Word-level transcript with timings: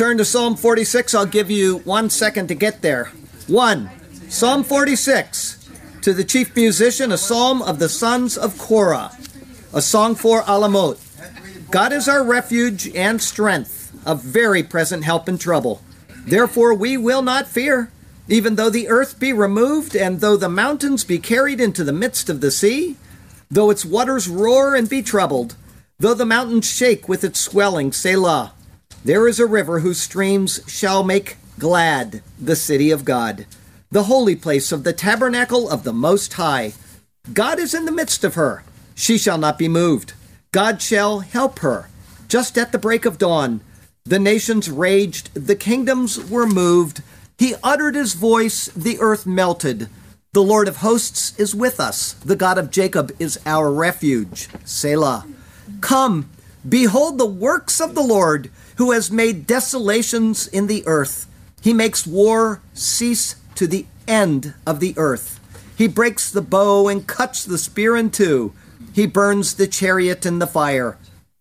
turn 0.00 0.16
to 0.16 0.24
Psalm 0.24 0.56
46. 0.56 1.14
I'll 1.14 1.26
give 1.26 1.50
you 1.50 1.80
one 1.80 2.08
second 2.08 2.46
to 2.46 2.54
get 2.54 2.80
there. 2.80 3.12
One, 3.48 3.90
Psalm 4.30 4.64
46. 4.64 5.68
To 6.00 6.14
the 6.14 6.24
chief 6.24 6.56
musician, 6.56 7.12
a 7.12 7.18
psalm 7.18 7.60
of 7.60 7.78
the 7.78 7.90
sons 7.90 8.38
of 8.38 8.56
Korah, 8.56 9.14
a 9.74 9.82
song 9.82 10.14
for 10.14 10.40
Alamot. 10.44 10.98
God 11.70 11.92
is 11.92 12.08
our 12.08 12.24
refuge 12.24 12.88
and 12.96 13.20
strength, 13.20 13.92
a 14.06 14.14
very 14.14 14.62
present 14.62 15.04
help 15.04 15.28
in 15.28 15.36
trouble. 15.36 15.82
Therefore 16.24 16.72
we 16.72 16.96
will 16.96 17.20
not 17.20 17.46
fear, 17.46 17.92
even 18.26 18.54
though 18.54 18.70
the 18.70 18.88
earth 18.88 19.20
be 19.20 19.34
removed, 19.34 19.94
and 19.94 20.22
though 20.22 20.38
the 20.38 20.48
mountains 20.48 21.04
be 21.04 21.18
carried 21.18 21.60
into 21.60 21.84
the 21.84 21.92
midst 21.92 22.30
of 22.30 22.40
the 22.40 22.50
sea, 22.50 22.96
though 23.50 23.68
its 23.68 23.84
waters 23.84 24.28
roar 24.28 24.74
and 24.74 24.88
be 24.88 25.02
troubled, 25.02 25.56
though 25.98 26.14
the 26.14 26.24
mountains 26.24 26.64
shake 26.64 27.06
with 27.06 27.22
its 27.22 27.38
swelling, 27.38 27.92
Selah. 27.92 28.54
There 29.02 29.26
is 29.26 29.40
a 29.40 29.46
river 29.46 29.80
whose 29.80 29.98
streams 29.98 30.60
shall 30.66 31.02
make 31.02 31.38
glad 31.58 32.22
the 32.38 32.56
city 32.56 32.90
of 32.90 33.06
God, 33.06 33.46
the 33.90 34.04
holy 34.04 34.36
place 34.36 34.72
of 34.72 34.84
the 34.84 34.92
tabernacle 34.92 35.70
of 35.70 35.84
the 35.84 35.92
Most 35.92 36.34
High. 36.34 36.74
God 37.32 37.58
is 37.58 37.72
in 37.72 37.86
the 37.86 37.92
midst 37.92 38.24
of 38.24 38.34
her. 38.34 38.62
She 38.94 39.16
shall 39.16 39.38
not 39.38 39.56
be 39.56 39.68
moved. 39.68 40.12
God 40.52 40.82
shall 40.82 41.20
help 41.20 41.60
her. 41.60 41.88
Just 42.28 42.58
at 42.58 42.72
the 42.72 42.78
break 42.78 43.06
of 43.06 43.16
dawn, 43.16 43.62
the 44.04 44.18
nations 44.18 44.70
raged, 44.70 45.32
the 45.34 45.56
kingdoms 45.56 46.22
were 46.28 46.46
moved. 46.46 47.02
He 47.38 47.54
uttered 47.62 47.94
his 47.94 48.12
voice, 48.12 48.66
the 48.66 48.98
earth 49.00 49.24
melted. 49.24 49.88
The 50.34 50.42
Lord 50.42 50.68
of 50.68 50.78
hosts 50.78 51.38
is 51.38 51.54
with 51.54 51.80
us. 51.80 52.12
The 52.12 52.36
God 52.36 52.58
of 52.58 52.70
Jacob 52.70 53.12
is 53.18 53.40
our 53.46 53.72
refuge. 53.72 54.48
Selah. 54.66 55.26
Come, 55.80 56.28
behold 56.68 57.16
the 57.16 57.26
works 57.26 57.80
of 57.80 57.94
the 57.94 58.02
Lord 58.02 58.50
who 58.80 58.92
has 58.92 59.10
made 59.10 59.46
desolations 59.46 60.46
in 60.46 60.66
the 60.66 60.82
earth. 60.86 61.26
He 61.60 61.74
makes 61.74 62.06
war 62.06 62.62
cease 62.72 63.36
to 63.54 63.66
the 63.66 63.84
end 64.08 64.54
of 64.66 64.80
the 64.80 64.94
earth. 64.96 65.38
He 65.76 65.86
breaks 65.86 66.30
the 66.30 66.40
bow 66.40 66.88
and 66.88 67.06
cuts 67.06 67.44
the 67.44 67.58
spear 67.58 67.94
in 67.94 68.08
two. 68.08 68.54
He 68.94 69.06
burns 69.06 69.52
the 69.52 69.66
chariot 69.66 70.24
in 70.24 70.38
the 70.38 70.46
fire. 70.46 70.96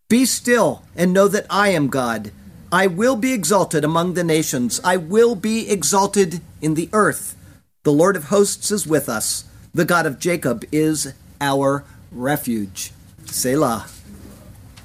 Be 0.09 0.25
still 0.25 0.83
and 0.97 1.13
know 1.13 1.29
that 1.29 1.45
I 1.49 1.69
am 1.69 1.87
God. 1.87 2.33
I 2.73 2.87
will 2.87 3.15
be 3.15 3.31
exalted 3.31 3.85
among 3.85 4.15
the 4.15 4.23
nations. 4.25 4.81
I 4.83 4.97
will 4.97 5.35
be 5.35 5.69
exalted 5.69 6.41
in 6.61 6.73
the 6.73 6.89
earth. 6.91 7.37
The 7.83 7.93
Lord 7.93 8.17
of 8.17 8.25
hosts 8.25 8.69
is 8.69 8.85
with 8.85 9.07
us. 9.07 9.45
The 9.73 9.85
God 9.85 10.05
of 10.05 10.19
Jacob 10.19 10.65
is 10.73 11.13
our 11.39 11.85
refuge. 12.11 12.91
Selah. 13.27 13.87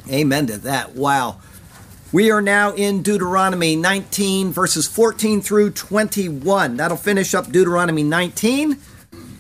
Amen 0.09 0.47
to 0.47 0.59
that. 0.59 0.95
Wow. 0.95 1.41
We 2.15 2.31
are 2.31 2.41
now 2.41 2.73
in 2.75 3.03
Deuteronomy 3.03 3.75
19, 3.75 4.53
verses 4.53 4.87
14 4.87 5.41
through 5.41 5.73
21. 5.73 6.77
That'll 6.77 6.97
finish 6.97 7.35
up 7.35 7.51
Deuteronomy 7.51 8.05
19. 8.05 8.79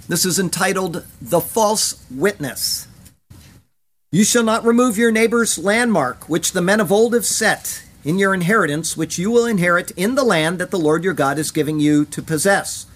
This 0.08 0.24
is 0.24 0.40
entitled 0.40 1.04
The 1.22 1.40
False 1.40 2.04
Witness. 2.10 2.88
You 4.10 4.24
shall 4.24 4.42
not 4.42 4.64
remove 4.64 4.98
your 4.98 5.12
neighbor's 5.12 5.56
landmark, 5.56 6.28
which 6.28 6.50
the 6.50 6.60
men 6.60 6.80
of 6.80 6.90
old 6.90 7.14
have 7.14 7.24
set, 7.24 7.84
in 8.02 8.18
your 8.18 8.34
inheritance, 8.34 8.96
which 8.96 9.20
you 9.20 9.30
will 9.30 9.46
inherit 9.46 9.92
in 9.92 10.16
the 10.16 10.24
land 10.24 10.58
that 10.58 10.72
the 10.72 10.76
Lord 10.76 11.04
your 11.04 11.14
God 11.14 11.38
is 11.38 11.52
giving 11.52 11.78
you 11.78 12.04
to 12.06 12.20
possess. 12.20 12.86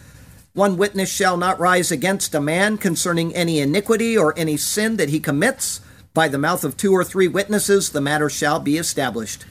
One 0.55 0.77
witness 0.77 1.09
shall 1.09 1.37
not 1.37 1.61
rise 1.61 1.93
against 1.93 2.35
a 2.35 2.41
man 2.41 2.79
concerning 2.79 3.33
any 3.33 3.61
iniquity 3.61 4.19
or 4.19 4.37
any 4.37 4.57
sin 4.57 4.97
that 4.97 5.11
he 5.11 5.21
commits 5.21 5.83
by 6.15 6.29
the 6.29 6.39
mouth 6.39 6.65
of 6.65 6.77
two 6.77 6.93
or 6.93 7.05
three 7.05 7.29
witnesses, 7.29 7.91
the 7.91 8.01
matter 8.01 8.29
shall 8.29 8.61
be 8.61 8.77
established. 8.77 9.45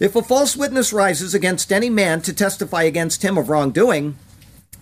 If 0.00 0.16
a 0.16 0.22
false 0.22 0.56
witness 0.56 0.92
rises 0.92 1.34
against 1.34 1.72
any 1.72 1.88
man 1.88 2.22
to 2.22 2.32
testify 2.32 2.82
against 2.82 3.22
him 3.22 3.38
of 3.38 3.48
wrongdoing, 3.48 4.16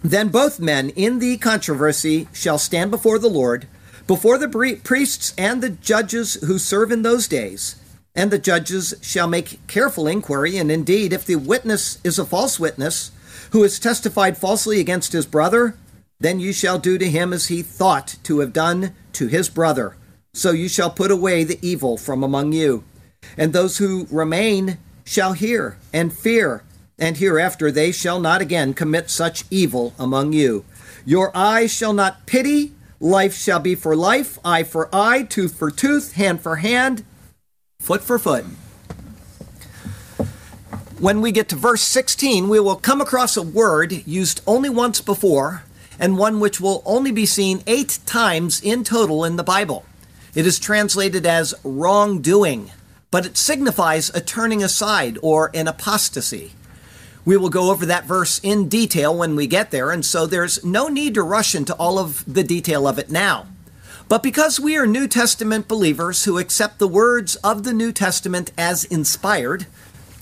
then 0.03 0.29
both 0.29 0.61
men 0.61 0.91
in 0.91 1.19
the 1.19 1.37
controversy 1.37 2.27
shall 2.33 2.59
stand 2.59 2.91
before 2.91 3.19
the 3.19 3.29
Lord, 3.29 3.67
before 4.07 4.39
the 4.39 4.79
priests 4.83 5.35
and 5.37 5.63
the 5.63 5.71
judges 5.71 6.35
who 6.35 6.59
serve 6.59 6.91
in 6.91 7.03
those 7.03 7.29
days. 7.29 7.77
And 8.15 8.31
the 8.31 8.39
judges 8.39 8.95
shall 9.03 9.29
make 9.29 9.65
careful 9.67 10.09
inquiry, 10.09 10.57
and 10.57 10.71
indeed, 10.71 11.13
if 11.13 11.25
the 11.25 11.37
witness 11.37 11.99
is 12.03 12.19
a 12.19 12.25
false 12.25 12.59
witness, 12.59 13.13
who 13.53 13.63
has 13.63 13.79
testified 13.79 14.39
falsely 14.39 14.81
against 14.81 15.13
his 15.13 15.27
brother, 15.27 15.77
then 16.19 16.41
you 16.41 16.53
shall 16.53 16.79
do 16.79 16.99
to 16.99 17.09
him 17.09 17.33
as 17.33 17.47
he 17.47 17.63
thought 17.63 18.17
to 18.25 18.41
have 18.41 18.53
done 18.53 18.95
to 19.13 19.27
his 19.27 19.49
brother. 19.49 19.97
So 20.33 20.53
you 20.53 20.69
shall 20.69 20.91
put 20.91 21.11
away 21.11 21.45
the 21.45 21.59
evil 21.61 21.97
from 21.97 22.23
among 22.23 22.53
you. 22.53 22.85
And 23.37 23.53
those 23.53 23.79
who 23.79 24.07
remain 24.11 24.79
shall 25.05 25.33
hear 25.33 25.77
and 25.93 26.13
fear, 26.13 26.63
and 26.99 27.17
hereafter 27.17 27.71
they 27.73 27.91
shall 27.91 28.21
not 28.21 28.41
again 28.41 28.75
commit 28.75 29.11
such 29.11 29.45
evil 29.51 29.93
among 29.99 30.33
you. 30.33 30.65
Your 31.05 31.37
eye 31.37 31.67
shall 31.67 31.93
not 31.93 32.27
pity, 32.27 32.73
life 33.01 33.35
shall 33.35 33.59
be 33.59 33.75
for 33.75 33.97
life, 33.97 34.39
eye 34.45 34.63
for 34.63 34.89
eye, 34.95 35.25
tooth 35.25 35.59
for 35.59 35.71
tooth, 35.71 36.13
hand 36.13 36.41
for 36.41 36.57
hand, 36.57 37.05
foot 37.81 38.03
for 38.03 38.19
foot. 38.19 38.45
When 41.01 41.23
we 41.23 41.33
get 41.33 41.49
to 41.49 41.57
verse 41.57 41.83
16, 41.83 42.49
we 42.49 42.61
will 42.61 42.77
come 42.77 43.01
across 43.01 43.37
a 43.37 43.43
word 43.43 44.07
used 44.07 44.43
only 44.47 44.69
once 44.69 45.01
before, 45.01 45.65
and 45.99 46.19
one 46.19 46.41
which 46.41 46.61
will 46.61 46.83
only 46.85 47.11
be 47.11 47.27
seen 47.27 47.63
eight 47.67 47.99
times 48.05 48.61
in 48.61 48.85
total 48.85 49.25
in 49.25 49.37
the 49.37 49.43
Bible. 49.43 49.87
It 50.35 50.47
is 50.47 50.59
translated 50.59 51.27
as 51.27 51.55
wrongdoing, 51.65 52.71
but 53.11 53.27
it 53.27 53.37
signifies 53.37 54.11
a 54.11 54.21
turning 54.21 54.63
aside 54.63 55.19
or 55.23 55.51
an 55.55 55.67
apostasy. 55.67 56.53
We 57.25 57.37
will 57.37 57.51
go 57.51 57.71
over 57.71 57.85
that 57.87 58.07
verse 58.07 58.41
in 58.43 58.69
detail 58.69 59.17
when 59.17 59.37
we 59.37 59.47
get 59.47 59.71
there, 59.71 59.91
and 59.91 60.05
so 60.05 60.27
there's 60.27 60.65
no 60.65 60.89
need 60.89 61.15
to 61.15 61.23
rush 61.23 61.55
into 61.55 61.75
all 61.75 61.99
of 61.99 62.25
the 62.33 62.45
detail 62.45 62.87
of 62.87 62.99
it 62.99 63.11
now. 63.11 63.47
But 64.09 64.23
because 64.23 64.59
we 64.59 64.77
are 64.77 64.87
New 64.87 65.07
Testament 65.07 65.69
believers 65.69 66.25
who 66.25 66.39
accept 66.39 66.79
the 66.79 66.89
words 66.89 67.37
of 67.37 67.63
the 67.63 67.73
New 67.73 67.93
Testament 67.93 68.53
as 68.57 68.85
inspired, 68.85 69.67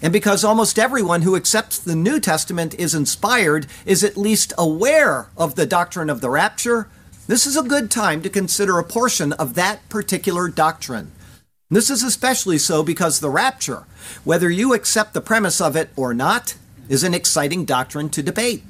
and 0.02 0.12
because 0.12 0.44
almost 0.44 0.78
everyone 0.78 1.22
who 1.22 1.36
accepts 1.36 1.78
the 1.78 1.96
New 1.96 2.20
Testament 2.20 2.74
is 2.74 2.94
inspired 2.94 3.66
is 3.84 4.04
at 4.04 4.16
least 4.16 4.52
aware 4.56 5.28
of 5.36 5.54
the 5.54 5.66
doctrine 5.66 6.10
of 6.10 6.20
the 6.20 6.30
rapture, 6.30 6.88
this 7.28 7.46
is 7.46 7.58
a 7.58 7.62
good 7.62 7.90
time 7.90 8.22
to 8.22 8.30
consider 8.30 8.78
a 8.78 8.84
portion 8.84 9.34
of 9.34 9.52
that 9.52 9.86
particular 9.90 10.48
doctrine. 10.48 11.12
This 11.68 11.90
is 11.90 12.02
especially 12.02 12.56
so 12.56 12.82
because 12.82 13.20
the 13.20 13.28
rapture, 13.28 13.84
whether 14.24 14.48
you 14.48 14.72
accept 14.72 15.12
the 15.12 15.20
premise 15.20 15.60
of 15.60 15.76
it 15.76 15.90
or 15.94 16.14
not, 16.14 16.56
is 16.88 17.04
an 17.04 17.12
exciting 17.12 17.66
doctrine 17.66 18.08
to 18.08 18.22
debate. 18.22 18.62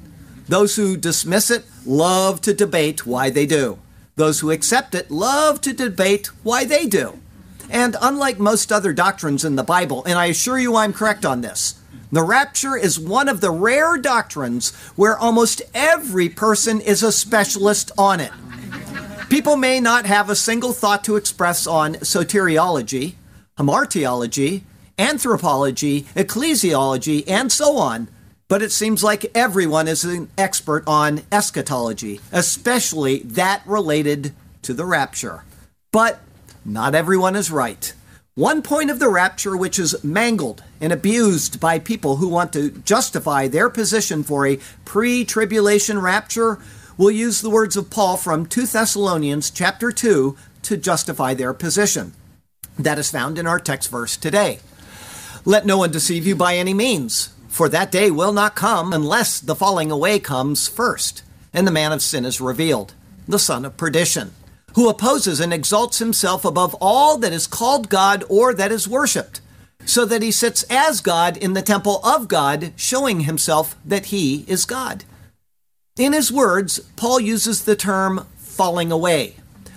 Those 0.49 0.75
who 0.75 0.97
dismiss 0.97 1.49
it 1.49 1.63
love 1.85 2.41
to 2.41 2.53
debate 2.53 3.05
why 3.05 3.29
they 3.29 3.45
do. 3.45 3.79
Those 4.17 4.41
who 4.41 4.51
accept 4.51 4.93
it 4.93 5.09
love 5.09 5.61
to 5.61 5.71
debate 5.71 6.27
why 6.43 6.65
they 6.65 6.85
do. 6.85 7.17
And 7.69 7.95
unlike 8.01 8.39
most 8.39 8.73
other 8.73 8.91
doctrines 8.91 9.45
in 9.45 9.55
the 9.55 9.63
Bible, 9.63 10.03
and 10.03 10.19
I 10.19 10.25
assure 10.25 10.59
you 10.59 10.75
I'm 10.75 10.91
correct 10.91 11.25
on 11.25 11.39
this, 11.39 11.78
the 12.11 12.23
rapture 12.23 12.75
is 12.75 12.99
one 12.99 13.29
of 13.29 13.41
the 13.41 13.51
rare 13.51 13.97
doctrines 13.97 14.75
where 14.95 15.17
almost 15.17 15.61
every 15.73 16.29
person 16.29 16.81
is 16.81 17.03
a 17.03 17.11
specialist 17.11 17.91
on 17.97 18.19
it. 18.19 18.31
People 19.29 19.57
may 19.57 19.79
not 19.79 20.07
have 20.07 20.29
a 20.29 20.35
single 20.35 20.73
thought 20.73 21.03
to 21.03 21.15
express 21.15 21.67
on 21.67 21.95
soteriology, 21.95 23.13
hamartiology, 23.57 24.63
anthropology, 24.97 26.01
ecclesiology, 26.15 27.23
and 27.27 27.51
so 27.51 27.77
on, 27.77 28.09
but 28.47 28.63
it 28.63 28.71
seems 28.71 29.03
like 29.03 29.31
everyone 29.35 29.87
is 29.87 30.03
an 30.03 30.29
expert 30.35 30.83
on 30.87 31.21
eschatology, 31.31 32.19
especially 32.31 33.19
that 33.19 33.61
related 33.67 34.33
to 34.63 34.73
the 34.73 34.85
rapture. 34.85 35.43
But 35.91 36.19
not 36.65 36.95
everyone 36.95 37.35
is 37.35 37.51
right. 37.51 37.93
One 38.39 38.61
point 38.61 38.89
of 38.89 38.99
the 38.99 39.09
rapture 39.09 39.57
which 39.57 39.77
is 39.77 40.01
mangled 40.01 40.63
and 40.79 40.93
abused 40.93 41.59
by 41.59 41.77
people 41.77 42.15
who 42.15 42.29
want 42.29 42.53
to 42.53 42.71
justify 42.71 43.49
their 43.49 43.69
position 43.69 44.23
for 44.23 44.47
a 44.47 44.59
pre 44.85 45.25
tribulation 45.25 45.99
rapture 45.99 46.57
will 46.97 47.11
use 47.11 47.41
the 47.41 47.49
words 47.49 47.75
of 47.75 47.89
Paul 47.89 48.15
from 48.15 48.45
2 48.45 48.65
Thessalonians 48.65 49.51
chapter 49.51 49.91
2 49.91 50.37
to 50.61 50.77
justify 50.77 51.33
their 51.33 51.53
position. 51.53 52.13
That 52.77 52.97
is 52.97 53.11
found 53.11 53.37
in 53.37 53.45
our 53.45 53.59
text 53.59 53.91
verse 53.91 54.15
today. 54.15 54.59
Let 55.43 55.65
no 55.65 55.77
one 55.79 55.91
deceive 55.91 56.25
you 56.25 56.37
by 56.37 56.55
any 56.55 56.73
means, 56.73 57.33
For 57.49 57.67
that 57.67 57.91
day 57.91 58.09
will 58.09 58.31
not 58.31 58.55
come 58.55 58.93
unless 58.93 59.41
the 59.41 59.53
falling 59.53 59.91
away 59.91 60.17
comes 60.17 60.69
first, 60.69 61.23
and 61.53 61.67
the 61.67 61.71
man 61.71 61.91
of 61.91 62.01
sin 62.01 62.23
is 62.23 62.39
revealed, 62.39 62.93
the 63.27 63.37
son 63.37 63.65
of 63.65 63.75
perdition, 63.75 64.31
who 64.75 64.89
opposes 64.89 65.39
and 65.39 65.53
exalts 65.53 65.99
himself 65.99 66.45
above 66.45 66.75
all 66.79 67.17
that 67.17 67.33
is 67.33 67.47
called 67.47 67.89
God 67.89 68.23
or 68.29 68.53
that 68.53 68.71
is 68.71 68.87
worshipped, 68.87 69.41
so 69.85 70.05
that 70.05 70.21
he 70.21 70.31
sits 70.31 70.63
as 70.69 71.01
God 71.01 71.37
in 71.37 71.53
the 71.53 71.61
temple 71.61 71.99
of 72.03 72.27
God, 72.27 72.73
showing 72.75 73.21
himself 73.21 73.75
that 73.85 74.07
he 74.07 74.45
is 74.47 74.65
God. 74.65 75.03
In 75.97 76.13
his 76.13 76.31
words, 76.31 76.79
Paul 76.95 77.19
uses 77.19 77.65
the 77.65 77.75
term 77.75 78.25
falling 78.37 78.91
away. 78.91 79.35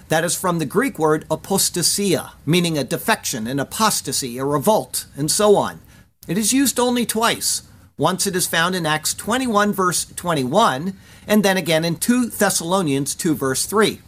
That 0.09 0.25
is 0.25 0.37
from 0.37 0.59
the 0.59 0.67
Greek 0.67 0.99
word 0.99 1.27
apostasia, 1.31 2.33
meaning 2.45 2.77
a 2.77 2.85
defection, 2.85 3.47
an 3.47 3.59
apostasy, 3.59 4.39
a 4.39 4.45
revolt, 4.45 5.07
and 5.17 5.31
so 5.31 5.57
on. 5.57 5.81
It 6.29 6.37
is 6.37 6.53
used 6.53 6.79
only 6.79 7.07
twice. 7.07 7.63
Once 7.97 8.27
it 8.27 8.37
is 8.37 8.47
found 8.47 8.75
in 8.75 8.87
Acts 8.87 9.15
21, 9.15 9.73
verse 9.73 10.05
21, 10.05 10.97
and 11.27 11.43
then 11.43 11.57
again 11.57 11.85
in 11.85 11.97
2 11.97 12.27
Thessalonians 12.27 13.15
2, 13.15 13.35
verse 13.35 13.67
3. 13.67 14.01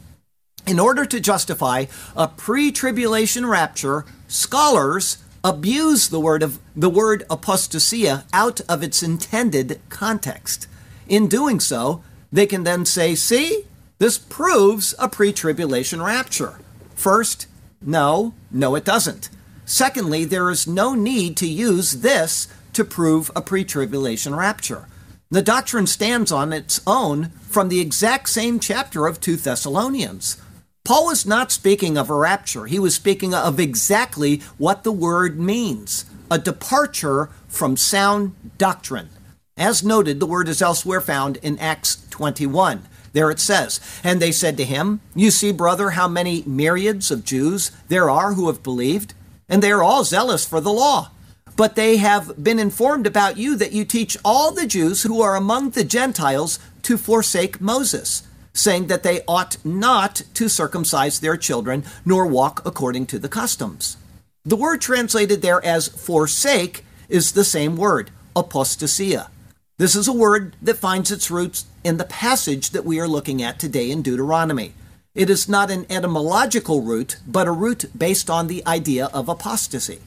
In 0.66 0.78
order 0.78 1.05
to 1.05 1.20
justify 1.20 1.87
a 2.16 2.28
pre-tribulation 2.28 3.44
rapture, 3.44 4.06
scholars 4.28 5.19
abuse 5.43 6.08
the 6.08 6.20
word 6.20 6.43
of 6.43 6.58
the 6.75 6.88
word 6.88 7.22
apostasia 7.28 8.25
out 8.32 8.62
of 8.62 8.82
its 8.82 9.02
intended 9.02 9.78
context. 9.90 10.66
In 11.06 11.28
doing 11.28 11.61
so, 11.61 12.02
they 12.32 12.46
can 12.46 12.64
then 12.64 12.87
say, 12.87 13.14
"See, 13.14 13.66
this 13.99 14.16
proves 14.16 14.94
a 14.99 15.06
pre-tribulation 15.06 16.00
rapture." 16.00 16.55
First, 16.94 17.46
no, 17.82 18.32
no 18.50 18.75
it 18.75 18.87
doesn't. 18.87 19.28
Secondly, 19.66 20.25
there 20.25 20.50
is 20.50 20.66
no 20.66 20.94
need 20.94 21.37
to 21.37 21.46
use 21.46 21.93
this 21.93 22.49
to 22.72 22.84
prove 22.84 23.31
a 23.37 23.43
pre 23.43 23.64
tribulation 23.64 24.34
rapture. 24.34 24.87
The 25.31 25.43
doctrine 25.43 25.87
stands 25.87 26.32
on 26.32 26.52
its 26.52 26.81
own 26.87 27.31
from 27.50 27.69
the 27.69 27.81
exact 27.81 28.28
same 28.31 28.61
chapter 28.61 29.06
of 29.06 29.20
2 29.20 29.37
Thessalonians. 29.37 30.38
Paul 30.84 31.06
was 31.06 31.25
not 31.25 31.50
speaking 31.50 31.96
of 31.96 32.10
a 32.10 32.14
rapture, 32.14 32.66
he 32.66 32.78
was 32.78 32.94
speaking 32.94 33.34
of 33.34 33.58
exactly 33.58 34.42
what 34.58 34.84
the 34.84 34.92
word 34.92 35.38
means 35.38 36.04
a 36.31 36.38
departure 36.38 37.31
from 37.48 37.76
sound 37.76 38.34
doctrine. 38.58 39.08
As 39.56 39.84
noted, 39.84 40.20
the 40.20 40.26
word 40.26 40.48
is 40.48 40.60
elsewhere 40.60 41.00
found 41.00 41.36
in 41.38 41.58
Acts 41.58 42.04
21. 42.10 42.82
There 43.12 43.31
it 43.31 43.38
says, 43.38 43.81
And 44.02 44.20
they 44.20 44.32
said 44.32 44.56
to 44.56 44.64
him, 44.64 45.00
You 45.14 45.31
see, 45.31 45.52
brother, 45.52 45.90
how 45.90 46.08
many 46.08 46.42
myriads 46.44 47.10
of 47.10 47.25
Jews 47.25 47.70
there 47.88 48.10
are 48.10 48.34
who 48.34 48.48
have 48.48 48.62
believed 48.62 49.14
and 49.48 49.62
they 49.62 49.70
are 49.70 49.82
all 49.82 50.04
zealous 50.04 50.46
for 50.46 50.60
the 50.60 50.72
law. 50.72 51.10
But 51.56 51.76
they 51.76 51.98
have 51.98 52.42
been 52.42 52.58
informed 52.58 53.06
about 53.06 53.38
you 53.38 53.56
that 53.56 53.72
you 53.72 53.84
teach 53.84 54.16
all 54.25 54.50
the 54.50 54.66
Jews 54.66 55.02
who 55.02 55.22
are 55.22 55.37
among 55.37 55.70
the 55.70 55.84
Gentiles 55.84 56.58
to 56.82 56.98
forsake 56.98 57.60
Moses, 57.60 58.26
saying 58.54 58.86
that 58.86 59.02
they 59.02 59.20
ought 59.28 59.58
not 59.64 60.22
to 60.32 60.48
circumcise 60.48 61.20
their 61.20 61.36
children 61.36 61.84
nor 62.06 62.26
walk 62.26 62.62
according 62.64 63.04
to 63.04 63.18
the 63.18 63.28
customs. 63.28 63.98
The 64.44 64.56
word 64.56 64.80
translated 64.80 65.42
there 65.42 65.62
as 65.64 65.88
forsake 65.88 66.84
is 67.08 67.32
the 67.32 67.44
same 67.44 67.76
word, 67.76 68.10
apostasia. 68.34 69.28
This 69.76 69.96
is 69.96 70.06
a 70.06 70.12
word 70.12 70.54
that 70.62 70.76
finds 70.76 71.10
its 71.10 71.30
roots 71.30 71.66
in 71.82 71.96
the 71.96 72.04
passage 72.04 72.70
that 72.70 72.84
we 72.84 73.00
are 73.00 73.08
looking 73.08 73.42
at 73.42 73.58
today 73.58 73.90
in 73.90 74.02
Deuteronomy. 74.02 74.72
It 75.14 75.30
is 75.30 75.48
not 75.48 75.70
an 75.70 75.86
etymological 75.90 76.80
root, 76.80 77.18
but 77.26 77.48
a 77.48 77.52
root 77.52 77.86
based 77.96 78.30
on 78.30 78.46
the 78.46 78.64
idea 78.66 79.06
of 79.06 79.28
apostasy. 79.28 80.00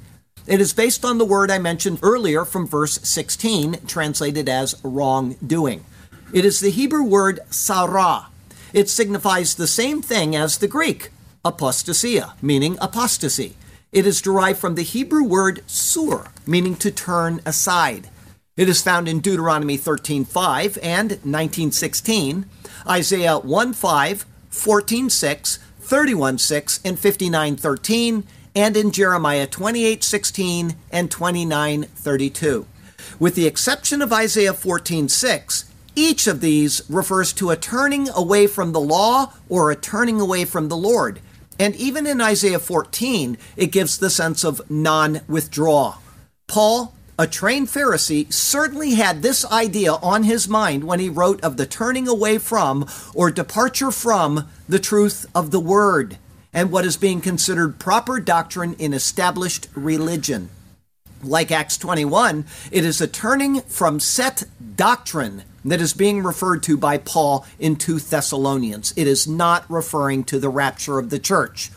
It 0.46 0.62
is 0.62 0.72
based 0.72 1.04
on 1.04 1.18
the 1.18 1.26
word 1.26 1.52
I 1.52 1.60
mentioned 1.60 2.00
earlier 2.02 2.46
from 2.46 2.68
verse 2.68 3.00
16, 3.04 3.86
translated 3.88 4.48
as 4.48 4.76
wrongdoing. 4.84 5.84
It 6.34 6.46
is 6.46 6.62
the 6.62 6.72
Hebrew 6.72 7.04
word 7.04 7.42
sarah. 7.50 8.28
It 8.78 8.92
signifies 8.92 9.56
the 9.56 9.66
same 9.66 10.04
thing 10.04 10.36
as 10.36 10.60
the 10.60 10.68
Greek, 10.68 11.10
apostasia, 11.44 12.34
meaning 12.44 12.78
apostasy. 12.80 13.56
It 13.92 14.06
is 14.06 14.22
derived 14.22 14.60
from 14.60 14.76
the 14.76 14.84
Hebrew 14.84 15.24
word 15.24 15.64
sur, 15.66 16.28
meaning 16.46 16.76
to 16.76 16.92
turn 16.92 17.42
aside. 17.44 18.12
It 18.56 18.70
is 18.70 18.84
found 18.84 19.08
in 19.08 19.20
Deuteronomy 19.20 19.80
13:5 19.80 20.78
and 20.84 21.18
19:16, 21.26 22.46
Isaiah 22.88 23.40
1:5, 23.40 24.26
14:6, 24.52 25.58
31:6, 25.82 26.80
and 26.86 27.00
59:13, 27.00 28.26
and 28.54 28.78
in 28.78 28.92
Jeremiah 28.92 29.48
28:16 29.48 30.76
and 30.92 31.10
29:32. 31.10 32.68
With 33.18 33.34
the 33.34 33.48
exception 33.48 34.04
of 34.04 34.14
Isaiah 34.14 34.54
14:6, 34.54 35.64
each 35.98 36.28
of 36.28 36.42
these 36.42 36.84
refers 36.88 37.34
to 37.34 37.50
a 37.50 37.58
turning 37.58 38.08
away 38.10 38.46
from 38.46 38.72
the 38.72 38.80
law 38.80 39.34
or 39.50 39.72
a 39.72 39.76
turning 39.76 40.22
away 40.22 40.46
from 40.46 40.70
the 40.70 40.78
Lord. 40.78 41.20
And 41.60 41.76
even 41.76 42.06
in 42.06 42.22
Isaiah 42.22 42.60
14, 42.60 43.36
it 43.56 43.72
gives 43.72 43.98
the 43.98 44.12
sense 44.12 44.44
of 44.44 44.62
non 44.70 45.22
withdrawal. 45.28 45.96
Paul 46.46 46.94
a 47.20 47.26
trained 47.26 47.68
Pharisee 47.68 48.32
certainly 48.32 48.94
had 48.94 49.24
this 49.24 49.44
idea 49.46 49.94
on 49.94 50.22
his 50.22 50.48
mind 50.48 50.84
when 50.84 51.00
he 51.00 51.10
wrote 51.10 51.44
of 51.44 51.58
the 51.58 51.66
turning 51.66 52.08
away 52.08 52.38
from 52.38 52.86
or 53.16 53.32
departure 53.32 53.90
from 53.90 54.48
the 54.70 54.78
truth 54.78 55.26
of 55.34 55.50
the 55.50 55.60
Word 55.60 56.20
and 56.54 56.72
what 56.72 56.86
is 56.86 56.96
being 56.96 57.22
considered 57.22 57.80
proper 57.80 58.20
doctrine 58.20 58.76
in 58.78 58.94
established 58.94 59.68
religion. 59.74 60.52
Like 61.24 61.52
Acts 61.52 61.78
21, 61.80 62.46
it 62.72 62.86
is 62.86 63.02
a 63.02 63.08
turning 63.08 63.62
from 63.62 64.00
set 64.00 64.44
doctrine 64.76 65.44
that 65.70 65.82
is 65.82 65.94
being 65.94 66.24
referred 66.24 66.64
to 66.64 66.78
by 66.78 66.98
Paul 66.98 67.46
in 67.60 67.76
2 67.76 68.00
Thessalonians. 68.00 68.94
It 68.96 69.08
is 69.08 69.28
not 69.28 69.70
referring 69.70 70.24
to 70.26 70.40
the 70.40 70.50
rapture 70.50 71.00
of 71.00 71.10
the 71.10 71.20
church. 71.20 71.72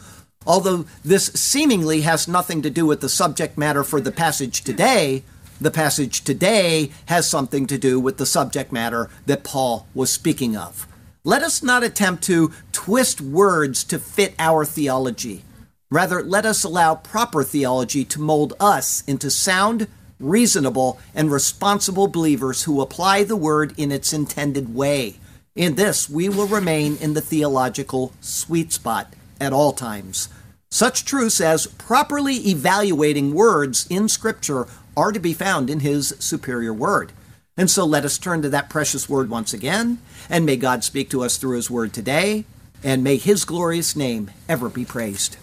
Although 0.47 0.87
this 1.05 1.27
seemingly 1.27 2.01
has 2.03 2.27
nothing 2.27 2.63
to 2.63 2.71
do 2.71 2.87
with 2.87 3.01
the 3.01 3.09
subject 3.09 3.59
matter 3.59 3.85
for 3.85 4.01
the 4.01 4.13
passage 4.13 4.63
today, 4.63 5.23
the 5.61 5.71
passage 5.71 6.25
today 6.25 6.91
has 7.07 7.29
something 7.29 7.67
to 7.67 7.77
do 7.77 8.01
with 8.01 8.17
the 8.17 8.25
subject 8.25 8.73
matter 8.73 9.11
that 9.27 9.45
Paul 9.45 9.87
was 9.95 10.11
speaking 10.11 10.57
of. 10.57 10.87
Let 11.23 11.43
us 11.43 11.63
not 11.63 11.85
attempt 11.85 12.25
to 12.25 12.53
twist 12.73 13.21
words 13.21 13.85
to 13.85 13.99
fit 13.99 14.35
our 14.39 14.65
theology. 14.65 15.45
Rather, 15.91 16.23
let 16.23 16.47
us 16.47 16.65
allow 16.65 16.95
proper 16.95 17.45
theology 17.45 18.07
to 18.07 18.21
mold 18.21 18.55
us 18.59 19.05
into 19.07 19.31
sound, 19.31 19.87
reasonable, 20.20 21.00
and 21.14 21.32
responsible 21.32 22.06
believers 22.06 22.65
who 22.65 22.81
apply 22.81 23.24
the 23.24 23.36
word 23.36 23.74
in 23.77 23.91
its 23.91 24.12
intended 24.12 24.74
way. 24.74 25.17
In 25.56 25.74
this, 25.74 26.08
we 26.08 26.29
will 26.29 26.46
remain 26.46 26.96
in 26.98 27.15
the 27.15 27.20
theological 27.20 28.12
sweet 28.20 28.72
spot 28.72 29.12
at 29.41 29.53
all 29.53 29.72
times. 29.72 30.29
Such 30.70 31.05
truths 31.05 31.41
as 31.41 31.67
properly 31.67 32.36
evaluating 32.48 33.34
words 33.34 33.86
in 33.91 34.08
Scripture 34.08 34.69
are 34.96 35.10
to 35.10 35.19
be 35.19 35.34
found 35.34 35.69
in 35.69 35.81
His 35.81 36.15
superior 36.20 36.72
word. 36.72 37.12
And 37.56 37.69
so 37.69 37.84
let 37.84 38.05
us 38.05 38.19
turn 38.19 38.43
to 38.43 38.48
that 38.50 38.70
precious 38.70 39.08
word 39.08 39.29
once 39.29 39.53
again, 39.53 39.98
and 40.29 40.46
may 40.46 40.56
God 40.56 40.84
speak 40.84 41.10
to 41.10 41.22
us 41.22 41.36
through 41.36 41.56
His 41.56 41.70
word 41.70 41.93
today, 41.93 42.44
and 42.84 43.03
may 43.03 43.17
His 43.17 43.44
glorious 43.44 43.96
name 43.96 44.31
ever 44.48 44.69
be 44.69 44.84
praised. 44.84 45.36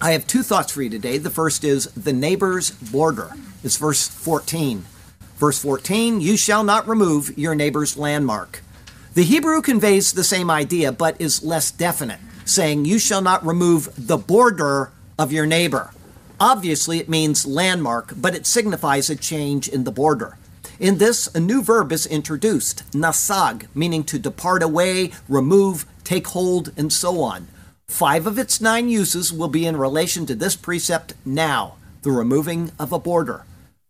I 0.00 0.12
have 0.12 0.26
two 0.26 0.42
thoughts 0.42 0.72
for 0.72 0.82
you 0.82 0.90
today. 0.90 1.16
The 1.16 1.30
first 1.30 1.64
is 1.64 1.86
the 1.92 2.12
neighbor's 2.12 2.70
border. 2.70 3.30
It's 3.64 3.78
verse 3.78 4.06
14. 4.06 4.84
Verse 5.36 5.58
14, 5.60 6.20
you 6.20 6.36
shall 6.36 6.64
not 6.64 6.88
remove 6.88 7.36
your 7.36 7.54
neighbor's 7.54 7.96
landmark. 7.96 8.62
The 9.14 9.22
Hebrew 9.22 9.62
conveys 9.62 10.12
the 10.12 10.24
same 10.24 10.50
idea, 10.50 10.92
but 10.92 11.18
is 11.20 11.42
less 11.42 11.70
definite 11.70 12.20
saying, 12.44 12.84
You 12.84 12.98
shall 12.98 13.22
not 13.22 13.44
remove 13.44 13.90
the 13.96 14.16
border 14.16 14.92
of 15.18 15.32
your 15.32 15.46
neighbor. 15.46 15.92
Obviously, 16.38 16.98
it 16.98 17.08
means 17.08 17.46
landmark, 17.46 18.12
but 18.16 18.34
it 18.34 18.46
signifies 18.46 19.08
a 19.08 19.16
change 19.16 19.68
in 19.68 19.84
the 19.84 19.90
border. 19.90 20.36
In 20.78 20.98
this, 20.98 21.34
a 21.34 21.40
new 21.40 21.62
verb 21.62 21.90
is 21.92 22.06
introduced, 22.06 22.90
nasag, 22.92 23.66
meaning 23.74 24.04
to 24.04 24.18
depart 24.18 24.62
away, 24.62 25.12
remove, 25.28 25.86
take 26.04 26.28
hold, 26.28 26.72
and 26.76 26.92
so 26.92 27.22
on. 27.22 27.48
Five 27.88 28.26
of 28.26 28.38
its 28.38 28.60
nine 28.60 28.88
uses 28.88 29.32
will 29.32 29.48
be 29.48 29.64
in 29.64 29.76
relation 29.76 30.26
to 30.26 30.34
this 30.34 30.56
precept 30.56 31.14
now, 31.24 31.76
the 32.02 32.10
removing 32.10 32.72
of 32.78 32.92
a 32.92 32.98
border. 32.98 33.44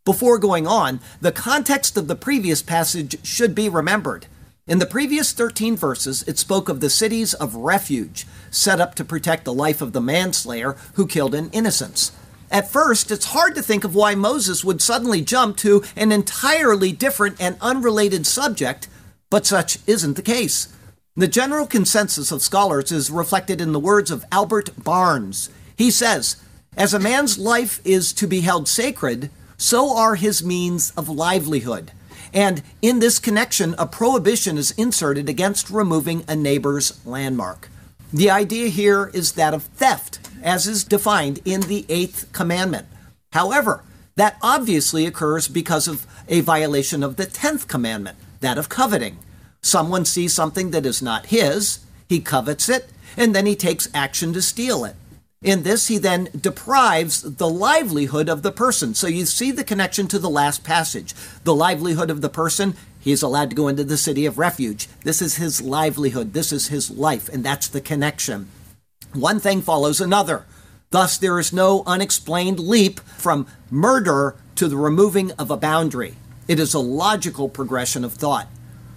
Before 0.05 0.39
going 0.39 0.67
on, 0.67 1.01
the 1.21 1.33
context 1.33 1.97
of 1.97 2.07
the 2.07 2.15
previous 2.15 2.63
passage 2.63 3.17
should 3.27 3.55
be 3.55 3.69
remembered. 3.69 4.27
In 4.69 4.79
the 4.79 4.87
previous 4.87 5.33
13 5.33 5.77
verses, 5.77 6.23
it 6.29 6.39
spoke 6.39 6.69
of 6.69 6.81
the 6.81 6.91
cities 6.91 7.35
of 7.35 7.57
refuge, 7.57 8.27
set 8.51 8.81
up 8.81 8.95
to 8.97 9.05
protect 9.05 9.45
the 9.45 9.53
life 9.53 9.81
of 9.81 9.93
the 9.93 10.01
manslayer 10.01 10.77
who 10.95 11.07
killed 11.07 11.35
an 11.35 11.51
innocent. 11.51 12.13
At 12.51 12.71
first, 12.71 13.11
it's 13.11 13.27
hard 13.27 13.55
to 13.57 13.63
think 13.63 13.83
of 13.83 13.95
why 13.95 14.15
Moses 14.15 14.63
would 14.63 14.81
suddenly 14.81 15.23
jump 15.23 15.57
to 15.59 15.83
an 15.97 16.13
entirely 16.13 16.93
different 16.93 17.41
and 17.41 17.57
unrelated 17.61 18.27
subject, 18.27 18.89
but 19.31 19.47
such 19.47 19.79
isn't 19.87 20.15
the 20.15 20.23
case. 20.23 20.69
The 21.19 21.27
general 21.27 21.67
consensus 21.67 22.31
of 22.31 22.43
scholars 22.43 22.93
is 22.93 23.11
reflected 23.11 23.59
in 23.59 23.73
the 23.73 23.81
words 23.81 24.11
of 24.11 24.27
Albert 24.31 24.85
Barnes. 24.85 25.49
He 25.75 25.91
says, 25.91 26.37
As 26.77 26.93
a 26.93 26.99
man's 26.99 27.39
life 27.39 27.81
is 27.87 28.13
to 28.13 28.27
be 28.27 28.43
held 28.43 28.69
sacred, 28.69 29.31
so 29.57 29.97
are 29.97 30.17
his 30.17 30.45
means 30.45 30.93
of 30.95 31.09
livelihood. 31.09 31.93
And 32.35 32.63
in 32.83 32.99
this 32.99 33.19
connection, 33.19 33.75
a 33.79 33.87
prohibition 33.87 34.59
is 34.59 34.73
inserted 34.73 35.31
against 35.31 35.71
removing 35.71 36.23
a 36.29 36.37
neighbor's 36.37 37.01
landmark. 37.07 37.71
The 38.13 38.29
idea 38.29 38.69
here 38.69 39.11
is 39.15 39.33
that 39.33 39.55
of 39.55 39.63
theft, 39.63 40.19
as 40.43 40.67
is 40.67 40.85
defined 40.85 41.41
in 41.47 41.63
the 41.63 41.87
eighth 41.89 42.31
commandment. 42.35 42.89
However, 43.33 43.83
that 44.17 44.37
obviously 44.43 45.07
occurs 45.07 45.49
because 45.49 45.89
of 45.89 46.07
a 46.29 46.43
violation 46.43 47.03
of 47.03 47.17
the 47.17 47.25
tenth 47.25 47.69
commandment, 47.69 48.19
that 48.41 48.59
of 48.59 48.69
coveting. 48.69 49.19
Someone 49.67 50.05
sees 50.05 50.33
something 50.33 50.71
that 50.71 50.87
is 50.87 51.03
not 51.03 51.27
his, 51.27 51.81
he 52.09 52.21
covets 52.21 52.69
it, 52.69 52.89
and 53.17 53.35
then 53.35 53.47
he 53.47 53.57
takes 53.57 53.89
action 53.93 54.33
to 54.33 54.41
steal 54.41 54.85
it. 54.85 54.95
In 55.43 55.65
this, 55.65 55.89
he 55.89 55.99
then 55.99 56.29
deprives 56.41 57.23
the 57.23 57.49
livelihood 57.49 58.29
of 58.29 58.43
the 58.43 58.53
person. 58.53 58.95
So 58.95 59.09
you 59.09 59.27
see 59.27 59.51
the 59.51 59.65
connection 59.65 60.07
to 60.07 60.21
the 60.21 60.31
last 60.31 60.63
passage. 60.63 61.15
The 61.43 61.53
livelihood 61.53 62.11
of 62.13 62.21
the 62.21 62.29
person, 62.29 62.77
he 63.01 63.11
is 63.11 63.25
allowed 63.25 63.51
to 63.51 63.57
go 63.57 63.67
into 63.67 63.83
the 63.83 63.97
city 63.97 64.25
of 64.25 64.39
refuge. 64.39 64.87
This 65.03 65.21
is 65.21 65.35
his 65.35 65.61
livelihood, 65.61 66.33
this 66.33 66.53
is 66.53 66.69
his 66.69 66.89
life, 66.89 67.29
and 67.29 67.45
that's 67.45 67.67
the 67.67 67.81
connection. 67.81 68.49
One 69.15 69.41
thing 69.41 69.63
follows 69.63 70.01
another. 70.01 70.45
Thus, 70.91 71.19
there 71.19 71.41
is 71.41 71.53
no 71.53 71.83
unexplained 71.89 72.61
leap 72.61 73.01
from 73.01 73.49
murder 73.69 74.37
to 74.55 74.69
the 74.69 74.77
removing 74.77 75.33
of 75.33 75.51
a 75.51 75.57
boundary. 75.57 76.15
It 76.47 76.61
is 76.61 76.73
a 76.73 76.79
logical 76.79 77.49
progression 77.49 78.05
of 78.05 78.13
thought. 78.13 78.47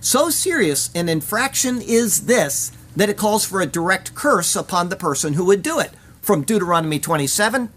So 0.02 0.30
serious 0.30 0.90
an 0.96 1.10
infraction 1.10 1.82
is 1.82 2.26
this 2.26 2.72
that 2.96 3.10
it 3.10 3.18
calls 3.18 3.46
for 3.46 3.62
a 3.62 3.66
direct 3.66 4.16
curse 4.16 4.56
upon 4.56 4.90
the 4.90 4.96
person 4.96 5.34
who 5.34 5.46
would 5.46 5.62
do 5.62 5.80
it. 5.80 5.92
From 6.22 6.44
Deuteronomy 6.44 7.00
27 7.00 7.70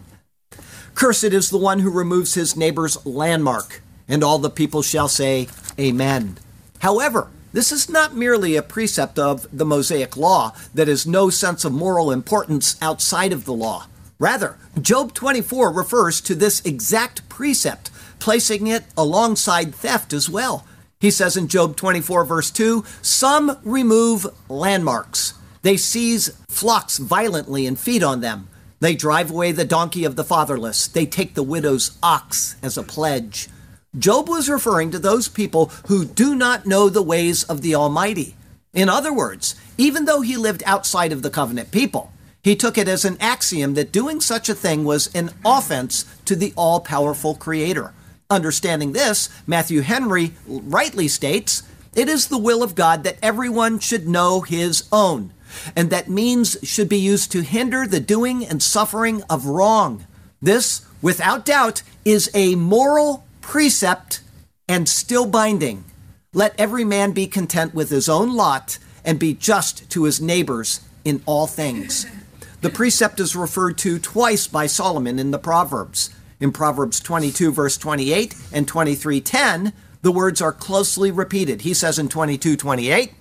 Cursed 0.94 1.24
is 1.24 1.50
the 1.50 1.58
one 1.58 1.80
who 1.80 1.90
removes 1.90 2.34
his 2.34 2.56
neighbor's 2.56 3.04
landmark, 3.06 3.82
and 4.06 4.22
all 4.22 4.38
the 4.38 4.50
people 4.50 4.82
shall 4.82 5.08
say, 5.08 5.48
Amen. 5.80 6.38
However, 6.80 7.28
this 7.52 7.72
is 7.72 7.88
not 7.88 8.14
merely 8.14 8.56
a 8.56 8.62
precept 8.62 9.18
of 9.18 9.46
the 9.52 9.64
Mosaic 9.64 10.16
law 10.16 10.52
that 10.74 10.88
has 10.88 11.06
no 11.06 11.28
sense 11.28 11.64
of 11.64 11.72
moral 11.72 12.10
importance 12.10 12.76
outside 12.80 13.32
of 13.32 13.44
the 13.44 13.52
law. 13.52 13.86
Rather, 14.18 14.56
Job 14.80 15.12
24 15.14 15.72
refers 15.72 16.20
to 16.20 16.34
this 16.34 16.64
exact 16.64 17.28
precept, 17.28 17.90
placing 18.18 18.66
it 18.66 18.84
alongside 18.96 19.74
theft 19.74 20.12
as 20.12 20.30
well. 20.30 20.66
He 21.02 21.10
says 21.10 21.36
in 21.36 21.48
Job 21.48 21.74
24, 21.74 22.24
verse 22.24 22.52
2 22.52 22.84
Some 23.02 23.58
remove 23.64 24.24
landmarks. 24.48 25.34
They 25.62 25.76
seize 25.76 26.28
flocks 26.48 26.98
violently 26.98 27.66
and 27.66 27.76
feed 27.76 28.04
on 28.04 28.20
them. 28.20 28.48
They 28.78 28.94
drive 28.94 29.28
away 29.28 29.50
the 29.50 29.64
donkey 29.64 30.04
of 30.04 30.14
the 30.14 30.22
fatherless. 30.22 30.86
They 30.86 31.04
take 31.06 31.34
the 31.34 31.42
widow's 31.42 31.98
ox 32.04 32.54
as 32.62 32.78
a 32.78 32.84
pledge. 32.84 33.48
Job 33.98 34.28
was 34.28 34.48
referring 34.48 34.92
to 34.92 35.00
those 35.00 35.26
people 35.26 35.72
who 35.88 36.04
do 36.04 36.36
not 36.36 36.66
know 36.66 36.88
the 36.88 37.02
ways 37.02 37.42
of 37.42 37.62
the 37.62 37.74
Almighty. 37.74 38.36
In 38.72 38.88
other 38.88 39.12
words, 39.12 39.56
even 39.76 40.04
though 40.04 40.20
he 40.20 40.36
lived 40.36 40.62
outside 40.66 41.10
of 41.10 41.22
the 41.22 41.30
covenant 41.30 41.72
people, 41.72 42.12
he 42.44 42.54
took 42.54 42.78
it 42.78 42.86
as 42.86 43.04
an 43.04 43.16
axiom 43.18 43.74
that 43.74 43.90
doing 43.90 44.20
such 44.20 44.48
a 44.48 44.54
thing 44.54 44.84
was 44.84 45.12
an 45.16 45.30
offense 45.44 46.04
to 46.26 46.36
the 46.36 46.52
all 46.56 46.78
powerful 46.78 47.34
Creator. 47.34 47.92
Understanding 48.32 48.92
this, 48.92 49.28
Matthew 49.46 49.82
Henry 49.82 50.32
rightly 50.46 51.06
states, 51.06 51.64
it 51.94 52.08
is 52.08 52.28
the 52.28 52.38
will 52.38 52.62
of 52.62 52.74
God 52.74 53.04
that 53.04 53.18
everyone 53.20 53.78
should 53.78 54.08
know 54.08 54.40
his 54.40 54.84
own, 54.90 55.34
and 55.76 55.90
that 55.90 56.08
means 56.08 56.56
should 56.62 56.88
be 56.88 56.96
used 56.96 57.30
to 57.32 57.42
hinder 57.42 57.86
the 57.86 58.00
doing 58.00 58.46
and 58.46 58.62
suffering 58.62 59.22
of 59.28 59.44
wrong. 59.44 60.06
This, 60.40 60.80
without 61.02 61.44
doubt, 61.44 61.82
is 62.06 62.30
a 62.32 62.54
moral 62.54 63.26
precept 63.42 64.22
and 64.66 64.88
still 64.88 65.26
binding. 65.26 65.84
Let 66.32 66.58
every 66.58 66.84
man 66.84 67.12
be 67.12 67.26
content 67.26 67.74
with 67.74 67.90
his 67.90 68.08
own 68.08 68.34
lot 68.34 68.78
and 69.04 69.18
be 69.18 69.34
just 69.34 69.90
to 69.90 70.04
his 70.04 70.22
neighbors 70.22 70.80
in 71.04 71.22
all 71.26 71.46
things. 71.46 72.06
The 72.62 72.70
precept 72.70 73.20
is 73.20 73.36
referred 73.36 73.76
to 73.78 73.98
twice 73.98 74.46
by 74.46 74.68
Solomon 74.68 75.18
in 75.18 75.32
the 75.32 75.38
Proverbs. 75.38 76.08
In 76.42 76.50
Proverbs 76.50 76.98
22, 76.98 77.52
verse 77.52 77.76
28 77.76 78.34
and 78.50 78.66
23:10, 78.66 79.72
the 80.02 80.10
words 80.10 80.40
are 80.40 80.50
closely 80.50 81.12
repeated. 81.12 81.60
He 81.60 81.72
says 81.72 82.00
in 82.00 82.08
22:28, 82.08 83.12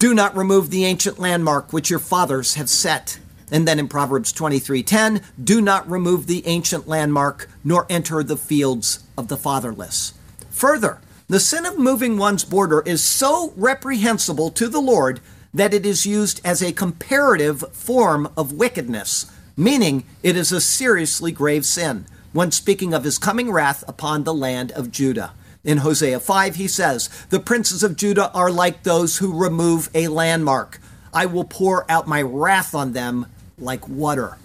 "Do 0.00 0.12
not 0.12 0.36
remove 0.36 0.70
the 0.70 0.84
ancient 0.84 1.20
landmark 1.20 1.72
which 1.72 1.90
your 1.90 2.00
fathers 2.00 2.54
have 2.54 2.68
set." 2.68 3.20
And 3.52 3.68
then 3.68 3.78
in 3.78 3.86
Proverbs 3.86 4.32
23:10, 4.32 5.20
"Do 5.40 5.60
not 5.60 5.88
remove 5.88 6.26
the 6.26 6.44
ancient 6.44 6.88
landmark 6.88 7.48
nor 7.62 7.86
enter 7.88 8.20
the 8.24 8.36
fields 8.36 8.98
of 9.16 9.28
the 9.28 9.36
fatherless." 9.36 10.14
Further, 10.50 10.98
the 11.28 11.38
sin 11.38 11.64
of 11.64 11.78
moving 11.78 12.18
one's 12.18 12.42
border 12.42 12.80
is 12.80 13.00
so 13.00 13.52
reprehensible 13.56 14.50
to 14.50 14.66
the 14.66 14.80
Lord 14.80 15.20
that 15.54 15.72
it 15.72 15.86
is 15.86 16.04
used 16.04 16.40
as 16.44 16.62
a 16.62 16.72
comparative 16.72 17.62
form 17.72 18.28
of 18.36 18.50
wickedness, 18.50 19.26
meaning 19.56 20.02
it 20.24 20.36
is 20.36 20.50
a 20.50 20.60
seriously 20.60 21.30
grave 21.30 21.64
sin 21.64 22.06
when 22.32 22.50
speaking 22.50 22.94
of 22.94 23.04
his 23.04 23.18
coming 23.18 23.50
wrath 23.50 23.84
upon 23.88 24.24
the 24.24 24.34
land 24.34 24.72
of 24.72 24.90
Judah. 24.90 25.32
In 25.62 25.78
Hosea 25.78 26.20
5, 26.20 26.54
he 26.56 26.68
says, 26.68 27.08
The 27.28 27.40
princes 27.40 27.82
of 27.82 27.96
Judah 27.96 28.32
are 28.32 28.50
like 28.50 28.82
those 28.82 29.18
who 29.18 29.38
remove 29.38 29.90
a 29.94 30.08
landmark. 30.08 30.80
I 31.12 31.26
will 31.26 31.44
pour 31.44 31.90
out 31.90 32.08
my 32.08 32.22
wrath 32.22 32.74
on 32.74 32.92
them 32.92 33.26
like 33.58 33.88
water. 33.88 34.38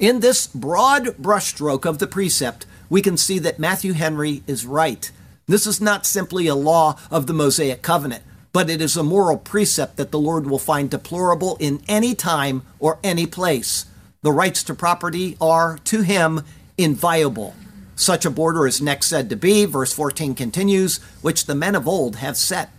In 0.00 0.20
this 0.20 0.46
broad 0.46 1.16
brushstroke 1.16 1.86
of 1.86 1.98
the 1.98 2.06
precept, 2.06 2.66
we 2.88 3.00
can 3.00 3.16
see 3.16 3.38
that 3.38 3.58
Matthew 3.58 3.92
Henry 3.92 4.42
is 4.46 4.66
right. 4.66 5.10
This 5.46 5.66
is 5.66 5.80
not 5.80 6.04
simply 6.04 6.46
a 6.46 6.54
law 6.54 6.98
of 7.10 7.26
the 7.26 7.32
Mosaic 7.32 7.82
covenant, 7.82 8.24
but 8.52 8.68
it 8.68 8.80
is 8.80 8.96
a 8.96 9.02
moral 9.02 9.38
precept 9.38 9.96
that 9.96 10.10
the 10.10 10.18
Lord 10.18 10.48
will 10.48 10.58
find 10.58 10.90
deplorable 10.90 11.56
in 11.60 11.82
any 11.86 12.14
time 12.14 12.62
or 12.78 12.98
any 13.04 13.26
place. 13.26 13.86
The 14.22 14.32
rights 14.32 14.64
to 14.64 14.74
property 14.74 15.36
are, 15.40 15.78
to 15.84 16.02
him, 16.02 16.42
inviolable. 16.78 17.54
Such 17.94 18.26
a 18.26 18.30
border 18.30 18.66
is 18.66 18.82
next 18.82 19.06
said 19.06 19.30
to 19.30 19.36
be, 19.36 19.64
verse 19.64 19.92
14 19.92 20.34
continues, 20.34 20.98
which 21.22 21.46
the 21.46 21.54
men 21.54 21.74
of 21.74 21.88
old 21.88 22.16
have 22.16 22.36
set. 22.36 22.70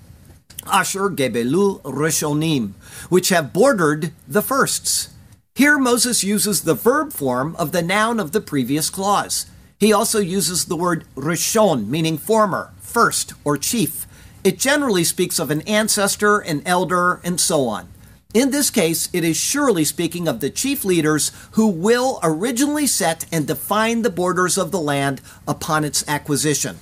Asher 0.66 1.10
Gebelu 1.10 1.82
Rishonim, 1.82 2.74
which 3.10 3.30
have 3.30 3.54
bordered 3.54 4.12
the 4.28 4.42
firsts. 4.42 5.10
Here 5.56 5.80
Moses 5.80 6.24
uses 6.24 6.62
the 6.62 6.76
verb 6.76 7.14
form 7.14 7.56
of 7.56 7.72
the 7.72 7.82
noun 7.82 8.20
of 8.20 8.32
the 8.32 8.42
previous 8.42 8.90
clause. 8.90 9.48
He 9.80 9.92
also 9.92 10.20
uses 10.20 10.66
the 10.66 10.76
word 10.76 11.06
Rishon, 11.16 11.88
meaning 11.88 12.18
former, 12.18 12.74
first, 12.80 13.34
or 13.44 13.58
chief. 13.58 14.06
It 14.44 14.60
generally 14.60 15.04
speaks 15.04 15.40
of 15.40 15.50
an 15.50 15.62
ancestor, 15.62 16.40
an 16.40 16.62
elder, 16.66 17.20
and 17.24 17.40
so 17.40 17.68
on. 17.68 17.90
In 18.38 18.52
this 18.52 18.70
case, 18.70 19.10
it 19.14 19.24
is 19.24 19.36
surely 19.36 19.84
speaking 19.84 20.28
of 20.28 20.42
the 20.42 20.52
chief 20.52 20.86
leaders 20.86 21.32
who 21.54 21.66
will 21.66 22.20
originally 22.22 22.86
set 22.86 23.26
and 23.32 23.48
define 23.48 24.04
the 24.04 24.12
borders 24.12 24.60
of 24.60 24.70
the 24.70 24.80
land 24.80 25.22
upon 25.48 25.84
its 25.84 26.08
acquisition. 26.08 26.78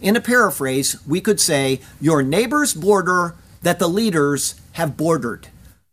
In 0.00 0.16
a 0.16 0.20
paraphrase, 0.20 0.96
we 1.06 1.20
could 1.20 1.38
say, 1.38 1.80
Your 2.00 2.24
neighbor's 2.24 2.74
border 2.74 3.36
that 3.62 3.78
the 3.78 3.88
leaders 3.88 4.60
have 4.72 4.96
bordered. 4.96 5.46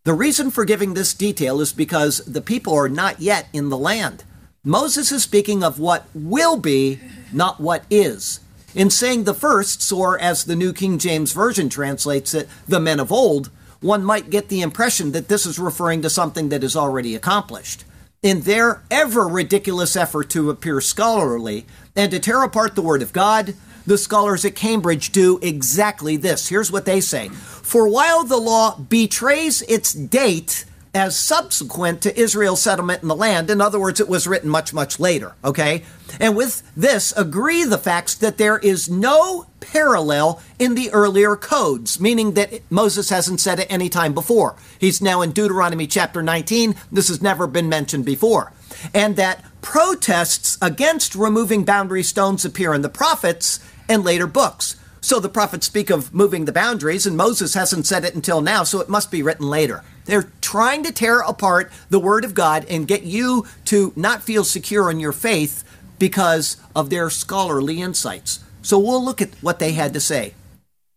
The 0.04 0.16
reason 0.16 0.50
for 0.50 0.66
giving 0.66 0.96
this 0.96 1.14
detail 1.14 1.62
is 1.62 1.74
because 1.74 2.26
the 2.26 2.42
people 2.42 2.74
are 2.74 2.90
not 2.90 3.20
yet 3.20 3.50
in 3.54 3.70
the 3.70 3.78
land. 3.78 4.24
Moses 4.64 5.12
is 5.12 5.22
speaking 5.22 5.64
of 5.64 5.78
what 5.78 6.08
will 6.16 6.58
be, 6.58 7.00
not 7.32 7.60
what 7.60 7.84
is. 7.92 8.40
In 8.74 8.90
saying 8.90 9.26
the 9.26 9.36
firsts, 9.36 9.92
or 9.92 10.20
as 10.20 10.46
the 10.46 10.56
New 10.56 10.74
King 10.74 10.98
James 10.98 11.34
Version 11.34 11.70
translates 11.70 12.34
it, 12.34 12.50
the 12.68 12.80
men 12.80 13.00
of 13.00 13.12
old, 13.12 13.52
one 13.84 14.04
might 14.04 14.30
get 14.30 14.48
the 14.48 14.62
impression 14.62 15.12
that 15.12 15.28
this 15.28 15.46
is 15.46 15.60
referring 15.60 16.02
to 16.02 16.10
something 16.10 16.50
that 16.50 16.64
is 16.64 16.76
already 16.76 17.16
accomplished. 17.16 17.84
In 18.22 18.42
their 18.42 18.82
ever 18.90 19.28
ridiculous 19.28 19.96
effort 19.96 20.30
to 20.30 20.50
appear 20.50 20.80
scholarly 20.80 21.66
and 21.96 22.10
to 22.12 22.20
tear 22.20 22.42
apart 22.42 22.76
the 22.76 22.82
Word 22.82 23.02
of 23.02 23.12
God, 23.12 23.56
the 23.86 23.98
scholars 23.98 24.46
at 24.46 24.56
Cambridge 24.56 25.12
do 25.12 25.40
exactly 25.42 26.16
this. 26.16 26.48
Here's 26.48 26.72
what 26.72 26.86
they 26.86 27.02
say 27.02 27.28
For 27.30 27.88
while 27.88 28.24
the 28.24 28.38
law 28.38 28.78
betrays 28.78 29.62
its 29.64 29.94
date, 29.94 30.64
as 30.94 31.18
subsequent 31.18 32.02
to 32.02 32.20
Israel's 32.20 32.62
settlement 32.62 33.02
in 33.02 33.08
the 33.08 33.16
land. 33.16 33.50
In 33.50 33.62
other 33.62 33.80
words, 33.80 34.00
it 34.00 34.08
was 34.08 34.28
written 34.28 34.50
much, 34.50 34.74
much 34.74 35.00
later, 35.00 35.34
okay? 35.44 35.84
And 36.20 36.36
with 36.36 36.62
this, 36.76 37.12
agree 37.18 37.64
the 37.64 37.80
facts 37.80 38.14
that 38.16 38.38
there 38.38 38.60
is 38.60 38.90
no 38.90 39.48
parallel 39.60 40.42
in 40.60 40.76
the 40.76 40.92
earlier 40.92 41.36
codes, 41.36 42.00
meaning 42.00 42.34
that 42.34 42.62
Moses 42.70 43.10
hasn't 43.10 43.40
said 43.40 43.60
it 43.60 43.68
any 43.72 43.90
time 43.90 44.14
before. 44.14 44.56
He's 44.78 45.02
now 45.02 45.22
in 45.22 45.32
Deuteronomy 45.32 45.88
chapter 45.88 46.22
19. 46.22 46.76
This 46.92 47.08
has 47.08 47.22
never 47.22 47.48
been 47.48 47.70
mentioned 47.70 48.06
before. 48.06 48.54
And 48.94 49.16
that 49.16 49.44
protests 49.62 50.58
against 50.62 51.16
removing 51.16 51.64
boundary 51.64 52.04
stones 52.04 52.46
appear 52.46 52.74
in 52.74 52.84
the 52.84 52.90
prophets 52.90 53.60
and 53.90 54.04
later 54.04 54.28
books. 54.28 54.76
So 55.04 55.20
the 55.20 55.28
prophets 55.28 55.66
speak 55.66 55.90
of 55.90 56.14
moving 56.14 56.46
the 56.46 56.54
boundaries, 56.54 57.06
and 57.06 57.18
Moses 57.18 57.56
hasn't 57.56 57.86
said 57.86 58.06
it 58.06 58.16
until 58.16 58.40
now, 58.40 58.64
so 58.64 58.80
it 58.80 58.88
must 58.88 59.12
be 59.12 59.22
written 59.22 59.50
later. 59.50 59.84
They're 60.06 60.32
trying 60.40 60.82
to 60.84 60.94
tear 60.94 61.20
apart 61.20 61.74
the 61.90 62.00
Word 62.00 62.24
of 62.24 62.34
God 62.34 62.66
and 62.70 62.88
get 62.88 63.04
you 63.04 63.46
to 63.66 63.92
not 63.98 64.24
feel 64.24 64.46
secure 64.46 64.90
in 64.90 65.02
your 65.02 65.12
faith 65.12 65.66
because 66.00 66.56
of 66.74 66.90
their 66.90 67.10
scholarly 67.10 67.82
insights. 67.82 68.40
So 68.62 68.80
we'll 68.80 69.04
look 69.04 69.22
at 69.22 69.36
what 69.42 69.60
they 69.60 69.74
had 69.74 69.94
to 69.94 70.00
say. 70.00 70.36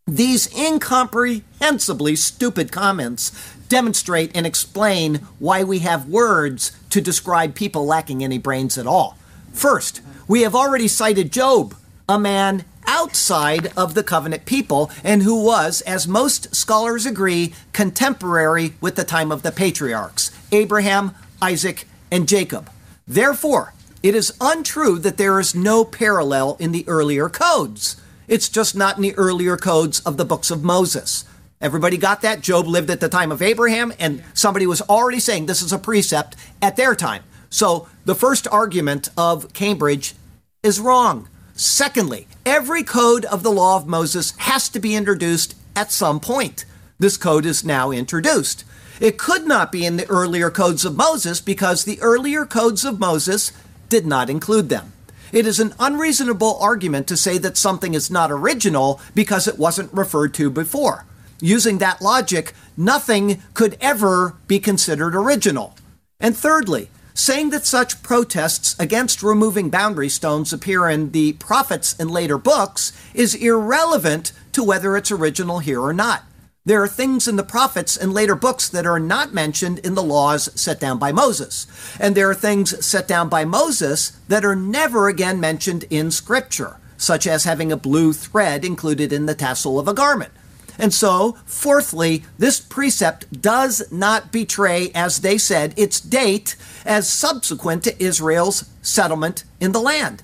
These 0.07 0.57
incomprehensibly 0.57 2.15
stupid 2.15 2.71
comments 2.71 3.33
demonstrate 3.69 4.31
and 4.37 4.47
explain 4.47 5.17
why 5.41 5.65
we 5.65 5.81
have 5.81 6.09
words 6.09 6.71
to 6.91 7.01
describe 7.01 7.57
people 7.57 7.85
lacking 7.85 8.23
any 8.23 8.39
brains 8.39 8.79
at 8.79 8.87
all. 8.87 9.19
First, 9.53 10.01
we 10.29 10.43
have 10.43 10.55
already 10.55 10.87
cited 10.87 11.33
Job, 11.33 11.75
a 12.09 12.21
man 12.21 12.65
outside 12.87 13.73
of 13.77 13.95
the 13.95 14.03
covenant 14.03 14.47
people 14.47 14.91
and 15.03 15.23
who 15.23 15.45
was, 15.45 15.81
as 15.83 16.09
most 16.09 16.55
scholars 16.55 17.07
agree, 17.07 17.55
contemporary 17.73 18.75
with 18.81 18.97
the 18.97 19.05
time 19.05 19.31
of 19.33 19.43
the 19.43 19.53
patriarchs 19.53 20.31
Abraham, 20.53 21.15
Isaac, 21.43 21.87
and 22.11 22.29
Jacob. 22.29 22.71
Therefore, 23.07 23.75
it 24.03 24.15
is 24.15 24.37
untrue 24.41 24.99
that 25.01 25.17
there 25.17 25.41
is 25.41 25.55
no 25.55 25.85
parallel 25.85 26.57
in 26.61 26.73
the 26.73 26.85
earlier 26.89 27.29
codes. 27.29 28.01
It's 28.29 28.49
just 28.49 28.77
not 28.77 28.97
in 28.97 29.03
the 29.03 29.15
earlier 29.17 29.57
codes 29.57 30.01
of 30.01 30.17
the 30.17 30.25
books 30.25 30.51
of 30.51 30.65
Moses. 30.65 31.25
Everybody 31.61 31.97
got 31.97 32.21
that? 32.23 32.41
Job 32.41 32.67
lived 32.67 32.91
at 32.91 33.01
the 33.01 33.09
time 33.09 33.33
of 33.33 33.41
Abraham, 33.41 33.93
and 33.99 34.23
somebody 34.35 34.67
was 34.67 34.83
already 34.83 35.21
saying 35.21 35.47
this 35.47 35.63
is 35.63 35.73
a 35.73 35.79
precept 35.79 36.37
at 36.61 36.77
their 36.77 36.95
time. 36.95 37.23
So 37.51 37.89
the 38.05 38.15
first 38.15 38.47
argument 38.49 39.09
of 39.17 39.53
Cambridge 39.53 40.15
is 40.63 40.81
wrong. 40.81 41.29
Secondly, 41.59 42.29
every 42.45 42.83
code 42.83 43.25
of 43.25 43.43
the 43.43 43.51
law 43.51 43.77
of 43.77 43.87
Moses 43.87 44.35
has 44.37 44.69
to 44.69 44.79
be 44.79 44.95
introduced 44.95 45.57
at 45.75 45.91
some 45.91 46.21
point. 46.21 46.67
This 46.99 47.17
code 47.17 47.47
is 47.47 47.65
now 47.65 47.91
introduced. 47.91 48.65
It 49.01 49.17
could 49.17 49.47
not 49.47 49.73
be 49.73 49.87
in 49.87 49.97
the 49.97 50.09
earlier 50.09 50.51
codes 50.51 50.85
of 50.85 50.97
Moses 50.97 51.41
because 51.41 51.85
the 51.85 52.01
earlier 52.03 52.45
codes 52.45 52.85
of 52.85 53.01
Moses 53.01 53.53
did 53.89 54.07
not 54.07 54.29
include 54.29 54.69
them. 54.69 54.93
It 55.33 55.47
is 55.47 55.59
an 55.59 55.75
unreasonable 55.81 56.59
argument 56.61 57.07
to 57.09 57.17
say 57.17 57.39
that 57.39 57.57
something 57.57 57.95
is 57.95 58.11
not 58.11 58.31
original 58.31 59.01
because 59.15 59.49
it 59.49 59.59
wasn't 59.59 59.93
referred 59.95 60.35
to 60.35 60.51
before. 60.51 61.07
Using 61.41 61.79
that 61.79 62.03
logic, 62.03 62.53
nothing 62.77 63.43
could 63.55 63.79
ever 63.81 64.37
be 64.47 64.59
considered 64.59 65.15
original. 65.15 65.75
And 66.21 66.37
thirdly, 66.37 66.91
saying 67.17 67.49
that 67.49 67.65
such 67.65 68.03
protests 68.03 68.77
against 68.79 69.23
removing 69.23 69.71
boundary 69.71 70.09
stones 70.09 70.53
appear 70.53 70.87
in 70.89 71.13
the 71.13 71.33
prophets 71.35 71.97
and 71.99 72.11
later 72.11 72.37
books 72.37 72.93
is 73.15 73.35
irrelevant 73.35 74.33
to 74.53 74.63
whether 74.63 74.97
it's 74.97 75.11
original 75.11 75.61
here 75.61 75.81
or 75.81 75.95
not. 75.95 76.25
There 76.67 76.83
are 76.83 76.89
things 76.89 77.27
in 77.27 77.37
the 77.37 77.43
prophets 77.43 77.97
and 77.97 78.13
later 78.13 78.35
books 78.35 78.69
that 78.69 78.87
are 78.87 79.01
not 79.01 79.33
mentioned 79.33 79.79
in 79.79 79.95
the 79.95 80.03
laws 80.03 80.51
set 80.61 80.79
down 80.79 80.99
by 80.99 81.11
Moses. 81.11 81.67
And 81.99 82.15
there 82.15 82.29
are 82.29 82.35
things 82.35 82.85
set 82.85 83.09
down 83.09 83.31
by 83.31 83.47
Moses 83.47 84.11
that 84.29 84.45
are 84.45 84.57
never 84.57 85.09
again 85.09 85.41
mentioned 85.41 85.85
in 85.89 86.11
Scripture, 86.11 86.77
such 86.99 87.27
as 87.27 87.45
having 87.45 87.73
a 87.73 87.79
blue 87.79 88.13
thread 88.13 88.63
included 88.63 89.11
in 89.13 89.25
the 89.25 89.35
tassel 89.35 89.79
of 89.79 89.89
a 89.89 89.95
garment. 89.95 90.33
And 90.79 90.93
so, 90.93 91.39
fourthly, 91.45 92.25
this 92.39 92.61
precept 92.61 93.41
does 93.41 93.91
not 93.91 94.33
betray, 94.33 94.91
as 94.95 95.21
they 95.21 95.39
said, 95.39 95.75
its 95.77 96.01
date 96.01 96.57
as 96.85 97.09
subsequent 97.09 97.85
to 97.85 98.03
Israel's 98.03 98.71
settlement 98.83 99.45
in 99.61 99.73
the 99.73 99.81
land 99.81 100.23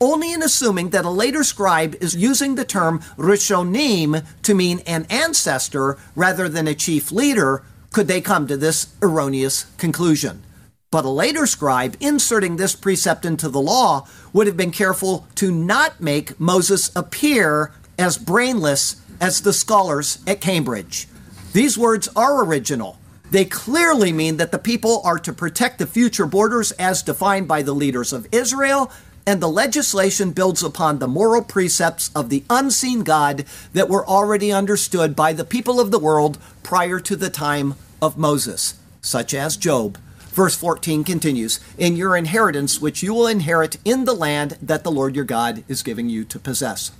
only 0.00 0.32
in 0.32 0.42
assuming 0.42 0.90
that 0.90 1.04
a 1.04 1.10
later 1.10 1.42
scribe 1.42 1.94
is 2.00 2.14
using 2.14 2.54
the 2.54 2.64
term 2.64 2.98
Rishonim 3.16 4.24
to 4.42 4.54
mean 4.54 4.80
an 4.80 5.06
ancestor 5.08 5.98
rather 6.14 6.48
than 6.48 6.68
a 6.68 6.74
chief 6.74 7.10
leader 7.10 7.62
could 7.90 8.08
they 8.08 8.20
come 8.20 8.46
to 8.46 8.56
this 8.56 8.94
erroneous 9.00 9.64
conclusion. 9.78 10.42
But 10.90 11.04
a 11.04 11.10
later 11.10 11.46
scribe 11.46 11.96
inserting 12.00 12.56
this 12.56 12.76
precept 12.76 13.24
into 13.24 13.48
the 13.48 13.60
law 13.60 14.06
would 14.32 14.46
have 14.46 14.56
been 14.56 14.72
careful 14.72 15.26
to 15.36 15.50
not 15.50 16.00
make 16.00 16.38
Moses 16.38 16.94
appear 16.94 17.72
as 17.98 18.18
brainless 18.18 19.00
as 19.20 19.40
the 19.40 19.52
scholars 19.52 20.18
at 20.26 20.40
Cambridge. 20.40 21.08
These 21.52 21.78
words 21.78 22.08
are 22.16 22.44
original. 22.44 22.98
They 23.30 23.44
clearly 23.44 24.12
mean 24.12 24.36
that 24.36 24.52
the 24.52 24.58
people 24.58 25.00
are 25.04 25.18
to 25.18 25.32
protect 25.32 25.78
the 25.78 25.86
future 25.86 26.26
borders 26.26 26.72
as 26.72 27.02
defined 27.02 27.48
by 27.48 27.62
the 27.62 27.74
leaders 27.74 28.12
of 28.12 28.28
Israel 28.32 28.92
and 29.26 29.40
the 29.40 29.48
legislation 29.48 30.32
builds 30.32 30.62
upon 30.62 30.98
the 30.98 31.08
moral 31.08 31.42
precepts 31.42 32.10
of 32.14 32.28
the 32.28 32.44
unseen 32.50 33.02
God 33.02 33.44
that 33.72 33.88
were 33.88 34.06
already 34.06 34.52
understood 34.52 35.16
by 35.16 35.32
the 35.32 35.44
people 35.44 35.80
of 35.80 35.90
the 35.90 35.98
world 35.98 36.38
prior 36.62 37.00
to 37.00 37.16
the 37.16 37.30
time 37.30 37.74
of 38.02 38.18
Moses, 38.18 38.74
such 39.00 39.32
as 39.32 39.56
Job. 39.56 39.98
Verse 40.28 40.56
14 40.56 41.04
continues 41.04 41.60
In 41.78 41.96
your 41.96 42.16
inheritance, 42.16 42.80
which 42.80 43.02
you 43.02 43.14
will 43.14 43.26
inherit 43.26 43.78
in 43.84 44.04
the 44.04 44.14
land 44.14 44.58
that 44.60 44.84
the 44.84 44.90
Lord 44.90 45.14
your 45.14 45.24
God 45.24 45.64
is 45.68 45.82
giving 45.82 46.08
you 46.08 46.24
to 46.24 46.38
possess. 46.38 46.90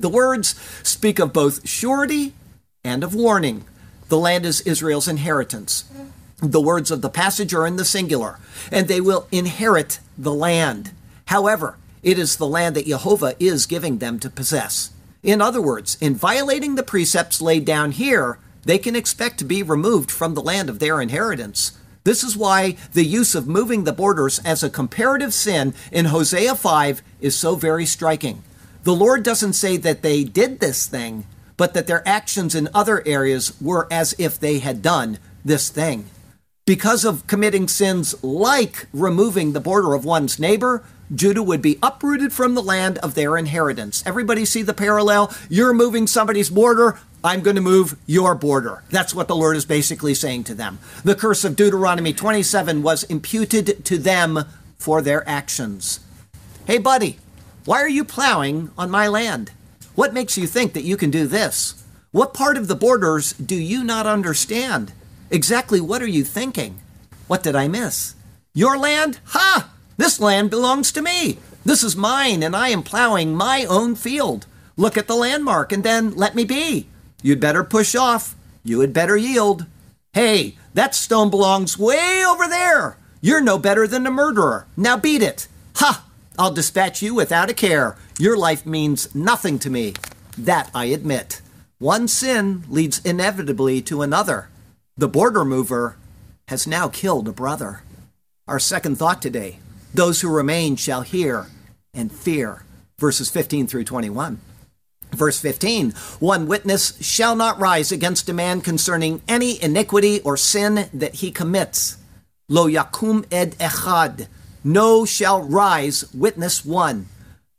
The 0.00 0.08
words 0.10 0.54
speak 0.82 1.18
of 1.18 1.32
both 1.32 1.66
surety 1.66 2.34
and 2.84 3.02
of 3.02 3.14
warning. 3.14 3.64
The 4.08 4.18
land 4.18 4.44
is 4.44 4.60
Israel's 4.60 5.08
inheritance. 5.08 5.84
The 6.42 6.60
words 6.60 6.90
of 6.90 7.00
the 7.00 7.08
passage 7.08 7.54
are 7.54 7.66
in 7.66 7.76
the 7.76 7.84
singular, 7.84 8.38
and 8.70 8.88
they 8.88 9.00
will 9.00 9.26
inherit 9.32 10.00
the 10.18 10.34
land. 10.34 10.90
However, 11.26 11.78
it 12.02 12.18
is 12.18 12.36
the 12.36 12.46
land 12.46 12.76
that 12.76 12.86
Jehovah 12.86 13.34
is 13.40 13.64
giving 13.64 13.98
them 13.98 14.18
to 14.20 14.28
possess. 14.28 14.90
In 15.22 15.40
other 15.40 15.62
words, 15.62 15.96
in 16.00 16.14
violating 16.14 16.74
the 16.74 16.82
precepts 16.82 17.40
laid 17.40 17.64
down 17.64 17.92
here, 17.92 18.38
they 18.64 18.78
can 18.78 18.94
expect 18.94 19.38
to 19.38 19.44
be 19.44 19.62
removed 19.62 20.10
from 20.10 20.34
the 20.34 20.42
land 20.42 20.68
of 20.68 20.78
their 20.78 21.00
inheritance. 21.00 21.72
This 22.04 22.22
is 22.22 22.36
why 22.36 22.76
the 22.92 23.04
use 23.04 23.34
of 23.34 23.48
moving 23.48 23.84
the 23.84 23.92
borders 23.92 24.40
as 24.40 24.62
a 24.62 24.70
comparative 24.70 25.32
sin 25.32 25.74
in 25.90 26.06
Hosea 26.06 26.54
5 26.54 27.02
is 27.20 27.34
so 27.34 27.54
very 27.54 27.86
striking. 27.86 28.44
The 28.86 28.94
Lord 28.94 29.24
doesn't 29.24 29.54
say 29.54 29.76
that 29.78 30.02
they 30.02 30.22
did 30.22 30.60
this 30.60 30.86
thing, 30.86 31.26
but 31.56 31.74
that 31.74 31.88
their 31.88 32.06
actions 32.06 32.54
in 32.54 32.68
other 32.72 33.02
areas 33.04 33.52
were 33.60 33.88
as 33.90 34.14
if 34.16 34.38
they 34.38 34.60
had 34.60 34.80
done 34.80 35.18
this 35.44 35.70
thing. 35.70 36.08
Because 36.66 37.04
of 37.04 37.26
committing 37.26 37.66
sins 37.66 38.14
like 38.22 38.86
removing 38.92 39.54
the 39.54 39.60
border 39.60 39.92
of 39.94 40.04
one's 40.04 40.38
neighbor, 40.38 40.84
Judah 41.12 41.42
would 41.42 41.60
be 41.60 41.80
uprooted 41.82 42.32
from 42.32 42.54
the 42.54 42.62
land 42.62 42.98
of 42.98 43.16
their 43.16 43.36
inheritance. 43.36 44.04
Everybody 44.06 44.44
see 44.44 44.62
the 44.62 44.72
parallel? 44.72 45.34
You're 45.48 45.74
moving 45.74 46.06
somebody's 46.06 46.48
border. 46.48 47.00
I'm 47.24 47.40
going 47.40 47.56
to 47.56 47.60
move 47.60 47.98
your 48.06 48.36
border. 48.36 48.84
That's 48.90 49.12
what 49.12 49.26
the 49.26 49.34
Lord 49.34 49.56
is 49.56 49.64
basically 49.64 50.14
saying 50.14 50.44
to 50.44 50.54
them. 50.54 50.78
The 51.02 51.16
curse 51.16 51.42
of 51.42 51.56
Deuteronomy 51.56 52.12
27 52.12 52.84
was 52.84 53.02
imputed 53.02 53.84
to 53.84 53.98
them 53.98 54.44
for 54.78 55.02
their 55.02 55.28
actions. 55.28 55.98
Hey, 56.68 56.78
buddy, 56.78 57.18
why 57.66 57.82
are 57.82 57.88
you 57.88 58.04
plowing 58.04 58.70
on 58.78 58.92
my 58.92 59.08
land? 59.08 59.50
What 59.96 60.14
makes 60.14 60.38
you 60.38 60.46
think 60.46 60.72
that 60.72 60.84
you 60.84 60.96
can 60.96 61.10
do 61.10 61.26
this? 61.26 61.82
What 62.12 62.32
part 62.32 62.56
of 62.56 62.68
the 62.68 62.76
borders 62.76 63.32
do 63.32 63.56
you 63.56 63.82
not 63.82 64.06
understand? 64.06 64.92
Exactly 65.32 65.80
what 65.80 66.00
are 66.00 66.08
you 66.08 66.22
thinking? 66.22 66.80
What 67.26 67.42
did 67.42 67.56
I 67.56 67.66
miss? 67.66 68.14
Your 68.54 68.78
land? 68.78 69.18
Ha! 69.26 69.68
This 69.96 70.20
land 70.20 70.48
belongs 70.48 70.92
to 70.92 71.02
me. 71.02 71.38
This 71.64 71.82
is 71.82 71.96
mine, 71.96 72.44
and 72.44 72.54
I 72.54 72.68
am 72.68 72.84
plowing 72.84 73.34
my 73.34 73.64
own 73.64 73.96
field. 73.96 74.46
Look 74.76 74.96
at 74.96 75.08
the 75.08 75.16
landmark 75.16 75.72
and 75.72 75.82
then 75.82 76.14
let 76.14 76.36
me 76.36 76.44
be. 76.44 76.86
You'd 77.20 77.40
better 77.40 77.64
push 77.64 77.96
off. 77.96 78.36
You 78.62 78.78
had 78.78 78.92
better 78.92 79.16
yield. 79.16 79.66
Hey, 80.12 80.56
that 80.74 80.94
stone 80.94 81.30
belongs 81.30 81.76
way 81.76 82.22
over 82.24 82.46
there. 82.46 82.96
You're 83.20 83.40
no 83.40 83.58
better 83.58 83.88
than 83.88 84.06
a 84.06 84.10
murderer. 84.12 84.68
Now 84.76 84.96
beat 84.96 85.22
it. 85.22 85.48
Ha! 85.76 86.05
I'll 86.38 86.52
dispatch 86.52 87.02
you 87.02 87.14
without 87.14 87.50
a 87.50 87.54
care. 87.54 87.96
Your 88.18 88.36
life 88.36 88.66
means 88.66 89.14
nothing 89.14 89.58
to 89.60 89.70
me. 89.70 89.94
That 90.36 90.70
I 90.74 90.86
admit. 90.86 91.40
One 91.78 92.08
sin 92.08 92.64
leads 92.68 93.04
inevitably 93.04 93.82
to 93.82 94.02
another. 94.02 94.48
The 94.96 95.08
border 95.08 95.44
mover 95.44 95.96
has 96.48 96.66
now 96.66 96.88
killed 96.88 97.28
a 97.28 97.32
brother. 97.32 97.82
Our 98.48 98.58
second 98.58 98.96
thought 98.96 99.20
today 99.20 99.58
those 99.94 100.20
who 100.20 100.28
remain 100.28 100.76
shall 100.76 101.02
hear 101.02 101.46
and 101.94 102.12
fear. 102.12 102.64
Verses 102.98 103.30
15 103.30 103.66
through 103.66 103.84
21. 103.84 104.40
Verse 105.12 105.40
15 105.40 105.92
One 106.20 106.46
witness 106.46 106.98
shall 107.00 107.34
not 107.34 107.58
rise 107.58 107.92
against 107.92 108.28
a 108.28 108.34
man 108.34 108.60
concerning 108.60 109.22
any 109.26 109.62
iniquity 109.62 110.20
or 110.20 110.36
sin 110.36 110.88
that 110.92 111.16
he 111.16 111.30
commits. 111.30 111.96
Lo 112.48 112.66
yakum 112.68 113.24
ed 113.32 113.56
echad. 113.58 114.28
No 114.66 115.04
shall 115.04 115.42
rise 115.42 116.12
witness 116.12 116.64
one. 116.64 117.06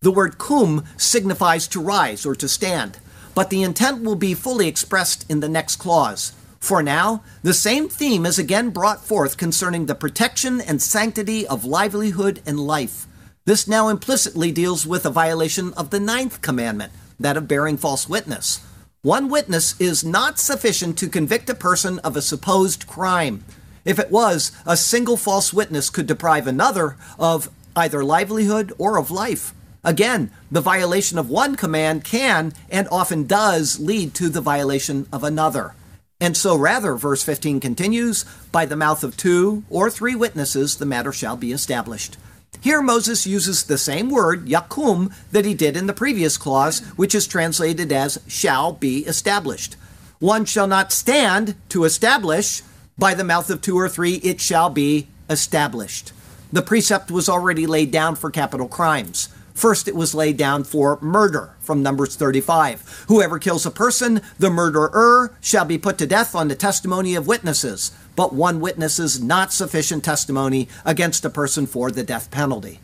The 0.02 0.12
word 0.12 0.38
qum 0.38 0.86
signifies 0.98 1.66
to 1.70 1.80
rise 1.80 2.26
or 2.26 2.36
to 2.36 2.50
stand, 2.50 3.00
but 3.34 3.50
the 3.50 3.64
intent 3.64 4.04
will 4.04 4.18
be 4.18 4.34
fully 4.34 4.68
expressed 4.68 5.26
in 5.30 5.40
the 5.40 5.48
next 5.48 5.78
clause. 5.78 6.34
For 6.60 6.84
now, 6.84 7.24
the 7.44 7.54
same 7.54 7.88
theme 7.88 8.26
is 8.26 8.38
again 8.38 8.72
brought 8.72 9.06
forth 9.06 9.38
concerning 9.38 9.86
the 9.86 9.96
protection 9.96 10.60
and 10.60 10.82
sanctity 10.82 11.48
of 11.48 11.64
livelihood 11.64 12.42
and 12.46 12.60
life. 12.60 13.08
This 13.46 13.70
now 13.70 13.88
implicitly 13.88 14.52
deals 14.52 14.86
with 14.86 15.06
a 15.06 15.10
violation 15.10 15.74
of 15.76 15.92
the 15.92 16.02
ninth 16.02 16.42
commandment, 16.42 16.92
that 17.18 17.38
of 17.38 17.48
bearing 17.48 17.78
false 17.78 18.10
witness. 18.10 18.60
One 19.02 19.30
witness 19.30 19.80
is 19.80 20.04
not 20.04 20.40
sufficient 20.40 20.98
to 20.98 21.08
convict 21.08 21.50
a 21.50 21.56
person 21.56 22.00
of 22.00 22.18
a 22.18 22.22
supposed 22.22 22.86
crime. 22.86 23.46
If 23.88 24.00
it 24.00 24.12
was, 24.12 24.52
a 24.66 24.76
single 24.76 25.16
false 25.16 25.54
witness 25.54 25.90
could 25.90 26.08
deprive 26.08 26.46
another 26.46 26.98
of 27.18 27.50
either 27.74 28.04
livelihood 28.04 28.74
or 28.78 28.98
of 28.98 29.10
life. 29.10 29.54
Again, 29.82 30.30
the 30.52 30.60
violation 30.60 31.18
of 31.18 31.30
one 31.30 31.56
command 31.56 32.04
can 32.04 32.52
and 32.70 32.90
often 32.92 33.26
does 33.26 33.80
lead 33.80 34.14
to 34.16 34.28
the 34.28 34.42
violation 34.42 35.08
of 35.14 35.24
another. 35.24 35.74
And 36.20 36.36
so, 36.36 36.58
rather, 36.58 36.96
verse 36.96 37.24
15 37.24 37.62
continues, 37.62 38.26
by 38.52 38.66
the 38.66 38.76
mouth 38.76 39.06
of 39.06 39.16
two 39.16 39.64
or 39.70 39.90
three 39.90 40.16
witnesses 40.16 40.76
the 40.76 40.86
matter 40.86 41.14
shall 41.14 41.38
be 41.38 41.54
established. 41.54 42.18
Here, 42.60 42.82
Moses 42.82 43.26
uses 43.26 43.64
the 43.64 43.78
same 43.78 44.10
word, 44.10 44.48
yakum, 44.48 45.14
that 45.32 45.46
he 45.46 45.54
did 45.54 45.78
in 45.78 45.88
the 45.88 45.94
previous 45.94 46.38
clause, 46.38 46.82
which 46.98 47.16
is 47.16 47.26
translated 47.26 47.94
as 47.94 48.20
shall 48.28 48.74
be 48.74 49.06
established. 49.06 49.78
One 50.20 50.44
shall 50.44 50.68
not 50.68 50.92
stand 50.92 51.56
to 51.70 51.86
establish, 51.86 52.64
by 52.98 53.14
the 53.14 53.24
mouth 53.24 53.50
of 53.50 53.62
two 53.62 53.78
or 53.78 53.88
three 53.88 54.16
it 54.16 54.42
shall 54.42 54.70
be 54.70 55.08
established. 55.30 56.12
The 56.52 56.62
precept 56.62 57.12
was 57.12 57.30
already 57.30 57.68
laid 57.68 57.92
down 57.92 58.16
for 58.16 58.32
capital 58.32 58.68
crimes. 58.68 59.30
First, 59.54 59.88
it 59.88 59.96
was 59.96 60.14
laid 60.14 60.38
down 60.38 60.64
for 60.64 61.00
murder 61.02 61.56
from 61.60 61.82
Numbers 61.82 62.16
35. 62.16 63.06
Whoever 63.08 63.40
kills 63.40 63.66
a 63.66 63.72
person, 63.72 64.22
the 64.38 64.52
murderer, 64.52 65.36
shall 65.42 65.66
be 65.66 65.80
put 65.80 65.98
to 65.98 66.06
death 66.06 66.36
on 66.36 66.48
the 66.48 66.56
testimony 66.56 67.16
of 67.16 67.26
witnesses, 67.26 67.92
but 68.16 68.34
one 68.34 68.60
witness 68.60 69.00
is 69.00 69.22
not 69.22 69.52
sufficient 69.52 70.04
testimony 70.04 70.70
against 70.86 71.26
a 71.26 71.30
person 71.30 71.66
for 71.66 71.90
the 71.90 72.04
death 72.04 72.30
penalty. 72.30 72.80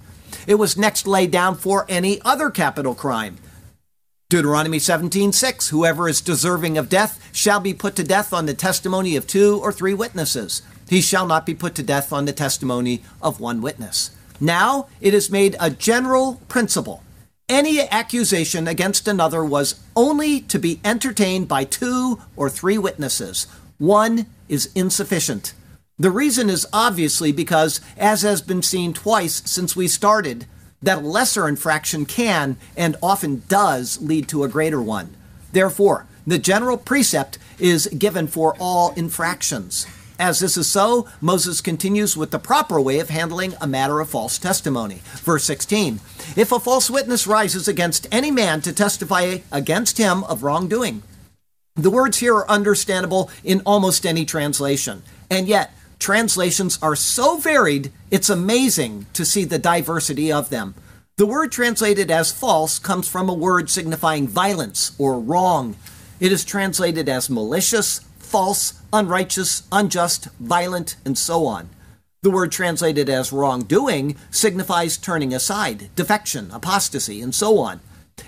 It 0.47 0.55
was 0.55 0.75
next 0.75 1.05
laid 1.05 1.29
down 1.29 1.55
for 1.55 1.85
any 1.87 2.19
other 2.23 2.49
capital 2.49 2.95
crime. 2.95 3.37
Deuteronomy 4.33 4.79
17:6 4.79 5.69
Whoever 5.69 6.09
is 6.09 6.19
deserving 6.19 6.75
of 6.75 6.89
death 6.89 7.19
shall 7.31 7.59
be 7.59 7.71
put 7.71 7.95
to 7.97 8.03
death 8.03 8.33
on 8.33 8.47
the 8.47 8.55
testimony 8.55 9.15
of 9.15 9.27
two 9.27 9.59
or 9.61 9.71
three 9.71 9.93
witnesses. 9.93 10.63
He 10.89 11.01
shall 11.01 11.27
not 11.27 11.45
be 11.45 11.53
put 11.53 11.75
to 11.75 11.83
death 11.83 12.11
on 12.11 12.25
the 12.25 12.33
testimony 12.33 13.03
of 13.21 13.39
one 13.39 13.61
witness. 13.61 14.09
Now 14.39 14.87
it 14.99 15.13
is 15.13 15.29
made 15.29 15.55
a 15.59 15.69
general 15.69 16.41
principle. 16.47 17.03
Any 17.47 17.87
accusation 17.87 18.67
against 18.67 19.07
another 19.07 19.45
was 19.45 19.75
only 19.95 20.41
to 20.41 20.57
be 20.57 20.81
entertained 20.83 21.47
by 21.47 21.63
two 21.63 22.19
or 22.35 22.49
three 22.49 22.79
witnesses. 22.79 23.45
One 23.77 24.25
is 24.49 24.71
insufficient. 24.73 25.53
The 25.99 26.09
reason 26.09 26.49
is 26.49 26.65
obviously 26.73 27.31
because, 27.31 27.81
as 27.99 28.23
has 28.23 28.41
been 28.41 28.63
seen 28.63 28.93
twice 28.93 29.43
since 29.45 29.75
we 29.75 29.87
started, 29.87 30.47
that 30.83 30.99
a 30.99 31.01
lesser 31.01 31.47
infraction 31.47 32.05
can 32.05 32.57
and 32.77 32.95
often 33.01 33.41
does 33.47 33.99
lead 34.01 34.27
to 34.27 34.43
a 34.43 34.49
greater 34.49 34.81
one. 34.81 35.15
Therefore, 35.51 36.05
the 36.27 36.37
general 36.37 36.77
precept 36.77 37.37
is 37.57 37.87
given 37.87 38.27
for 38.27 38.55
all 38.59 38.93
infractions. 38.93 39.87
As 40.19 40.39
this 40.39 40.57
is 40.57 40.69
so, 40.69 41.07
Moses 41.19 41.59
continues 41.59 42.15
with 42.15 42.31
the 42.31 42.39
proper 42.39 42.79
way 42.79 42.99
of 42.99 43.09
handling 43.09 43.55
a 43.59 43.67
matter 43.67 43.99
of 43.99 44.09
false 44.09 44.37
testimony. 44.37 45.01
Verse 45.23 45.43
16 45.43 45.99
If 46.35 46.51
a 46.51 46.59
false 46.59 46.89
witness 46.89 47.25
rises 47.25 47.67
against 47.67 48.07
any 48.11 48.29
man 48.29 48.61
to 48.61 48.73
testify 48.73 49.39
against 49.51 49.97
him 49.97 50.23
of 50.25 50.43
wrongdoing, 50.43 51.01
the 51.75 51.89
words 51.89 52.19
here 52.19 52.35
are 52.35 52.49
understandable 52.49 53.31
in 53.43 53.61
almost 53.65 54.05
any 54.05 54.25
translation. 54.25 55.01
And 55.31 55.47
yet, 55.47 55.73
translations 56.03 56.77
are 56.81 56.97
so 56.97 57.37
varied, 57.37 57.89
it's 58.11 58.29
amazing 58.29 59.05
to 59.13 59.23
see 59.23 59.45
the 59.45 59.57
diversity 59.57 60.29
of 60.29 60.49
them. 60.49 60.75
The 61.15 61.25
word 61.25 61.49
translated 61.49 62.11
as 62.11 62.29
false 62.29 62.77
comes 62.77 63.07
from 63.07 63.29
a 63.29 63.33
word 63.33 63.69
signifying 63.69 64.27
violence 64.27 64.93
or 64.99 65.17
wrong. 65.17 65.77
It 66.19 66.33
is 66.33 66.43
translated 66.43 67.07
as 67.07 67.29
malicious, 67.29 67.99
false, 68.19 68.81
unrighteous, 68.91 69.63
unjust, 69.71 70.27
violent, 70.41 70.97
and 71.05 71.17
so 71.17 71.45
on. 71.45 71.69
The 72.21 72.31
word 72.31 72.51
translated 72.51 73.07
as 73.07 73.31
wrongdoing 73.31 74.17
signifies 74.29 74.97
turning 74.97 75.33
aside, 75.33 75.89
defection, 75.95 76.51
apostasy, 76.51 77.21
and 77.21 77.33
so 77.33 77.59
on. 77.59 77.79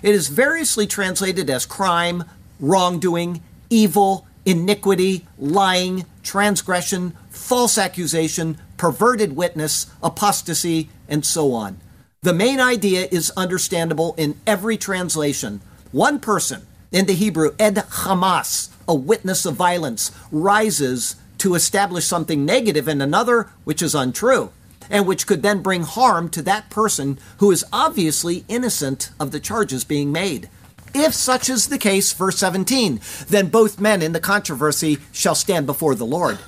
It 0.02 0.16
is 0.16 0.30
variously 0.30 0.88
translated 0.88 1.50
as 1.50 1.66
crime, 1.66 2.24
wrongdoing, 2.58 3.44
evil, 3.70 4.28
iniquity, 4.46 5.26
lying, 5.38 6.06
transgression, 6.24 7.14
false 7.36 7.78
accusation, 7.78 8.58
perverted 8.78 9.36
witness, 9.36 9.88
apostasy, 10.02 10.90
and 11.08 11.26
so 11.26 11.54
on. 11.54 11.80
The 12.22 12.34
main 12.34 12.60
idea 12.60 13.08
is 13.12 13.32
understandable 13.38 14.16
in 14.18 14.40
every 14.48 14.78
translation. 14.78 15.62
One 15.92 16.20
person, 16.20 16.66
in 16.92 17.06
the 17.06 17.14
Hebrew, 17.14 17.56
Ed 17.60 17.76
Hamas, 17.76 18.70
a 18.88 18.96
witness 18.96 19.46
of 19.46 19.56
violence 19.56 20.12
rises 20.32 21.18
to 21.40 21.56
establish 21.56 22.06
something 22.06 22.46
negative 22.46 22.88
in 22.88 23.02
another 23.02 23.50
which 23.64 23.82
is 23.82 23.94
untrue, 23.94 24.52
and 24.90 25.06
which 25.06 25.28
could 25.28 25.44
then 25.44 25.62
bring 25.62 25.84
harm 25.84 26.30
to 26.30 26.42
that 26.42 26.70
person 26.70 27.20
who 27.38 27.52
is 27.52 27.66
obviously 27.72 28.46
innocent 28.48 29.12
of 29.20 29.32
the 29.32 29.40
charges 29.40 29.84
being 29.84 30.12
made. 30.12 30.50
If 30.94 31.14
such 31.14 31.50
is 31.50 31.68
the 31.68 31.78
case, 31.78 32.14
verse 32.14 32.38
17, 32.38 33.02
then 33.28 33.48
both 33.50 33.82
men 33.82 34.02
in 34.02 34.14
the 34.14 34.20
controversy 34.20 34.98
shall 35.12 35.36
stand 35.36 35.66
before 35.66 35.94
the 35.94 36.06
Lord. 36.06 36.40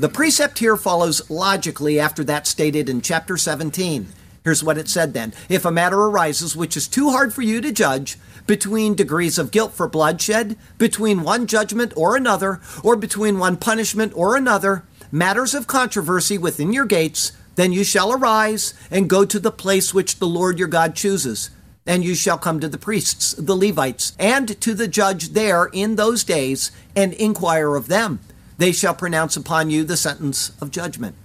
The 0.00 0.08
precept 0.08 0.60
here 0.60 0.76
follows 0.76 1.28
logically 1.28 1.98
after 1.98 2.22
that 2.22 2.46
stated 2.46 2.88
in 2.88 3.00
chapter 3.00 3.36
17. 3.36 4.06
Here's 4.44 4.62
what 4.62 4.78
it 4.78 4.88
said 4.88 5.12
then 5.12 5.34
If 5.48 5.64
a 5.64 5.72
matter 5.72 6.00
arises 6.00 6.54
which 6.54 6.76
is 6.76 6.86
too 6.86 7.10
hard 7.10 7.34
for 7.34 7.42
you 7.42 7.60
to 7.60 7.72
judge, 7.72 8.16
between 8.46 8.94
degrees 8.94 9.40
of 9.40 9.50
guilt 9.50 9.72
for 9.72 9.88
bloodshed, 9.88 10.56
between 10.78 11.24
one 11.24 11.48
judgment 11.48 11.92
or 11.96 12.14
another, 12.14 12.60
or 12.84 12.94
between 12.94 13.40
one 13.40 13.56
punishment 13.56 14.12
or 14.14 14.36
another, 14.36 14.84
matters 15.10 15.52
of 15.52 15.66
controversy 15.66 16.38
within 16.38 16.72
your 16.72 16.86
gates, 16.86 17.32
then 17.56 17.72
you 17.72 17.82
shall 17.82 18.12
arise 18.12 18.74
and 18.92 19.10
go 19.10 19.24
to 19.24 19.40
the 19.40 19.50
place 19.50 19.92
which 19.92 20.20
the 20.20 20.28
Lord 20.28 20.60
your 20.60 20.68
God 20.68 20.94
chooses. 20.94 21.50
And 21.84 22.04
you 22.04 22.14
shall 22.14 22.38
come 22.38 22.60
to 22.60 22.68
the 22.68 22.78
priests, 22.78 23.32
the 23.32 23.56
Levites, 23.56 24.12
and 24.16 24.60
to 24.60 24.74
the 24.74 24.86
judge 24.86 25.30
there 25.30 25.64
in 25.72 25.96
those 25.96 26.22
days, 26.22 26.70
and 26.94 27.12
inquire 27.14 27.74
of 27.74 27.88
them. 27.88 28.20
They 28.58 28.72
shall 28.72 28.94
pronounce 28.94 29.36
upon 29.36 29.70
you 29.70 29.84
the 29.84 29.96
sentence 29.96 30.52
of 30.60 30.70
judgment. 30.70 31.16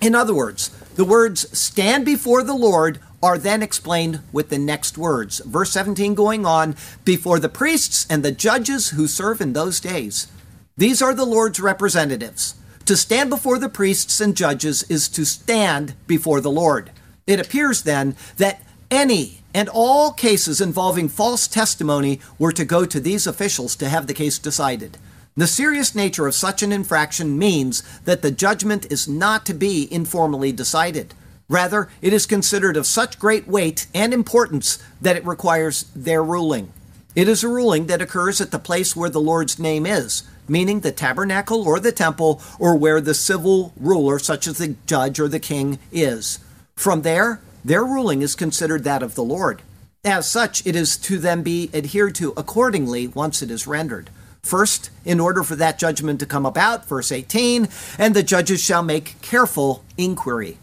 In 0.00 0.14
other 0.14 0.34
words, 0.34 0.70
the 0.94 1.04
words 1.04 1.46
stand 1.56 2.06
before 2.06 2.42
the 2.42 2.54
Lord 2.54 3.00
are 3.22 3.36
then 3.36 3.62
explained 3.62 4.20
with 4.32 4.48
the 4.48 4.58
next 4.58 4.96
words. 4.96 5.40
Verse 5.44 5.72
17 5.72 6.14
going 6.14 6.46
on, 6.46 6.74
before 7.04 7.38
the 7.38 7.50
priests 7.50 8.06
and 8.08 8.22
the 8.22 8.32
judges 8.32 8.90
who 8.90 9.06
serve 9.06 9.40
in 9.42 9.52
those 9.52 9.78
days. 9.78 10.28
These 10.76 11.02
are 11.02 11.12
the 11.12 11.26
Lord's 11.26 11.60
representatives. 11.60 12.54
To 12.86 12.96
stand 12.96 13.28
before 13.28 13.58
the 13.58 13.68
priests 13.68 14.20
and 14.20 14.34
judges 14.34 14.84
is 14.84 15.08
to 15.10 15.26
stand 15.26 15.94
before 16.06 16.40
the 16.40 16.50
Lord. 16.50 16.90
It 17.26 17.38
appears 17.38 17.82
then 17.82 18.16
that 18.38 18.62
any 18.90 19.42
and 19.52 19.68
all 19.68 20.12
cases 20.12 20.60
involving 20.60 21.08
false 21.08 21.46
testimony 21.46 22.20
were 22.38 22.52
to 22.52 22.64
go 22.64 22.86
to 22.86 23.00
these 23.00 23.26
officials 23.26 23.76
to 23.76 23.88
have 23.88 24.06
the 24.06 24.14
case 24.14 24.38
decided. 24.38 24.96
The 25.36 25.46
serious 25.46 25.94
nature 25.94 26.26
of 26.26 26.34
such 26.34 26.62
an 26.62 26.72
infraction 26.72 27.38
means 27.38 27.82
that 28.00 28.22
the 28.22 28.32
judgment 28.32 28.90
is 28.90 29.08
not 29.08 29.46
to 29.46 29.54
be 29.54 29.92
informally 29.92 30.50
decided. 30.50 31.14
Rather, 31.48 31.88
it 32.02 32.12
is 32.12 32.26
considered 32.26 32.76
of 32.76 32.86
such 32.86 33.18
great 33.18 33.46
weight 33.46 33.86
and 33.94 34.12
importance 34.12 34.78
that 35.00 35.16
it 35.16 35.24
requires 35.24 35.84
their 35.94 36.22
ruling. 36.22 36.72
It 37.14 37.28
is 37.28 37.42
a 37.42 37.48
ruling 37.48 37.86
that 37.86 38.02
occurs 38.02 38.40
at 38.40 38.50
the 38.50 38.58
place 38.58 38.94
where 38.94 39.10
the 39.10 39.20
Lord's 39.20 39.58
name 39.58 39.86
is, 39.86 40.24
meaning 40.48 40.80
the 40.80 40.92
tabernacle 40.92 41.66
or 41.66 41.80
the 41.80 41.92
temple, 41.92 42.40
or 42.58 42.76
where 42.76 43.00
the 43.00 43.14
civil 43.14 43.72
ruler, 43.76 44.18
such 44.18 44.46
as 44.46 44.58
the 44.58 44.76
judge 44.86 45.18
or 45.18 45.28
the 45.28 45.40
king, 45.40 45.78
is. 45.90 46.38
From 46.76 47.02
there, 47.02 47.40
their 47.64 47.84
ruling 47.84 48.22
is 48.22 48.34
considered 48.34 48.84
that 48.84 49.02
of 49.02 49.14
the 49.14 49.24
Lord. 49.24 49.62
As 50.04 50.30
such, 50.30 50.66
it 50.66 50.74
is 50.74 50.96
to 50.98 51.18
them 51.18 51.42
be 51.42 51.70
adhered 51.74 52.14
to 52.16 52.32
accordingly 52.36 53.08
once 53.08 53.42
it 53.42 53.50
is 53.50 53.66
rendered. 53.66 54.08
First, 54.42 54.90
in 55.04 55.20
order 55.20 55.42
for 55.42 55.56
that 55.56 55.78
judgment 55.78 56.20
to 56.20 56.26
come 56.26 56.46
about, 56.46 56.86
verse 56.86 57.12
18, 57.12 57.68
and 57.98 58.14
the 58.14 58.22
judges 58.22 58.62
shall 58.62 58.82
make 58.82 59.20
careful 59.20 59.84
inquiry. 59.96 60.58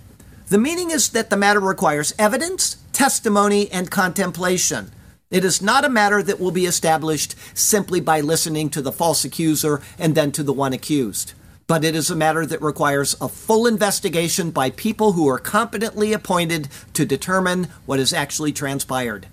The 0.49 0.57
meaning 0.57 0.91
is 0.91 1.09
that 1.09 1.29
the 1.29 1.37
matter 1.37 1.59
requires 1.59 2.15
evidence, 2.17 2.77
testimony, 2.93 3.69
and 3.71 3.91
contemplation. 3.91 4.91
It 5.29 5.43
is 5.43 5.61
not 5.61 5.83
a 5.83 5.89
matter 5.89 6.23
that 6.23 6.39
will 6.39 6.51
be 6.51 6.65
established 6.65 7.35
simply 7.53 7.99
by 7.99 8.21
listening 8.21 8.69
to 8.69 8.81
the 8.81 8.93
false 8.93 9.25
accuser 9.25 9.81
and 9.99 10.15
then 10.15 10.31
to 10.31 10.43
the 10.43 10.53
one 10.53 10.71
accused. 10.71 11.33
But 11.67 11.83
it 11.83 11.95
is 11.95 12.09
a 12.09 12.15
matter 12.15 12.45
that 12.45 12.61
requires 12.61 13.13
a 13.19 13.27
full 13.27 13.67
investigation 13.67 14.51
by 14.51 14.69
people 14.69 15.11
who 15.11 15.27
are 15.27 15.37
competently 15.37 16.13
appointed 16.13 16.69
to 16.93 17.05
determine 17.05 17.67
what 17.85 17.99
has 17.99 18.13
actually 18.13 18.53
transpired. 18.53 19.27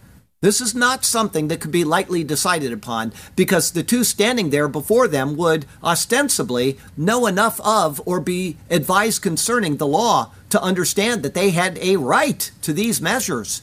This 0.44 0.60
is 0.60 0.74
not 0.74 1.06
something 1.06 1.48
that 1.48 1.62
could 1.62 1.70
be 1.70 1.84
lightly 1.84 2.22
decided 2.22 2.70
upon 2.70 3.14
because 3.34 3.70
the 3.70 3.82
two 3.82 4.04
standing 4.04 4.50
there 4.50 4.68
before 4.68 5.08
them 5.08 5.36
would 5.38 5.64
ostensibly 5.82 6.76
know 6.98 7.26
enough 7.26 7.58
of 7.62 8.02
or 8.04 8.20
be 8.20 8.58
advised 8.68 9.22
concerning 9.22 9.78
the 9.78 9.86
law 9.86 10.32
to 10.50 10.60
understand 10.60 11.22
that 11.22 11.32
they 11.32 11.48
had 11.48 11.78
a 11.78 11.96
right 11.96 12.50
to 12.60 12.74
these 12.74 13.00
measures. 13.00 13.62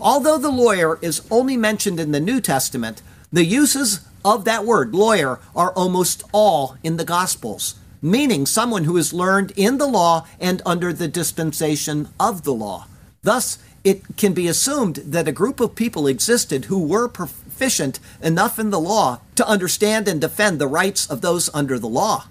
Although 0.00 0.38
the 0.38 0.52
lawyer 0.52 1.00
is 1.02 1.26
only 1.28 1.56
mentioned 1.56 1.98
in 1.98 2.12
the 2.12 2.20
New 2.20 2.40
Testament, 2.40 3.02
the 3.32 3.44
uses 3.44 4.06
of 4.24 4.44
that 4.44 4.64
word, 4.64 4.94
lawyer, 4.94 5.40
are 5.56 5.72
almost 5.72 6.22
all 6.30 6.76
in 6.84 6.98
the 6.98 7.04
Gospels, 7.04 7.74
meaning 8.00 8.46
someone 8.46 8.84
who 8.84 8.96
is 8.96 9.12
learned 9.12 9.52
in 9.56 9.78
the 9.78 9.88
law 9.88 10.24
and 10.38 10.62
under 10.64 10.92
the 10.92 11.08
dispensation 11.08 12.10
of 12.20 12.44
the 12.44 12.54
law. 12.54 12.86
Thus, 13.24 13.58
it 13.84 14.16
can 14.16 14.32
be 14.32 14.48
assumed 14.48 14.96
that 14.96 15.28
a 15.28 15.32
group 15.32 15.60
of 15.60 15.74
people 15.74 16.06
existed 16.06 16.66
who 16.66 16.86
were 16.86 17.08
proficient 17.08 17.98
enough 18.22 18.58
in 18.58 18.70
the 18.70 18.80
law 18.80 19.20
to 19.34 19.48
understand 19.48 20.06
and 20.08 20.20
defend 20.20 20.58
the 20.58 20.66
rights 20.66 21.08
of 21.10 21.20
those 21.20 21.50
under 21.52 21.78
the 21.78 21.88
law. 21.88 22.26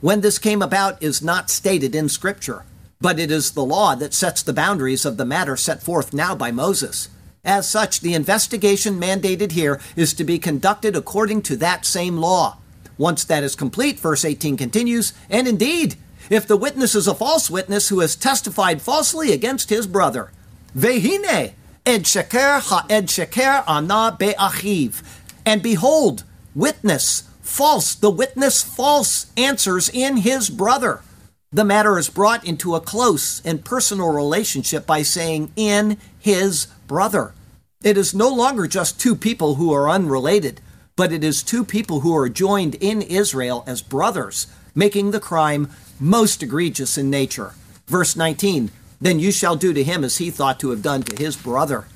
When 0.00 0.20
this 0.20 0.38
came 0.38 0.62
about 0.62 1.02
is 1.02 1.22
not 1.22 1.50
stated 1.50 1.94
in 1.94 2.08
Scripture, 2.08 2.64
but 3.00 3.18
it 3.18 3.30
is 3.30 3.52
the 3.52 3.64
law 3.64 3.94
that 3.94 4.14
sets 4.14 4.42
the 4.42 4.52
boundaries 4.52 5.04
of 5.04 5.16
the 5.16 5.24
matter 5.24 5.56
set 5.56 5.82
forth 5.82 6.12
now 6.12 6.34
by 6.34 6.50
Moses. 6.50 7.08
As 7.44 7.68
such, 7.68 8.00
the 8.00 8.14
investigation 8.14 9.00
mandated 9.00 9.52
here 9.52 9.80
is 9.94 10.12
to 10.14 10.24
be 10.24 10.38
conducted 10.38 10.96
according 10.96 11.42
to 11.42 11.56
that 11.56 11.86
same 11.86 12.16
law. 12.16 12.58
Once 12.98 13.24
that 13.24 13.44
is 13.44 13.54
complete, 13.54 14.00
verse 14.00 14.24
18 14.24 14.56
continues, 14.56 15.12
and 15.30 15.46
indeed, 15.46 15.94
if 16.28 16.46
the 16.46 16.56
witness 16.56 16.94
is 16.94 17.06
a 17.06 17.14
false 17.14 17.48
witness 17.48 17.88
who 17.88 18.00
has 18.00 18.16
testified 18.16 18.82
falsely 18.82 19.32
against 19.32 19.70
his 19.70 19.86
brother, 19.86 20.32
Vehine, 20.76 21.54
ed 21.86 22.02
sheker 22.02 22.60
ha'ed 22.60 23.06
sheker 23.06 23.64
ana 23.66 24.14
be'achiv. 24.18 25.02
And 25.46 25.62
behold, 25.62 26.24
witness, 26.54 27.22
false, 27.40 27.94
the 27.94 28.10
witness 28.10 28.62
false 28.62 29.32
answers 29.38 29.88
in 29.88 30.18
his 30.18 30.50
brother. 30.50 31.00
The 31.50 31.64
matter 31.64 31.98
is 31.98 32.10
brought 32.10 32.44
into 32.44 32.74
a 32.74 32.82
close 32.82 33.40
and 33.40 33.64
personal 33.64 34.10
relationship 34.10 34.86
by 34.86 35.00
saying 35.00 35.50
in 35.56 35.96
his 36.18 36.66
brother. 36.86 37.32
It 37.82 37.96
is 37.96 38.14
no 38.14 38.28
longer 38.28 38.66
just 38.66 39.00
two 39.00 39.16
people 39.16 39.54
who 39.54 39.72
are 39.72 39.88
unrelated, 39.88 40.60
but 40.94 41.10
it 41.10 41.24
is 41.24 41.42
two 41.42 41.64
people 41.64 42.00
who 42.00 42.14
are 42.14 42.28
joined 42.28 42.74
in 42.74 43.00
Israel 43.00 43.64
as 43.66 43.80
brothers, 43.80 44.46
making 44.74 45.12
the 45.12 45.20
crime 45.20 45.70
most 45.98 46.42
egregious 46.42 46.98
in 46.98 47.08
nature. 47.08 47.54
Verse 47.86 48.14
19 48.14 48.70
Then 49.00 49.18
you 49.18 49.30
shall 49.30 49.56
do 49.56 49.72
to 49.72 49.84
him 49.84 50.04
as 50.04 50.18
he 50.18 50.30
thought 50.30 50.60
to 50.60 50.70
have 50.70 50.82
done 50.82 51.02
to 51.02 51.22
his 51.22 51.36
brother. 51.36 51.86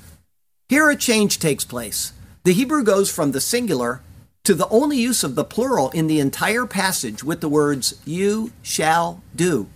Here 0.69 0.89
a 0.89 0.95
change 0.95 1.39
takes 1.39 1.65
place. 1.65 2.13
The 2.43 2.53
Hebrew 2.53 2.83
goes 2.83 3.11
from 3.11 3.31
the 3.31 3.41
singular 3.41 4.01
to 4.43 4.55
the 4.55 4.67
only 4.69 4.97
use 4.97 5.23
of 5.23 5.35
the 5.35 5.43
plural 5.43 5.89
in 5.91 6.07
the 6.07 6.19
entire 6.19 6.65
passage 6.65 7.23
with 7.23 7.41
the 7.41 7.49
words, 7.49 7.99
You 8.05 8.51
shall 8.63 9.21
do. 9.35 9.67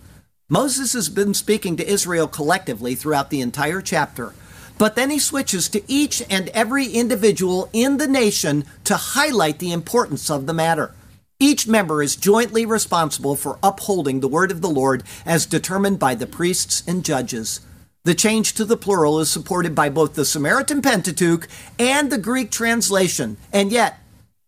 Moses 0.48 0.92
has 0.92 1.08
been 1.08 1.34
speaking 1.34 1.76
to 1.76 1.88
Israel 1.88 2.26
collectively 2.26 2.94
throughout 2.94 3.30
the 3.30 3.40
entire 3.40 3.80
chapter, 3.80 4.32
but 4.78 4.94
then 4.94 5.10
he 5.10 5.18
switches 5.18 5.68
to 5.68 5.82
each 5.90 6.22
and 6.30 6.48
every 6.50 6.86
individual 6.86 7.68
in 7.72 7.96
the 7.96 8.06
nation 8.06 8.64
to 8.84 8.96
highlight 8.96 9.58
the 9.58 9.72
importance 9.72 10.30
of 10.30 10.46
the 10.46 10.54
matter. 10.54 10.92
Each 11.38 11.68
member 11.68 12.02
is 12.02 12.16
jointly 12.16 12.64
responsible 12.64 13.36
for 13.36 13.58
upholding 13.62 14.20
the 14.20 14.28
word 14.28 14.50
of 14.50 14.62
the 14.62 14.70
Lord 14.70 15.02
as 15.26 15.44
determined 15.44 15.98
by 15.98 16.14
the 16.14 16.26
priests 16.26 16.82
and 16.86 17.04
judges. 17.04 17.60
The 18.04 18.14
change 18.14 18.54
to 18.54 18.64
the 18.64 18.76
plural 18.76 19.20
is 19.20 19.28
supported 19.28 19.74
by 19.74 19.90
both 19.90 20.14
the 20.14 20.24
Samaritan 20.24 20.80
Pentateuch 20.80 21.46
and 21.78 22.10
the 22.10 22.18
Greek 22.18 22.50
translation, 22.50 23.36
and 23.52 23.70
yet, 23.70 23.98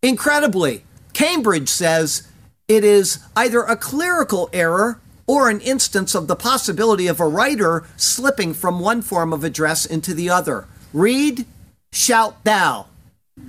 incredibly, 0.02 0.84
Cambridge 1.12 1.68
says 1.68 2.26
it 2.68 2.84
is 2.84 3.18
either 3.36 3.62
a 3.62 3.76
clerical 3.76 4.48
error 4.52 5.00
or 5.26 5.50
an 5.50 5.60
instance 5.60 6.14
of 6.14 6.26
the 6.26 6.36
possibility 6.36 7.06
of 7.06 7.20
a 7.20 7.28
writer 7.28 7.84
slipping 7.96 8.54
from 8.54 8.80
one 8.80 9.02
form 9.02 9.34
of 9.34 9.44
address 9.44 9.84
into 9.84 10.14
the 10.14 10.30
other. 10.30 10.66
Read, 10.94 11.44
shout 11.92 12.42
thou. 12.44 12.86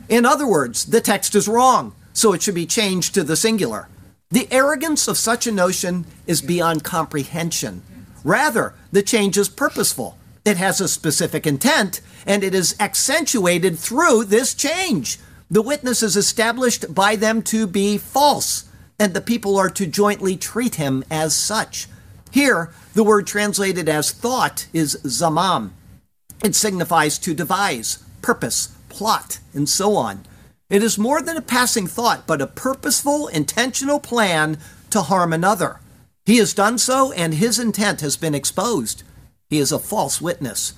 In 0.10 0.26
other 0.26 0.46
words, 0.46 0.86
the 0.86 1.00
text 1.00 1.36
is 1.36 1.48
wrong, 1.48 1.96
so 2.14 2.34
it 2.34 2.42
should 2.42 2.56
be 2.56 2.66
changed 2.66 3.14
to 3.14 3.24
the 3.24 3.36
singular. 3.36 3.88
The 4.32 4.48
arrogance 4.52 5.08
of 5.08 5.18
such 5.18 5.48
a 5.48 5.52
notion 5.52 6.06
is 6.28 6.42
beyond 6.42 6.84
comprehension. 6.84 7.82
Rather, 8.24 8.74
the 8.92 9.02
change 9.02 9.38
is 9.38 9.50
purposeful. 9.50 10.18
It 10.46 10.58
has 10.58 10.80
a 10.80 10.88
specific 10.88 11.48
intent, 11.48 12.02
and 12.26 12.44
it 12.44 12.54
is 12.54 12.76
accentuated 12.80 13.80
through 13.80 14.26
this 14.26 14.54
change. 14.54 15.20
The 15.50 15.62
witness 15.62 16.04
is 16.04 16.16
established 16.16 16.94
by 16.94 17.16
them 17.16 17.42
to 17.44 17.66
be 17.66 17.98
false 17.98 18.70
and 19.00 19.14
the 19.14 19.22
people 19.22 19.58
are 19.58 19.70
to 19.70 19.88
jointly 19.88 20.36
treat 20.36 20.76
him 20.76 21.04
as 21.10 21.34
such. 21.34 21.88
Here, 22.32 22.72
the 22.94 23.04
word 23.04 23.26
translated 23.26 23.88
as 23.88 24.12
thought 24.12 24.68
is 24.74 24.98
zamam. 25.04 25.72
It 26.44 26.54
signifies 26.54 27.18
to 27.20 27.34
devise, 27.34 28.04
purpose, 28.22 28.76
plot, 28.90 29.40
and 29.54 29.68
so 29.68 29.96
on. 29.96 30.26
It 30.70 30.84
is 30.84 30.98
more 30.98 31.22
than 31.22 31.38
a 31.38 31.42
passing 31.42 31.88
thought, 31.88 32.28
but 32.28 32.42
a 32.42 32.48
purposeful, 32.48 33.28
intentional 33.28 34.00
plan 34.00 34.58
to 34.92 35.02
harm 35.02 35.34
another. 35.34 35.80
He 36.26 36.38
has 36.38 36.54
done 36.54 36.78
so, 36.78 37.12
and 37.14 37.34
his 37.34 37.58
intent 37.58 38.02
has 38.02 38.18
been 38.18 38.36
exposed. 38.36 39.04
He 39.50 39.58
is 39.58 39.72
a 39.72 39.80
false 39.80 40.22
witness. 40.22 40.74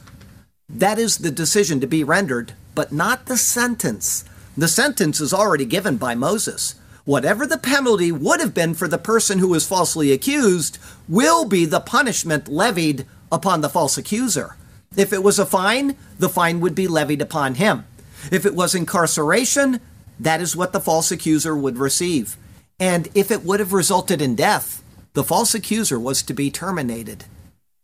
That 0.70 0.98
is 0.98 1.18
the 1.18 1.32
decision 1.32 1.82
to 1.82 1.88
be 1.88 2.04
rendered, 2.04 2.54
but 2.74 2.92
not 2.92 3.26
the 3.26 3.38
sentence. 3.38 4.24
The 4.56 4.70
sentence 4.70 5.20
is 5.20 5.34
already 5.34 5.66
given 5.66 5.98
by 5.98 6.16
Moses 6.16 6.76
whatever 7.06 7.46
the 7.46 7.58
penalty 7.58 8.12
would 8.12 8.40
have 8.40 8.54
been 8.54 8.74
for 8.74 8.88
the 8.88 8.98
person 8.98 9.40
who 9.40 9.50
was 9.50 9.68
falsely 9.68 10.12
accused 10.12 10.78
will 11.08 11.46
be 11.46 11.66
the 11.66 11.80
punishment 11.80 12.48
levied 12.48 13.06
upon 13.32 13.62
the 13.62 13.70
false 13.70 13.98
accuser. 13.98 14.56
If 14.96 15.14
it 15.14 15.24
was 15.24 15.40
a 15.40 15.46
fine, 15.46 15.98
the 16.20 16.30
fine 16.30 16.60
would 16.60 16.76
be 16.76 16.88
levied 16.88 17.22
upon 17.22 17.56
him. 17.56 17.86
If 18.32 18.46
it 18.46 18.56
was 18.56 18.76
incarceration, 18.76 19.80
that 20.20 20.42
is 20.42 20.56
what 20.56 20.74
the 20.74 20.82
false 20.82 21.12
accuser 21.12 21.56
would 21.56 21.78
receive. 21.78 22.38
And 22.80 23.10
if 23.16 23.32
it 23.32 23.44
would 23.44 23.60
have 23.60 23.74
resulted 23.74 24.22
in 24.22 24.36
death, 24.36 24.84
the 25.14 25.24
false 25.24 25.54
accuser 25.54 26.00
was 26.00 26.22
to 26.24 26.34
be 26.34 26.52
terminated. 26.52 27.26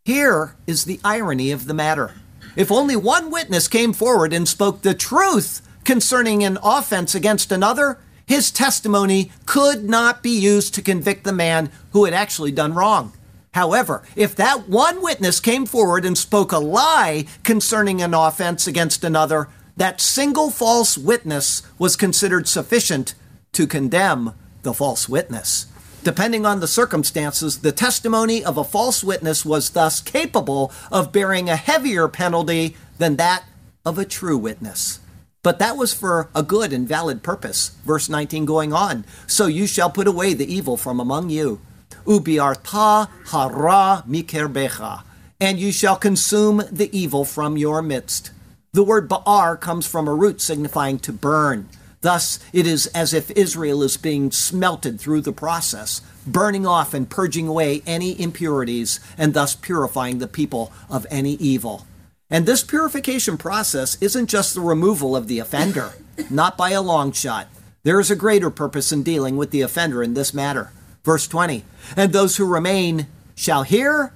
Here 0.04 0.56
is 0.66 0.84
the 0.84 1.00
irony 1.04 1.50
of 1.50 1.66
the 1.66 1.74
matter. 1.74 2.14
If 2.56 2.72
only 2.72 2.96
one 2.96 3.30
witness 3.30 3.68
came 3.68 3.92
forward 3.92 4.32
and 4.32 4.48
spoke 4.48 4.82
the 4.82 4.94
truth 4.94 5.60
concerning 5.84 6.42
an 6.42 6.58
offense 6.62 7.14
against 7.14 7.52
another, 7.52 7.98
his 8.26 8.50
testimony 8.50 9.30
could 9.46 9.88
not 9.88 10.22
be 10.22 10.30
used 10.30 10.74
to 10.74 10.82
convict 10.82 11.24
the 11.24 11.32
man 11.32 11.70
who 11.92 12.04
had 12.04 12.14
actually 12.14 12.52
done 12.52 12.74
wrong. 12.74 13.12
However, 13.54 14.02
if 14.14 14.36
that 14.36 14.68
one 14.68 15.02
witness 15.02 15.40
came 15.40 15.66
forward 15.66 16.04
and 16.04 16.16
spoke 16.16 16.52
a 16.52 16.58
lie 16.58 17.26
concerning 17.42 18.02
an 18.02 18.14
offense 18.14 18.66
against 18.66 19.02
another, 19.02 19.48
that 19.78 20.00
single 20.00 20.50
false 20.50 20.98
witness 20.98 21.62
was 21.78 21.96
considered 21.96 22.48
sufficient 22.48 23.14
to 23.52 23.66
condemn 23.66 24.34
the 24.62 24.74
false 24.74 25.08
witness. 25.08 25.66
Depending 26.02 26.44
on 26.44 26.60
the 26.60 26.68
circumstances, 26.68 27.60
the 27.60 27.72
testimony 27.72 28.44
of 28.44 28.56
a 28.56 28.64
false 28.64 29.04
witness 29.04 29.44
was 29.44 29.70
thus 29.70 30.00
capable 30.00 30.72
of 30.90 31.12
bearing 31.12 31.48
a 31.48 31.56
heavier 31.56 32.08
penalty 32.08 32.76
than 32.98 33.16
that 33.16 33.44
of 33.86 33.98
a 33.98 34.04
true 34.04 34.36
witness. 34.36 34.98
But 35.44 35.60
that 35.60 35.76
was 35.76 35.94
for 35.94 36.28
a 36.34 36.42
good 36.42 36.72
and 36.72 36.86
valid 36.86 37.22
purpose. 37.22 37.70
Verse 37.84 38.08
19 38.08 38.44
going 38.44 38.72
on. 38.72 39.04
So 39.28 39.46
you 39.46 39.68
shall 39.68 39.90
put 39.90 40.08
away 40.08 40.34
the 40.34 40.52
evil 40.52 40.76
from 40.76 40.98
among 40.98 41.30
you. 41.30 41.60
Ubiarta 42.04 43.08
hara 43.30 44.02
mikerbecha. 44.08 45.04
And 45.40 45.60
you 45.60 45.70
shall 45.70 45.96
consume 45.96 46.64
the 46.70 46.90
evil 46.98 47.24
from 47.24 47.56
your 47.56 47.80
midst. 47.80 48.32
The 48.72 48.82
word 48.82 49.08
ba'ar 49.08 49.58
comes 49.58 49.86
from 49.86 50.06
a 50.06 50.14
root 50.14 50.40
signifying 50.40 50.98
to 51.00 51.12
burn. 51.12 51.68
Thus, 52.00 52.38
it 52.52 52.66
is 52.66 52.86
as 52.88 53.12
if 53.12 53.30
Israel 53.32 53.82
is 53.82 53.96
being 53.96 54.30
smelted 54.30 55.00
through 55.00 55.22
the 55.22 55.32
process, 55.32 56.00
burning 56.26 56.66
off 56.66 56.94
and 56.94 57.10
purging 57.10 57.48
away 57.48 57.82
any 57.86 58.20
impurities, 58.20 59.00
and 59.16 59.34
thus 59.34 59.56
purifying 59.56 60.18
the 60.18 60.28
people 60.28 60.72
of 60.88 61.06
any 61.10 61.32
evil. 61.34 61.86
And 62.30 62.46
this 62.46 62.62
purification 62.62 63.36
process 63.38 63.96
isn't 64.00 64.28
just 64.28 64.54
the 64.54 64.60
removal 64.60 65.16
of 65.16 65.26
the 65.26 65.38
offender, 65.38 65.94
not 66.30 66.56
by 66.56 66.70
a 66.70 66.82
long 66.82 67.10
shot. 67.10 67.48
There 67.82 67.98
is 67.98 68.10
a 68.10 68.16
greater 68.16 68.50
purpose 68.50 68.92
in 68.92 69.02
dealing 69.02 69.36
with 69.36 69.50
the 69.50 69.62
offender 69.62 70.02
in 70.02 70.14
this 70.14 70.34
matter. 70.34 70.70
Verse 71.04 71.26
20 71.26 71.64
And 71.96 72.12
those 72.12 72.36
who 72.36 72.44
remain 72.44 73.06
shall 73.34 73.62
hear 73.62 74.12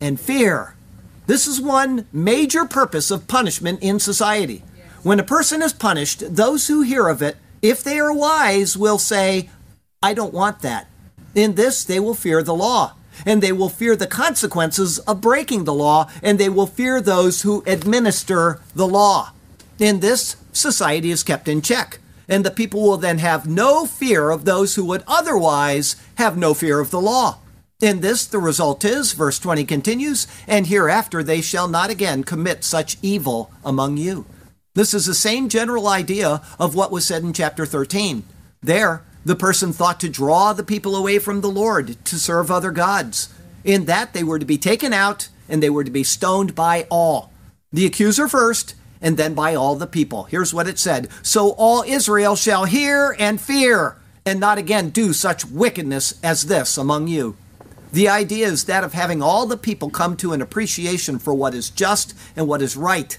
and 0.00 0.20
fear. 0.20 0.75
This 1.26 1.46
is 1.46 1.60
one 1.60 2.06
major 2.12 2.64
purpose 2.64 3.10
of 3.10 3.28
punishment 3.28 3.80
in 3.82 3.98
society. 3.98 4.62
When 5.02 5.20
a 5.20 5.24
person 5.24 5.62
is 5.62 5.72
punished, 5.72 6.36
those 6.36 6.68
who 6.68 6.82
hear 6.82 7.08
of 7.08 7.22
it, 7.22 7.36
if 7.62 7.82
they 7.82 7.98
are 7.98 8.12
wise, 8.12 8.76
will 8.76 8.98
say, 8.98 9.50
I 10.02 10.14
don't 10.14 10.34
want 10.34 10.60
that. 10.60 10.88
In 11.34 11.54
this, 11.54 11.84
they 11.84 12.00
will 12.00 12.14
fear 12.14 12.42
the 12.42 12.54
law 12.54 12.94
and 13.24 13.42
they 13.42 13.52
will 13.52 13.68
fear 13.68 13.96
the 13.96 14.06
consequences 14.06 14.98
of 15.00 15.20
breaking 15.20 15.64
the 15.64 15.74
law, 15.74 16.10
and 16.22 16.38
they 16.38 16.48
will 16.48 16.66
fear 16.66 17.00
those 17.00 17.42
who 17.42 17.62
administer 17.66 18.60
the 18.74 18.86
law. 18.86 19.32
In 19.78 20.00
this, 20.00 20.36
society 20.52 21.10
is 21.10 21.22
kept 21.22 21.48
in 21.48 21.62
check, 21.62 22.00
and 22.28 22.44
the 22.44 22.50
people 22.50 22.82
will 22.82 22.96
then 22.96 23.18
have 23.18 23.46
no 23.46 23.86
fear 23.86 24.30
of 24.30 24.44
those 24.44 24.74
who 24.74 24.84
would 24.84 25.04
otherwise 25.06 25.96
have 26.16 26.36
no 26.36 26.52
fear 26.52 26.80
of 26.80 26.90
the 26.90 27.00
law. 27.00 27.38
In 27.82 28.00
this, 28.00 28.24
the 28.24 28.38
result 28.38 28.86
is, 28.86 29.12
verse 29.12 29.38
20 29.38 29.66
continues, 29.66 30.26
and 30.46 30.66
hereafter 30.66 31.22
they 31.22 31.42
shall 31.42 31.68
not 31.68 31.90
again 31.90 32.24
commit 32.24 32.64
such 32.64 32.96
evil 33.02 33.50
among 33.62 33.98
you. 33.98 34.24
This 34.72 34.94
is 34.94 35.04
the 35.04 35.14
same 35.14 35.50
general 35.50 35.86
idea 35.86 36.40
of 36.58 36.74
what 36.74 36.90
was 36.90 37.04
said 37.04 37.22
in 37.22 37.34
chapter 37.34 37.66
13. 37.66 38.24
There, 38.62 39.04
the 39.26 39.36
person 39.36 39.74
thought 39.74 40.00
to 40.00 40.08
draw 40.08 40.54
the 40.54 40.62
people 40.62 40.96
away 40.96 41.18
from 41.18 41.42
the 41.42 41.50
Lord 41.50 42.02
to 42.06 42.18
serve 42.18 42.50
other 42.50 42.70
gods. 42.70 43.28
In 43.62 43.84
that, 43.84 44.14
they 44.14 44.24
were 44.24 44.38
to 44.38 44.46
be 44.46 44.56
taken 44.56 44.94
out 44.94 45.28
and 45.46 45.62
they 45.62 45.70
were 45.70 45.84
to 45.84 45.90
be 45.90 46.02
stoned 46.02 46.54
by 46.54 46.86
all. 46.90 47.30
The 47.72 47.84
accuser 47.84 48.26
first, 48.26 48.74
and 49.02 49.18
then 49.18 49.34
by 49.34 49.54
all 49.54 49.76
the 49.76 49.86
people. 49.86 50.24
Here's 50.24 50.54
what 50.54 50.66
it 50.66 50.78
said 50.78 51.08
So 51.22 51.50
all 51.50 51.82
Israel 51.82 52.36
shall 52.36 52.64
hear 52.64 53.14
and 53.18 53.38
fear, 53.38 53.96
and 54.24 54.40
not 54.40 54.56
again 54.56 54.88
do 54.88 55.12
such 55.12 55.44
wickedness 55.44 56.18
as 56.22 56.46
this 56.46 56.78
among 56.78 57.08
you. 57.08 57.36
The 57.92 58.08
idea 58.08 58.46
is 58.46 58.64
that 58.64 58.84
of 58.84 58.92
having 58.92 59.22
all 59.22 59.46
the 59.46 59.56
people 59.56 59.90
come 59.90 60.16
to 60.18 60.32
an 60.32 60.42
appreciation 60.42 61.18
for 61.18 61.32
what 61.32 61.54
is 61.54 61.70
just 61.70 62.14
and 62.34 62.48
what 62.48 62.62
is 62.62 62.76
right. 62.76 63.16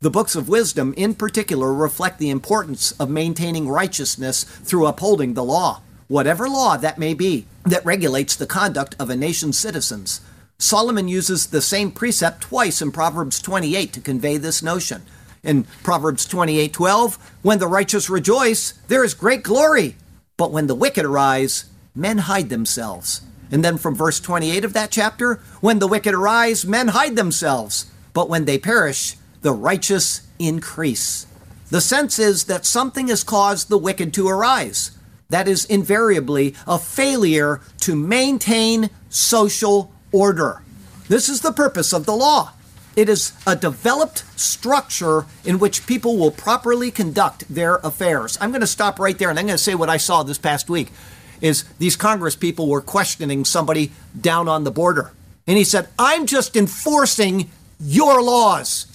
The 0.00 0.10
books 0.10 0.34
of 0.34 0.48
wisdom, 0.48 0.94
in 0.96 1.14
particular, 1.14 1.72
reflect 1.72 2.18
the 2.18 2.30
importance 2.30 2.92
of 2.92 3.08
maintaining 3.08 3.68
righteousness 3.68 4.44
through 4.44 4.86
upholding 4.86 5.34
the 5.34 5.44
law, 5.44 5.82
whatever 6.08 6.48
law 6.48 6.76
that 6.76 6.98
may 6.98 7.14
be, 7.14 7.46
that 7.64 7.84
regulates 7.84 8.36
the 8.36 8.46
conduct 8.46 8.94
of 8.98 9.10
a 9.10 9.16
nation's 9.16 9.58
citizens. 9.58 10.20
Solomon 10.58 11.08
uses 11.08 11.46
the 11.46 11.60
same 11.60 11.90
precept 11.90 12.42
twice 12.42 12.80
in 12.80 12.92
Proverbs 12.92 13.40
28 13.40 13.92
to 13.92 14.00
convey 14.00 14.36
this 14.38 14.62
notion. 14.62 15.02
In 15.42 15.64
Proverbs 15.82 16.26
28:12, 16.26 17.18
when 17.42 17.58
the 17.58 17.68
righteous 17.68 18.10
rejoice, 18.10 18.74
there 18.88 19.04
is 19.04 19.14
great 19.14 19.42
glory, 19.42 19.96
but 20.36 20.52
when 20.52 20.66
the 20.66 20.74
wicked 20.74 21.04
arise, 21.04 21.66
men 21.94 22.18
hide 22.18 22.48
themselves. 22.48 23.20
And 23.50 23.64
then 23.64 23.78
from 23.78 23.94
verse 23.94 24.20
28 24.20 24.64
of 24.64 24.72
that 24.72 24.90
chapter, 24.90 25.40
when 25.60 25.78
the 25.78 25.86
wicked 25.86 26.14
arise, 26.14 26.66
men 26.66 26.88
hide 26.88 27.16
themselves, 27.16 27.90
but 28.12 28.28
when 28.28 28.44
they 28.44 28.58
perish, 28.58 29.16
the 29.42 29.52
righteous 29.52 30.26
increase. 30.38 31.26
The 31.70 31.80
sense 31.80 32.18
is 32.18 32.44
that 32.44 32.66
something 32.66 33.08
has 33.08 33.24
caused 33.24 33.68
the 33.68 33.78
wicked 33.78 34.12
to 34.14 34.28
arise. 34.28 34.92
That 35.28 35.48
is 35.48 35.64
invariably 35.64 36.54
a 36.66 36.78
failure 36.78 37.60
to 37.80 37.96
maintain 37.96 38.90
social 39.08 39.92
order. 40.12 40.62
This 41.08 41.28
is 41.28 41.40
the 41.40 41.52
purpose 41.52 41.92
of 41.92 42.06
the 42.06 42.14
law. 42.14 42.52
It 42.96 43.08
is 43.08 43.32
a 43.46 43.54
developed 43.54 44.24
structure 44.40 45.26
in 45.44 45.58
which 45.58 45.86
people 45.86 46.16
will 46.16 46.30
properly 46.30 46.90
conduct 46.90 47.44
their 47.52 47.76
affairs. 47.76 48.38
I'm 48.40 48.50
going 48.50 48.62
to 48.62 48.66
stop 48.66 48.98
right 48.98 49.18
there 49.18 49.28
and 49.28 49.38
I'm 49.38 49.46
going 49.46 49.58
to 49.58 49.62
say 49.62 49.74
what 49.74 49.90
I 49.90 49.98
saw 49.98 50.22
this 50.22 50.38
past 50.38 50.70
week 50.70 50.90
is 51.40 51.64
these 51.78 51.96
Congress 51.96 52.36
people 52.36 52.68
were 52.68 52.80
questioning 52.80 53.44
somebody 53.44 53.92
down 54.18 54.48
on 54.48 54.64
the 54.64 54.70
border. 54.70 55.12
And 55.46 55.56
he 55.56 55.64
said, 55.64 55.88
"I'm 55.98 56.26
just 56.26 56.56
enforcing 56.56 57.50
your 57.80 58.22
laws." 58.22 58.86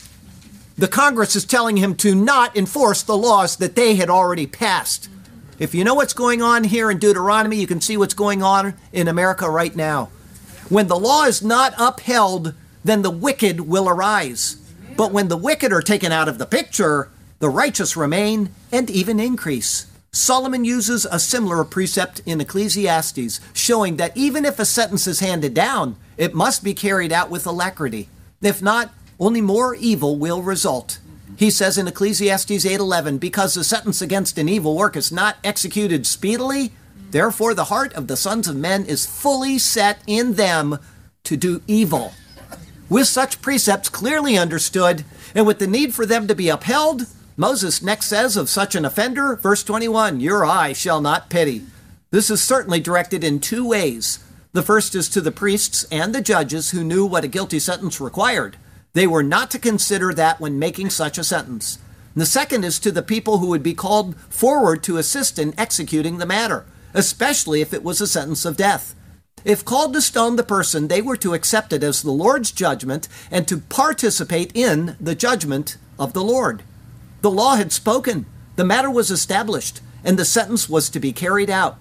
The 0.78 0.88
Congress 0.88 1.36
is 1.36 1.46
telling 1.46 1.78
him 1.78 1.96
to 1.96 2.16
not 2.16 2.58
enforce 2.58 3.04
the 3.04 3.18
laws 3.18 3.58
that 3.58 3.76
they 3.76 3.96
had 3.96 4.10
already 4.10 4.48
passed. 4.48 5.10
If 5.60 5.76
you 5.76 5.84
know 5.84 5.94
what's 5.94 6.14
going 6.14 6.42
on 6.42 6.64
here 6.64 6.90
in 6.90 6.98
Deuteronomy, 6.98 7.58
you 7.58 7.68
can 7.68 7.82
see 7.82 7.98
what's 7.98 8.16
going 8.16 8.42
on 8.42 8.74
in 8.92 9.08
America 9.08 9.48
right 9.50 9.76
now. 9.76 10.10
When 10.70 10.88
the 10.88 10.98
law 10.98 11.26
is 11.26 11.44
not 11.44 11.76
upheld, 11.78 12.54
then 12.84 13.04
the 13.04 13.12
wicked 13.12 13.62
will 13.62 13.88
arise. 13.88 14.56
But 14.98 15.12
when 15.12 15.28
the 15.28 15.38
wicked 15.38 15.72
are 15.72 15.82
taken 15.82 16.12
out 16.12 16.28
of 16.28 16.40
the 16.40 16.46
picture, 16.48 17.10
the 17.40 17.50
righteous 17.50 17.96
remain 17.96 18.50
and 18.72 18.90
even 18.90 19.20
increase. 19.20 19.86
Solomon 20.14 20.66
uses 20.66 21.06
a 21.06 21.18
similar 21.18 21.64
precept 21.64 22.22
in 22.26 22.42
Ecclesiastes, 22.42 23.40
showing 23.54 23.96
that 23.96 24.16
even 24.18 24.44
if 24.44 24.60
a 24.60 24.66
sentence 24.66 25.08
is 25.08 25.22
handed 25.22 25.54
down, 25.54 25.96
it 26.18 26.36
must 26.36 26.66
be 26.66 26.74
carried 26.74 27.14
out 27.14 27.30
with 27.30 27.48
alacrity. 27.48 28.10
If 28.42 28.62
not, 28.62 28.94
only 29.22 29.40
more 29.40 29.74
evil 29.74 30.18
will 30.18 30.42
result. 30.42 31.00
He 31.38 31.50
says 31.50 31.78
in 31.78 31.88
Ecclesiastes 31.88 32.66
8:11, 32.66 33.20
because 33.20 33.54
the 33.54 33.64
sentence 33.64 34.02
against 34.02 34.38
an 34.38 34.50
evil 34.50 34.76
work 34.76 34.98
is 34.98 35.14
not 35.14 35.38
executed 35.46 36.06
speedily, 36.06 36.74
therefore 37.12 37.54
the 37.54 37.72
heart 37.72 37.94
of 37.94 38.08
the 38.08 38.18
sons 38.18 38.50
of 38.50 38.58
men 38.58 38.84
is 38.84 39.06
fully 39.06 39.58
set 39.58 40.00
in 40.06 40.34
them 40.34 40.78
to 41.24 41.38
do 41.38 41.62
evil. 41.68 42.14
With 42.90 43.08
such 43.08 43.42
precepts 43.42 43.88
clearly 43.88 44.38
understood, 44.38 45.06
and 45.34 45.48
with 45.48 45.60
the 45.60 45.68
need 45.68 45.94
for 45.96 46.06
them 46.06 46.28
to 46.28 46.36
be 46.36 46.50
upheld, 46.50 47.06
Moses 47.38 47.82
next 47.82 48.08
says 48.08 48.36
of 48.36 48.50
such 48.50 48.76
an 48.76 48.86
offender, 48.86 49.36
verse 49.36 49.64
21, 49.64 50.20
Your 50.20 50.46
eye 50.46 50.74
shall 50.74 51.02
not 51.02 51.30
pity. 51.30 51.64
This 52.12 52.30
is 52.30 52.44
certainly 52.44 52.80
directed 52.80 53.24
in 53.24 53.40
two 53.40 53.68
ways. 53.68 54.20
The 54.54 54.62
first 54.62 54.96
is 54.96 55.08
to 55.10 55.22
the 55.22 55.32
priests 55.32 55.86
and 55.92 56.14
the 56.14 56.22
judges 56.22 56.72
who 56.72 56.84
knew 56.84 57.06
what 57.06 57.24
a 57.24 57.30
guilty 57.30 57.60
sentence 57.60 58.02
required. 58.02 58.58
They 58.94 59.08
were 59.08 59.24
not 59.24 59.50
to 59.52 59.60
consider 59.60 60.14
that 60.14 60.42
when 60.42 60.60
making 60.60 60.90
such 60.90 61.18
a 61.18 61.24
sentence. 61.24 61.80
The 62.14 62.26
second 62.26 62.66
is 62.66 62.78
to 62.80 62.92
the 62.92 63.02
people 63.02 63.38
who 63.38 63.48
would 63.48 63.64
be 63.64 63.74
called 63.74 64.18
forward 64.30 64.84
to 64.84 64.98
assist 64.98 65.40
in 65.40 65.58
executing 65.58 66.18
the 66.18 66.26
matter, 66.26 66.66
especially 66.94 67.62
if 67.62 67.74
it 67.74 67.84
was 67.84 68.02
a 68.02 68.08
sentence 68.08 68.44
of 68.44 68.58
death. 68.58 68.94
If 69.46 69.64
called 69.64 69.94
to 69.94 70.02
stone 70.02 70.36
the 70.36 70.44
person, 70.44 70.90
they 70.90 71.02
were 71.02 71.16
to 71.18 71.34
accept 71.34 71.72
it 71.72 71.82
as 71.82 72.02
the 72.02 72.12
Lord's 72.12 72.52
judgment 72.52 73.08
and 73.32 73.48
to 73.48 73.58
participate 73.58 74.52
in 74.54 74.98
the 75.00 75.16
judgment 75.16 75.78
of 75.98 76.12
the 76.12 76.24
Lord. 76.24 76.64
The 77.22 77.32
law 77.32 77.56
had 77.56 77.72
spoken, 77.72 78.26
the 78.56 78.66
matter 78.66 78.90
was 78.90 79.12
established, 79.12 79.82
and 80.04 80.18
the 80.18 80.26
sentence 80.26 80.68
was 80.68 80.90
to 80.90 81.00
be 81.00 81.14
carried 81.14 81.50
out. 81.50 81.78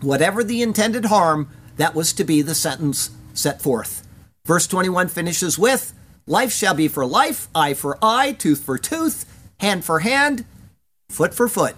Whatever 0.00 0.44
the 0.44 0.62
intended 0.62 1.06
harm, 1.06 1.48
that 1.76 1.94
was 1.94 2.12
to 2.14 2.24
be 2.24 2.42
the 2.42 2.54
sentence 2.54 3.10
set 3.34 3.60
forth. 3.60 4.06
Verse 4.44 4.66
21 4.66 5.08
finishes 5.08 5.58
with 5.58 5.92
Life 6.26 6.52
shall 6.52 6.74
be 6.74 6.88
for 6.88 7.06
life, 7.06 7.48
eye 7.54 7.74
for 7.74 7.98
eye, 8.02 8.32
tooth 8.32 8.64
for 8.64 8.78
tooth, 8.78 9.24
hand 9.60 9.84
for 9.84 10.00
hand, 10.00 10.44
foot 11.08 11.32
for 11.32 11.48
foot. 11.48 11.76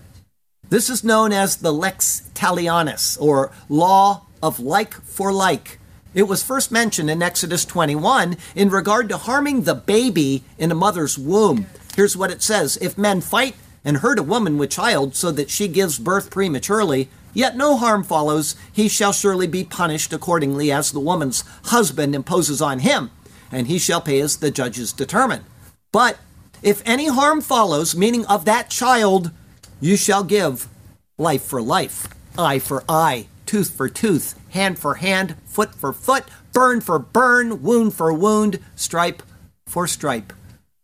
This 0.68 0.88
is 0.90 1.04
known 1.04 1.32
as 1.32 1.56
the 1.56 1.72
lex 1.72 2.30
talionis, 2.34 3.20
or 3.20 3.52
law 3.68 4.26
of 4.42 4.58
like 4.58 4.94
for 4.94 5.32
like. 5.32 5.78
It 6.14 6.24
was 6.24 6.42
first 6.42 6.72
mentioned 6.72 7.10
in 7.10 7.22
Exodus 7.22 7.64
21 7.64 8.36
in 8.54 8.70
regard 8.70 9.08
to 9.10 9.18
harming 9.18 9.62
the 9.62 9.74
baby 9.74 10.44
in 10.58 10.72
a 10.72 10.74
mother's 10.74 11.18
womb. 11.18 11.66
Here's 11.98 12.16
what 12.16 12.30
it 12.30 12.44
says 12.44 12.78
If 12.80 12.96
men 12.96 13.20
fight 13.20 13.56
and 13.84 13.96
hurt 13.96 14.20
a 14.20 14.22
woman 14.22 14.56
with 14.56 14.70
child 14.70 15.16
so 15.16 15.32
that 15.32 15.50
she 15.50 15.66
gives 15.66 15.98
birth 15.98 16.30
prematurely, 16.30 17.08
yet 17.34 17.56
no 17.56 17.76
harm 17.76 18.04
follows, 18.04 18.54
he 18.72 18.88
shall 18.88 19.12
surely 19.12 19.48
be 19.48 19.64
punished 19.64 20.12
accordingly 20.12 20.70
as 20.70 20.92
the 20.92 21.00
woman's 21.00 21.42
husband 21.64 22.14
imposes 22.14 22.62
on 22.62 22.78
him, 22.78 23.10
and 23.50 23.66
he 23.66 23.80
shall 23.80 24.00
pay 24.00 24.20
as 24.20 24.36
the 24.36 24.52
judges 24.52 24.92
determine. 24.92 25.44
But 25.90 26.18
if 26.62 26.84
any 26.86 27.08
harm 27.08 27.40
follows, 27.40 27.96
meaning 27.96 28.24
of 28.26 28.44
that 28.44 28.70
child, 28.70 29.32
you 29.80 29.96
shall 29.96 30.22
give 30.22 30.68
life 31.16 31.42
for 31.42 31.60
life, 31.60 32.06
eye 32.38 32.60
for 32.60 32.84
eye, 32.88 33.26
tooth 33.44 33.70
for 33.70 33.88
tooth, 33.88 34.38
hand 34.50 34.78
for 34.78 34.94
hand, 34.94 35.34
foot 35.46 35.74
for 35.74 35.92
foot, 35.92 36.26
burn 36.52 36.80
for 36.80 37.00
burn, 37.00 37.60
wound 37.60 37.92
for 37.92 38.12
wound, 38.12 38.60
stripe 38.76 39.20
for 39.66 39.88
stripe. 39.88 40.32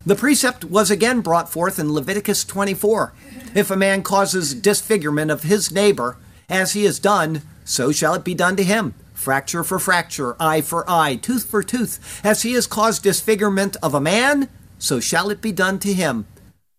The 0.07 0.14
precept 0.14 0.64
was 0.64 0.90
again 0.90 1.23
brought 1.23 1.51
forth 1.51 1.79
in 1.79 1.95
Leviticus 1.95 2.45
24. 2.45 3.14
If 3.55 3.71
a 3.71 3.77
man 3.77 4.03
causes 4.03 4.53
disfigurement 4.53 5.31
of 5.31 5.45
his 5.45 5.73
neighbor, 5.73 6.19
as 6.47 6.75
he 6.75 6.85
has 6.85 6.99
done, 6.99 7.40
so 7.64 7.90
shall 7.90 8.12
it 8.12 8.23
be 8.23 8.35
done 8.35 8.57
to 8.57 8.64
him. 8.64 8.95
Fracture 9.14 9.64
for 9.64 9.79
fracture, 9.79 10.37
eye 10.38 10.61
for 10.61 10.88
eye, 10.90 11.17
tooth 11.17 11.47
for 11.47 11.62
tooth. 11.62 12.21
As 12.23 12.43
he 12.43 12.53
has 12.53 12.67
caused 12.67 13.03
disfigurement 13.03 13.77
of 13.83 13.95
a 13.95 14.01
man, 14.01 14.51
so 14.79 15.01
shall 15.01 15.31
it 15.31 15.40
be 15.40 15.53
done 15.53 15.79
to 15.79 15.95
him. 15.95 16.27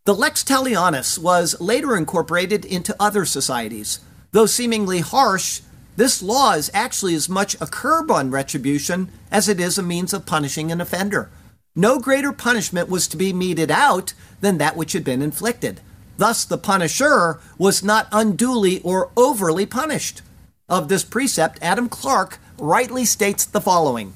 The 0.05 0.13
lex 0.13 0.43
talionis 0.43 1.17
was 1.17 1.59
later 1.59 1.97
incorporated 1.97 2.63
into 2.63 2.95
other 2.99 3.25
societies. 3.25 4.01
Though 4.33 4.45
seemingly 4.45 4.99
harsh, 4.99 5.61
this 5.95 6.21
law 6.21 6.53
is 6.53 6.69
actually 6.75 7.15
as 7.15 7.27
much 7.27 7.55
a 7.59 7.65
curb 7.65 8.11
on 8.11 8.29
retribution 8.29 9.09
as 9.31 9.49
it 9.49 9.59
is 9.59 9.79
a 9.79 9.83
means 9.83 10.13
of 10.13 10.27
punishing 10.27 10.71
an 10.71 10.79
offender. 10.79 11.31
No 11.75 11.99
greater 11.99 12.31
punishment 12.31 12.87
was 12.87 13.05
to 13.09 13.17
be 13.17 13.33
meted 13.33 13.69
out 13.69 14.13
than 14.39 14.57
that 14.59 14.77
which 14.77 14.93
had 14.93 15.03
been 15.03 15.21
inflicted. 15.21 15.81
Thus, 16.17 16.45
the 16.45 16.57
punisher 16.57 17.39
was 17.57 17.83
not 17.83 18.07
unduly 18.13 18.79
or 18.81 19.11
overly 19.17 19.65
punished. 19.65 20.21
Of 20.69 20.87
this 20.87 21.03
precept, 21.03 21.59
Adam 21.61 21.89
Clarke 21.89 22.39
rightly 22.57 23.03
states 23.03 23.43
the 23.45 23.59
following 23.59 24.13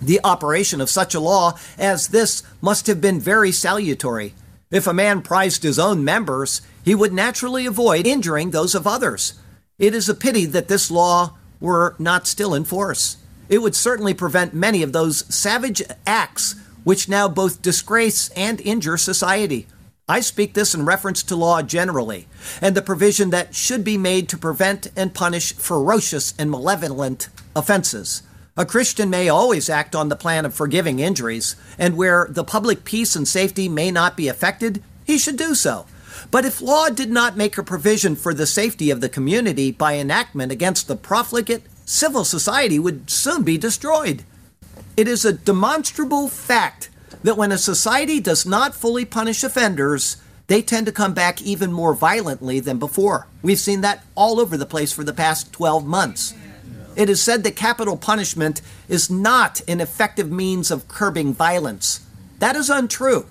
The 0.00 0.20
operation 0.24 0.80
of 0.80 0.90
such 0.90 1.14
a 1.14 1.20
law 1.20 1.56
as 1.78 2.08
this 2.08 2.42
must 2.60 2.88
have 2.88 3.00
been 3.00 3.20
very 3.20 3.52
salutary. 3.52 4.34
If 4.72 4.88
a 4.88 4.92
man 4.92 5.22
prized 5.22 5.62
his 5.62 5.78
own 5.78 6.02
members, 6.02 6.62
he 6.84 6.96
would 6.96 7.12
naturally 7.12 7.64
avoid 7.64 8.08
injuring 8.08 8.50
those 8.50 8.74
of 8.74 8.88
others. 8.88 9.34
It 9.78 9.94
is 9.94 10.08
a 10.08 10.14
pity 10.14 10.46
that 10.46 10.66
this 10.66 10.90
law 10.90 11.34
were 11.60 11.94
not 12.00 12.26
still 12.26 12.54
in 12.54 12.64
force. 12.64 13.18
It 13.48 13.58
would 13.58 13.76
certainly 13.76 14.14
prevent 14.14 14.54
many 14.54 14.82
of 14.82 14.92
those 14.92 15.32
savage 15.32 15.82
acts 16.06 16.56
which 16.84 17.08
now 17.08 17.28
both 17.28 17.62
disgrace 17.62 18.28
and 18.30 18.60
injure 18.60 18.96
society. 18.96 19.66
I 20.08 20.20
speak 20.20 20.54
this 20.54 20.74
in 20.74 20.84
reference 20.84 21.22
to 21.22 21.36
law 21.36 21.62
generally, 21.62 22.26
and 22.60 22.74
the 22.74 22.82
provision 22.82 23.30
that 23.30 23.54
should 23.54 23.84
be 23.84 23.96
made 23.96 24.28
to 24.28 24.38
prevent 24.38 24.90
and 24.96 25.14
punish 25.14 25.54
ferocious 25.54 26.34
and 26.38 26.50
malevolent 26.50 27.28
offenses. 27.54 28.22
A 28.56 28.66
Christian 28.66 29.08
may 29.08 29.28
always 29.28 29.70
act 29.70 29.94
on 29.94 30.08
the 30.08 30.16
plan 30.16 30.44
of 30.44 30.52
forgiving 30.52 30.98
injuries, 30.98 31.56
and 31.78 31.96
where 31.96 32.26
the 32.28 32.44
public 32.44 32.84
peace 32.84 33.16
and 33.16 33.26
safety 33.26 33.68
may 33.68 33.90
not 33.90 34.16
be 34.16 34.28
affected, 34.28 34.82
he 35.04 35.18
should 35.18 35.36
do 35.36 35.54
so. 35.54 35.86
But 36.30 36.44
if 36.44 36.60
law 36.60 36.88
did 36.88 37.10
not 37.10 37.36
make 37.36 37.56
a 37.56 37.62
provision 37.62 38.16
for 38.16 38.34
the 38.34 38.46
safety 38.46 38.90
of 38.90 39.00
the 39.00 39.08
community 39.08 39.70
by 39.70 39.96
enactment 39.96 40.52
against 40.52 40.88
the 40.88 40.96
profligate, 40.96 41.62
civil 41.86 42.24
society 42.24 42.78
would 42.78 43.08
soon 43.10 43.42
be 43.42 43.56
destroyed. 43.56 44.24
It 44.94 45.08
is 45.08 45.24
a 45.24 45.32
demonstrable 45.32 46.28
fact 46.28 46.90
that 47.22 47.36
when 47.38 47.50
a 47.50 47.58
society 47.58 48.20
does 48.20 48.44
not 48.44 48.74
fully 48.74 49.06
punish 49.06 49.42
offenders, 49.42 50.18
they 50.48 50.60
tend 50.60 50.84
to 50.84 50.92
come 50.92 51.14
back 51.14 51.40
even 51.40 51.72
more 51.72 51.94
violently 51.94 52.60
than 52.60 52.78
before. 52.78 53.26
We've 53.42 53.58
seen 53.58 53.80
that 53.80 54.04
all 54.14 54.38
over 54.38 54.56
the 54.56 54.66
place 54.66 54.92
for 54.92 55.02
the 55.02 55.14
past 55.14 55.50
12 55.52 55.86
months. 55.86 56.34
It 56.94 57.08
is 57.08 57.22
said 57.22 57.42
that 57.44 57.56
capital 57.56 57.96
punishment 57.96 58.60
is 58.86 59.08
not 59.08 59.62
an 59.66 59.80
effective 59.80 60.30
means 60.30 60.70
of 60.70 60.88
curbing 60.88 61.32
violence. 61.32 62.04
That 62.38 62.54
is 62.54 62.68
untrue. 62.68 63.26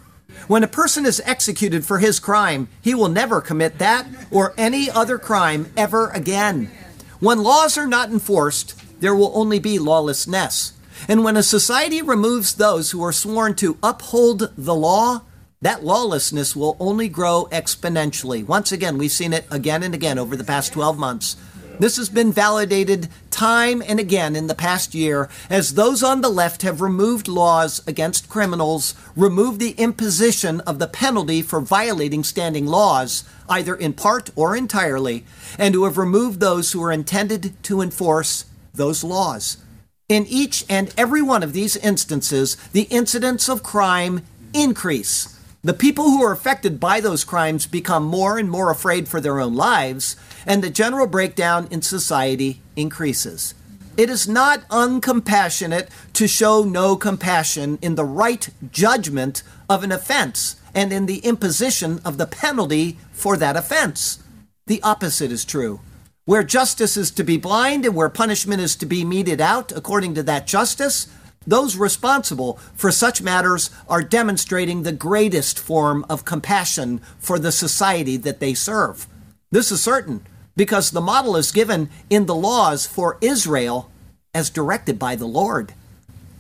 When 0.48 0.64
a 0.64 0.68
person 0.68 1.06
is 1.06 1.22
executed 1.26 1.86
for 1.86 2.00
his 2.00 2.20
crime, 2.20 2.70
he 2.82 2.96
will 2.96 3.10
never 3.10 3.40
commit 3.40 3.78
that 3.78 4.08
or 4.32 4.56
any 4.58 4.90
other 4.90 5.20
crime 5.20 5.72
ever 5.78 6.10
again. 6.10 6.72
When 7.20 7.44
laws 7.44 7.78
are 7.78 7.86
not 7.86 8.10
enforced, 8.10 8.74
there 9.00 9.14
will 9.14 9.32
only 9.36 9.60
be 9.60 9.78
lawlessness. 9.78 10.74
And 11.08 11.24
when 11.24 11.38
a 11.38 11.44
society 11.44 12.02
removes 12.02 12.56
those 12.56 12.92
who 12.92 13.04
are 13.04 13.12
sworn 13.12 13.56
to 13.56 13.78
uphold 13.82 14.52
the 14.58 14.76
law, 14.76 15.22
that 15.62 15.84
lawlessness 15.84 16.56
will 16.56 16.76
only 16.80 17.08
grow 17.08 17.48
exponentially. 17.52 18.46
Once 18.46 18.72
again, 18.72 18.98
we've 18.98 19.12
seen 19.12 19.34
it 19.34 19.46
again 19.52 19.84
and 19.84 19.94
again 19.94 20.18
over 20.18 20.36
the 20.36 20.44
past 20.44 20.74
12 20.74 20.98
months. 20.98 21.38
This 21.80 21.98
has 21.98 22.10
been 22.10 22.32
validated 22.32 23.10
time 23.32 23.82
and 23.88 24.00
again 24.00 24.36
in 24.36 24.46
the 24.46 24.54
past 24.54 24.94
year 24.94 25.30
as 25.50 25.74
those 25.74 26.04
on 26.04 26.22
the 26.22 26.30
left 26.30 26.62
have 26.62 26.80
removed 26.80 27.28
laws 27.28 27.82
against 27.88 28.30
criminals, 28.30 28.94
removed 29.16 29.60
the 29.60 29.72
imposition 29.72 30.62
of 30.62 30.78
the 30.78 30.88
penalty 30.88 31.42
for 31.42 31.60
violating 31.60 32.24
standing 32.24 32.68
laws, 32.68 33.24
either 33.50 33.76
in 33.76 33.94
part 33.94 34.30
or 34.36 34.56
entirely, 34.56 35.26
and 35.58 35.74
who 35.74 35.86
have 35.86 35.98
removed 35.98 36.40
those 36.40 36.72
who 36.72 36.84
are 36.84 36.92
intended 36.92 37.56
to 37.64 37.82
enforce 37.82 38.46
those 38.76 39.04
laws. 39.04 39.58
In 40.12 40.28
each 40.28 40.66
and 40.68 40.94
every 40.98 41.22
one 41.22 41.42
of 41.42 41.54
these 41.54 41.78
instances, 41.78 42.58
the 42.74 42.82
incidents 42.92 43.48
of 43.48 43.64
crime 43.64 44.26
increase. 44.54 45.40
The 45.64 45.74
people 45.74 46.04
who 46.04 46.22
are 46.22 46.34
affected 46.34 46.82
by 46.82 47.00
those 47.00 47.24
crimes 47.24 47.66
become 47.66 48.04
more 48.04 48.38
and 48.38 48.50
more 48.50 48.70
afraid 48.70 49.08
for 49.08 49.22
their 49.22 49.40
own 49.40 49.56
lives, 49.56 50.18
and 50.46 50.62
the 50.62 50.70
general 50.70 51.08
breakdown 51.08 51.70
in 51.72 51.82
society 51.82 52.60
increases. 52.76 53.54
It 53.96 54.10
is 54.10 54.28
not 54.28 54.68
uncompassionate 54.68 55.88
to 56.12 56.28
show 56.28 56.66
no 56.66 56.98
compassion 56.98 57.80
in 57.82 57.96
the 57.96 58.04
right 58.04 58.50
judgment 58.70 59.44
of 59.70 59.82
an 59.82 59.94
offense 59.94 60.58
and 60.76 60.92
in 60.92 61.06
the 61.06 61.20
imposition 61.20 62.02
of 62.04 62.18
the 62.18 62.28
penalty 62.28 62.98
for 63.14 63.38
that 63.38 63.56
offense. 63.56 64.22
The 64.68 64.84
opposite 64.84 65.32
is 65.32 65.46
true. 65.46 65.80
Where 66.26 66.44
justice 66.44 66.98
is 66.98 67.10
to 67.12 67.24
be 67.24 67.38
blind 67.38 67.84
and 67.84 67.96
where 67.96 68.10
punishment 68.10 68.62
is 68.62 68.76
to 68.78 68.86
be 68.86 69.04
meted 69.04 69.42
out 69.42 69.72
according 69.72 70.14
to 70.16 70.24
that 70.24 70.46
justice, 70.46 71.08
those 71.48 71.76
responsible 71.76 72.60
for 72.76 72.92
such 72.92 73.24
matters 73.24 73.72
are 73.90 74.04
demonstrating 74.04 74.84
the 74.84 74.92
greatest 74.92 75.58
form 75.58 76.06
of 76.08 76.24
compassion 76.24 77.02
for 77.18 77.40
the 77.40 77.52
society 77.52 78.18
that 78.18 78.40
they 78.40 78.54
serve. 78.54 79.08
This 79.50 79.72
is 79.72 79.82
certain 79.82 80.24
because 80.56 80.92
the 80.92 81.02
model 81.02 81.36
is 81.36 81.52
given 81.52 81.90
in 82.12 82.28
the 82.28 82.36
laws 82.36 82.86
for 82.86 83.18
Israel 83.22 83.90
as 84.32 84.52
directed 84.52 85.00
by 85.00 85.16
the 85.16 85.26
Lord. 85.26 85.74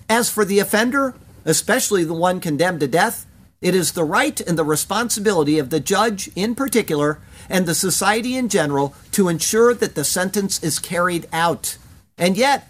As 0.07 0.29
for 0.29 0.45
the 0.45 0.59
offender, 0.59 1.15
especially 1.43 2.03
the 2.03 2.13
one 2.13 2.39
condemned 2.39 2.82
to 2.82 2.88
death, 2.88 3.25
it 3.61 3.73
is 3.73 3.93
the 3.93 4.03
right 4.03 4.39
and 4.41 4.57
the 4.57 4.63
responsibility 4.63 5.57
of 5.57 5.71
the 5.71 5.79
judge 5.79 6.29
in 6.36 6.53
particular 6.53 7.19
and 7.52 7.66
the 7.66 7.76
society 7.76 8.36
in 8.36 8.49
general 8.49 8.95
to 9.12 9.28
ensure 9.28 9.74
that 9.74 9.93
the 9.93 10.06
sentence 10.06 10.64
is 10.64 10.80
carried 10.80 11.28
out. 11.34 11.78
And 12.18 12.38
yet, 12.38 12.68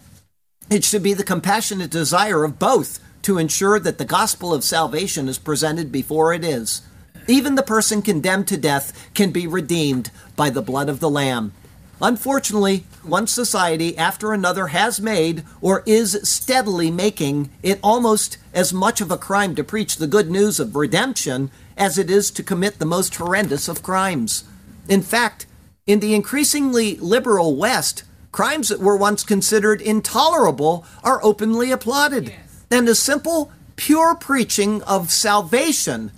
it 0.69 0.83
should 0.83 1.03
be 1.03 1.13
the 1.13 1.23
compassionate 1.23 1.91
desire 1.91 2.43
of 2.43 2.59
both 2.59 2.99
to 3.21 3.37
ensure 3.37 3.79
that 3.79 3.99
the 3.99 4.05
gospel 4.05 4.53
of 4.53 4.63
salvation 4.63 5.29
is 5.29 5.37
presented 5.37 5.91
before 5.91 6.33
it 6.33 6.43
is. 6.43 6.81
Even 7.27 7.53
the 7.55 7.61
person 7.61 8.01
condemned 8.01 8.47
to 8.47 8.57
death 8.57 9.09
can 9.13 9.31
be 9.31 9.45
redeemed 9.45 10.09
by 10.35 10.49
the 10.49 10.61
blood 10.61 10.89
of 10.89 10.99
the 10.99 11.09
Lamb. 11.09 11.53
Unfortunately, 12.01 12.85
one 13.03 13.27
society 13.27 13.95
after 13.95 14.33
another 14.33 14.67
has 14.67 14.99
made, 14.99 15.43
or 15.61 15.83
is 15.85 16.19
steadily 16.23 16.89
making, 16.89 17.51
it 17.61 17.79
almost 17.83 18.39
as 18.55 18.73
much 18.73 19.01
of 19.01 19.11
a 19.11 19.19
crime 19.19 19.53
to 19.53 19.63
preach 19.63 19.97
the 19.97 20.07
good 20.07 20.31
news 20.31 20.59
of 20.59 20.75
redemption 20.75 21.51
as 21.77 21.99
it 21.99 22.09
is 22.09 22.31
to 22.31 22.41
commit 22.41 22.79
the 22.79 22.85
most 22.85 23.13
horrendous 23.15 23.67
of 23.67 23.83
crimes. 23.83 24.45
In 24.87 25.01
fact, 25.01 25.45
in 25.85 25.99
the 25.99 26.13
increasingly 26.13 26.95
liberal 26.97 27.55
West, 27.55 28.03
crimes 28.31 28.69
that 28.69 28.79
were 28.79 28.97
once 28.97 29.23
considered 29.23 29.81
intolerable 29.81 30.85
are 31.03 31.23
openly 31.23 31.71
applauded. 31.71 32.29
Yes. 32.29 32.65
And 32.69 32.87
the 32.87 32.95
simple, 32.95 33.51
pure 33.75 34.15
preaching 34.15 34.81
of 34.83 35.11
salvation 35.11 36.11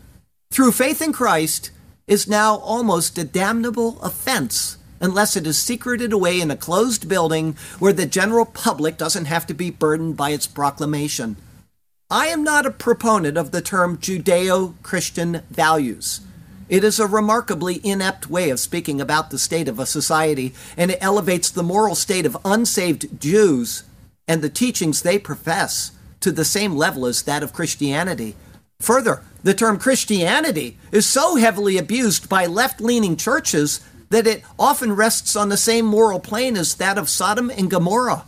through 0.52 0.72
faith 0.72 1.02
in 1.02 1.14
Christ 1.14 1.72
is 2.08 2.28
now 2.28 2.58
almost 2.58 3.18
a 3.18 3.24
damnable 3.24 4.00
offense 4.02 4.78
unless 5.00 5.36
it 5.36 5.46
is 5.46 5.58
secreted 5.58 6.14
away 6.14 6.40
in 6.40 6.50
a 6.50 6.56
closed 6.56 7.10
building 7.10 7.58
where 7.80 7.94
the 7.94 8.06
general 8.06 8.46
public 8.46 8.98
doesn't 8.98 9.26
have 9.26 9.46
to 9.48 9.54
be 9.54 9.70
burdened 9.70 10.16
by 10.16 10.30
its 10.30 10.48
proclamation. 10.48 11.36
I 12.10 12.28
am 12.28 12.44
not 12.44 12.66
a 12.66 12.72
proponent 12.72 13.38
of 13.38 13.52
the 13.52 13.62
term 13.62 13.98
Judeo 13.98 14.76
Christian 14.84 15.42
values. 15.50 16.22
It 16.70 16.84
is 16.84 17.00
a 17.00 17.08
remarkably 17.08 17.82
inept 17.84 18.30
way 18.30 18.50
of 18.50 18.60
speaking 18.60 19.02
about 19.02 19.30
the 19.30 19.40
state 19.40 19.68
of 19.68 19.80
a 19.80 19.86
society, 19.86 20.54
and 20.78 20.92
it 20.92 20.98
elevates 21.02 21.50
the 21.50 21.64
moral 21.64 21.96
state 21.96 22.26
of 22.26 22.38
unsaved 22.46 23.20
Jews 23.20 23.84
and 24.28 24.42
the 24.42 24.50
teachings 24.50 25.02
they 25.02 25.20
profess 25.20 25.92
to 26.22 26.32
the 26.32 26.46
same 26.46 26.76
level 26.76 27.06
as 27.06 27.24
that 27.24 27.44
of 27.44 27.54
Christianity. 27.54 28.36
Further, 28.80 29.24
the 29.44 29.54
term 29.54 29.78
Christianity 29.78 30.78
is 30.92 31.06
so 31.06 31.36
heavily 31.36 31.78
abused 31.78 32.30
by 32.30 32.46
left 32.46 32.80
leaning 32.80 33.18
churches 33.18 33.82
that 34.10 34.28
it 34.28 34.44
often 34.58 34.96
rests 34.96 35.36
on 35.36 35.50
the 35.50 35.58
same 35.58 35.86
moral 35.86 36.20
plane 36.20 36.56
as 36.56 36.76
that 36.76 36.98
of 36.98 37.10
Sodom 37.10 37.50
and 37.50 37.70
Gomorrah. 37.70 38.26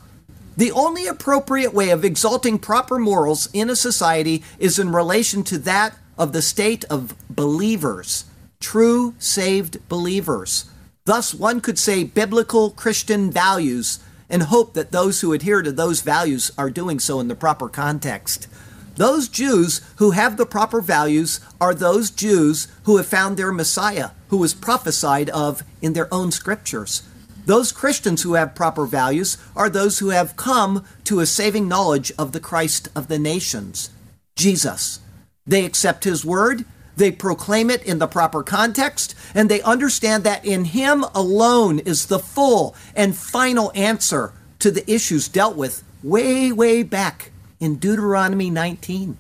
The 0.58 0.72
only 0.72 1.08
appropriate 1.08 1.74
way 1.74 1.90
of 1.90 2.04
exalting 2.04 2.60
proper 2.60 2.98
morals 2.98 3.50
in 3.54 3.70
a 3.70 3.76
society 3.76 4.44
is 4.58 4.80
in 4.80 4.92
relation 4.92 5.44
to 5.44 5.58
that 5.60 5.98
of 6.18 6.34
the 6.34 6.42
state 6.42 6.86
of 6.86 7.16
believers, 7.30 8.26
true 8.60 9.16
saved 9.20 9.88
believers. 9.90 10.66
Thus, 11.06 11.34
one 11.34 11.62
could 11.62 11.78
say 11.78 12.04
biblical 12.04 12.72
Christian 12.72 13.30
values 13.32 14.00
and 14.30 14.44
hope 14.44 14.74
that 14.74 14.92
those 14.92 15.22
who 15.22 15.34
adhere 15.34 15.62
to 15.62 15.72
those 15.72 16.02
values 16.02 16.52
are 16.58 16.70
doing 16.70 17.00
so 17.00 17.20
in 17.20 17.28
the 17.28 17.36
proper 17.36 17.70
context. 17.70 18.48
Those 18.96 19.28
Jews 19.28 19.82
who 19.98 20.12
have 20.12 20.38
the 20.38 20.46
proper 20.46 20.82
values 20.82 21.42
are 21.60 21.76
those 21.76 22.10
Jews 22.10 22.68
who 22.84 22.98
have 22.98 23.06
found 23.06 23.36
their 23.38 23.52
Messiah, 23.52 24.12
who 24.30 24.38
was 24.38 24.54
prophesied 24.54 25.30
of 25.30 25.64
in 25.82 25.94
their 25.94 26.12
own 26.14 26.32
scriptures. 26.32 27.04
Those 27.46 27.72
Christians 27.72 28.24
who 28.24 28.34
have 28.34 28.56
proper 28.56 28.86
values 28.86 29.38
are 29.56 29.70
those 29.70 30.00
who 30.00 30.10
have 30.10 30.36
come 30.38 30.86
to 31.04 31.20
a 31.20 31.26
saving 31.26 31.68
knowledge 31.68 32.12
of 32.18 32.32
the 32.32 32.40
Christ 32.40 32.88
of 32.96 33.08
the 33.08 33.20
nations, 33.20 33.92
Jesus. 34.36 35.00
They 35.46 35.66
accept 35.66 36.04
his 36.04 36.26
word, 36.26 36.66
they 36.96 37.12
proclaim 37.12 37.70
it 37.70 37.84
in 37.84 38.00
the 38.00 38.08
proper 38.08 38.42
context, 38.42 39.16
and 39.34 39.50
they 39.50 39.62
understand 39.62 40.24
that 40.24 40.46
in 40.46 40.66
him 40.66 41.06
alone 41.14 41.80
is 41.80 42.06
the 42.06 42.20
full 42.20 42.76
and 42.96 43.16
final 43.16 43.72
answer 43.76 44.34
to 44.60 44.72
the 44.72 44.90
issues 44.92 45.28
dealt 45.28 45.56
with 45.56 45.84
way, 46.02 46.52
way 46.52 46.84
back 46.84 47.32
in 47.60 47.76
Deuteronomy 47.76 48.50
19. 48.50 49.18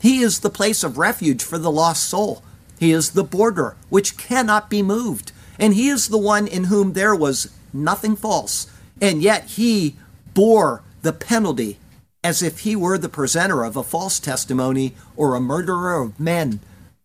He 0.00 0.20
is 0.20 0.40
the 0.40 0.50
place 0.50 0.82
of 0.82 0.98
refuge 0.98 1.42
for 1.42 1.56
the 1.56 1.70
lost 1.70 2.04
soul. 2.04 2.42
He 2.78 2.92
is 2.92 3.12
the 3.12 3.24
border 3.24 3.76
which 3.88 4.18
cannot 4.18 4.68
be 4.68 4.82
moved. 4.82 5.32
And 5.58 5.74
he 5.74 5.88
is 5.88 6.08
the 6.08 6.18
one 6.18 6.46
in 6.46 6.64
whom 6.64 6.92
there 6.92 7.14
was 7.14 7.54
nothing 7.72 8.16
false. 8.16 8.66
And 9.00 9.22
yet 9.22 9.44
he 9.44 9.96
bore 10.34 10.82
the 11.02 11.12
penalty 11.12 11.78
as 12.24 12.42
if 12.42 12.60
he 12.60 12.74
were 12.74 12.96
the 12.96 13.08
presenter 13.08 13.62
of 13.62 13.76
a 13.76 13.82
false 13.82 14.18
testimony 14.18 14.94
or 15.14 15.34
a 15.34 15.40
murderer 15.40 16.00
of 16.00 16.18
men. 16.18 16.58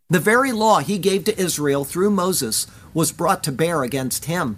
The 0.09 0.19
very 0.19 0.53
law 0.53 0.79
he 0.79 0.97
gave 0.97 1.25
to 1.25 1.39
Israel 1.39 1.83
through 1.83 2.09
Moses 2.09 2.65
was 2.93 3.11
brought 3.11 3.43
to 3.43 3.51
bear 3.51 3.83
against 3.83 4.25
him. 4.25 4.57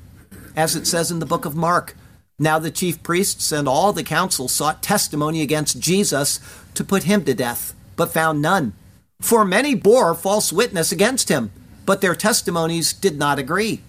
As 0.55 0.75
it 0.75 0.85
says 0.85 1.09
in 1.09 1.19
the 1.19 1.25
book 1.25 1.45
of 1.45 1.55
Mark, 1.55 1.95
now 2.37 2.59
the 2.59 2.71
chief 2.71 3.01
priests 3.03 3.51
and 3.51 3.67
all 3.67 3.91
the 3.91 4.03
council 4.03 4.47
sought 4.47 4.83
testimony 4.83 5.41
against 5.41 5.79
Jesus 5.79 6.39
to 6.75 6.83
put 6.83 7.03
him 7.03 7.25
to 7.25 7.33
death, 7.33 7.73
but 7.95 8.13
found 8.13 8.41
none. 8.41 8.73
For 9.19 9.43
many 9.43 9.75
bore 9.75 10.13
false 10.15 10.53
witness 10.53 10.91
against 10.91 11.29
him, 11.29 11.51
but 11.85 12.01
their 12.01 12.15
testimonies 12.15 12.93
did 12.93 13.17
not 13.17 13.39
agree. 13.39 13.81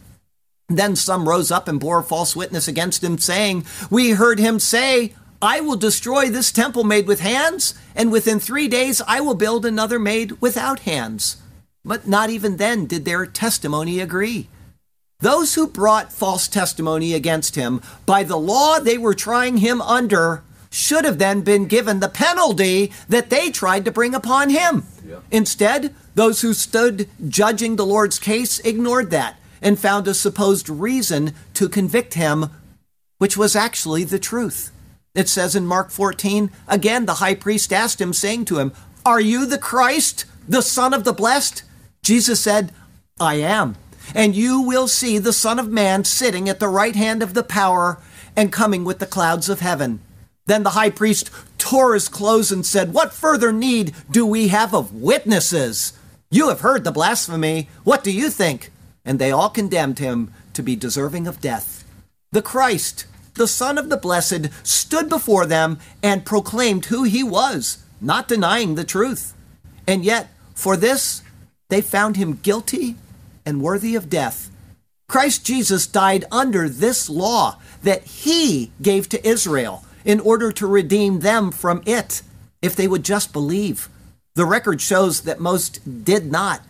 Then 0.69 0.97
some 0.97 1.29
rose 1.29 1.51
up 1.51 1.69
and 1.69 1.79
bore 1.79 2.03
false 2.03 2.35
witness 2.35 2.67
against 2.67 3.05
him, 3.05 3.19
saying, 3.19 3.67
We 3.91 4.11
heard 4.11 4.39
him 4.39 4.59
say, 4.59 5.15
I 5.43 5.61
will 5.61 5.77
destroy 5.77 6.31
this 6.31 6.53
temple 6.53 6.85
made 6.85 7.09
with 7.09 7.19
hands, 7.19 7.75
and 7.97 8.13
within 8.13 8.39
three 8.39 8.69
days 8.69 9.03
I 9.09 9.21
will 9.21 9.35
build 9.35 9.67
another 9.67 9.99
made 9.99 10.41
without 10.41 10.81
hands. 10.81 11.39
But 11.85 12.07
not 12.07 12.31
even 12.31 12.59
then 12.59 12.87
did 12.87 13.05
their 13.05 13.27
testimony 13.27 13.99
agree. 13.99 14.49
Those 15.19 15.55
who 15.55 15.67
brought 15.67 16.13
false 16.13 16.47
testimony 16.47 17.13
against 17.13 17.57
him 17.57 17.83
by 18.07 18.23
the 18.23 18.37
law 18.39 18.79
they 18.79 18.97
were 18.97 19.15
trying 19.15 19.59
him 19.59 19.83
under 19.83 20.45
should 20.71 21.05
have 21.05 21.19
then 21.19 21.43
been 21.43 21.67
given 21.67 22.01
the 22.01 22.09
penalty 22.09 22.93
that 23.09 23.31
they 23.31 23.51
tried 23.51 23.85
to 23.85 23.93
bring 23.93 24.15
upon 24.15 24.51
him. 24.51 24.85
Instead, 25.31 25.95
those 26.15 26.41
who 26.41 26.55
stood 26.55 27.09
judging 27.29 27.77
the 27.77 27.87
Lord's 27.87 28.19
case 28.19 28.59
ignored 28.61 29.11
that 29.11 29.39
and 29.61 29.79
found 29.79 30.09
a 30.09 30.15
supposed 30.15 30.69
reason 30.69 31.35
to 31.55 31.69
convict 31.69 32.15
him, 32.15 32.51
which 33.19 33.37
was 33.37 33.55
actually 33.55 34.05
the 34.05 34.19
truth. 34.19 34.72
It 35.15 35.29
says 35.29 35.55
in 35.55 35.67
Mark 35.67 35.91
14, 35.91 36.51
again, 36.67 37.07
the 37.07 37.15
high 37.15 37.35
priest 37.35 37.73
asked 37.73 38.01
him, 38.01 38.13
saying 38.13 38.47
to 38.47 38.59
him, 38.59 38.73
Are 39.05 39.21
you 39.21 39.45
the 39.45 39.59
Christ, 39.59 40.25
the 40.49 40.63
Son 40.63 40.95
of 40.95 41.05
the 41.05 41.13
Blessed? 41.13 41.65
Jesus 42.03 42.41
said, 42.41 42.73
I 43.21 43.35
am. 43.35 43.77
And 44.15 44.35
you 44.35 44.63
will 44.63 44.89
see 44.89 45.19
the 45.19 45.33
Son 45.33 45.59
of 45.59 45.69
Man 45.69 46.05
sitting 46.05 46.49
at 46.49 46.61
the 46.61 46.69
right 46.69 46.97
hand 46.97 47.23
of 47.23 47.35
the 47.35 47.45
power 47.45 48.01
and 48.35 48.53
coming 48.53 48.85
with 48.85 48.99
the 48.99 49.07
clouds 49.07 49.49
of 49.49 49.61
heaven. 49.61 50.01
Then 50.47 50.63
the 50.63 50.71
high 50.71 50.91
priest 50.91 51.31
tore 51.59 51.95
his 51.95 52.09
clothes 52.09 52.51
and 52.51 52.67
said, 52.67 52.93
What 52.93 53.15
further 53.15 53.53
need 53.53 53.95
do 54.11 54.27
we 54.27 54.49
have 54.49 54.75
of 54.75 54.93
witnesses? 54.95 55.93
You 56.31 56.49
have 56.49 56.61
heard 56.61 56.85
the 56.85 56.91
blasphemy. 56.91 57.69
What 57.85 58.03
do 58.03 58.11
you 58.11 58.31
think? 58.31 58.71
And 59.05 59.19
they 59.19 59.31
all 59.31 59.51
condemned 59.51 59.99
him 59.99 60.33
to 60.55 60.63
be 60.63 60.75
deserving 60.75 61.27
of 61.27 61.41
death. 61.41 61.85
The 62.33 62.43
Christ, 62.43 63.07
the 63.35 63.49
Son 63.49 63.79
of 63.79 63.89
the 63.89 63.97
Blessed, 63.97 64.49
stood 64.63 65.09
before 65.09 65.47
them 65.47 65.79
and 66.03 66.25
proclaimed 66.25 66.87
who 66.87 67.05
he 67.05 67.23
was, 67.23 67.83
not 68.01 68.29
denying 68.29 68.75
the 68.75 68.85
truth. 68.85 69.35
And 69.87 70.05
yet, 70.05 70.29
for 70.55 70.77
this, 70.77 71.23
they 71.69 71.81
found 71.81 72.17
him 72.17 72.41
guilty 72.43 72.97
and 73.45 73.63
worthy 73.63 73.95
of 73.95 74.11
death. 74.11 74.51
Christ 75.09 75.45
Jesus 75.45 75.87
died 75.87 76.25
under 76.31 76.69
this 76.69 77.11
law 77.11 77.59
that 77.83 78.05
he 78.05 78.73
gave 78.81 79.09
to 79.11 79.27
Israel 79.27 79.85
in 80.05 80.21
order 80.21 80.53
to 80.53 80.67
redeem 80.67 81.21
them 81.21 81.51
from 81.51 81.83
it 81.87 82.23
if 82.61 82.77
they 82.77 82.89
would 82.89 83.05
just 83.05 83.33
believe. 83.33 83.89
The 84.35 84.47
record 84.47 84.81
shows 84.81 85.23
that 85.23 85.41
most 85.41 86.05
did 86.05 86.31
not, 86.31 86.63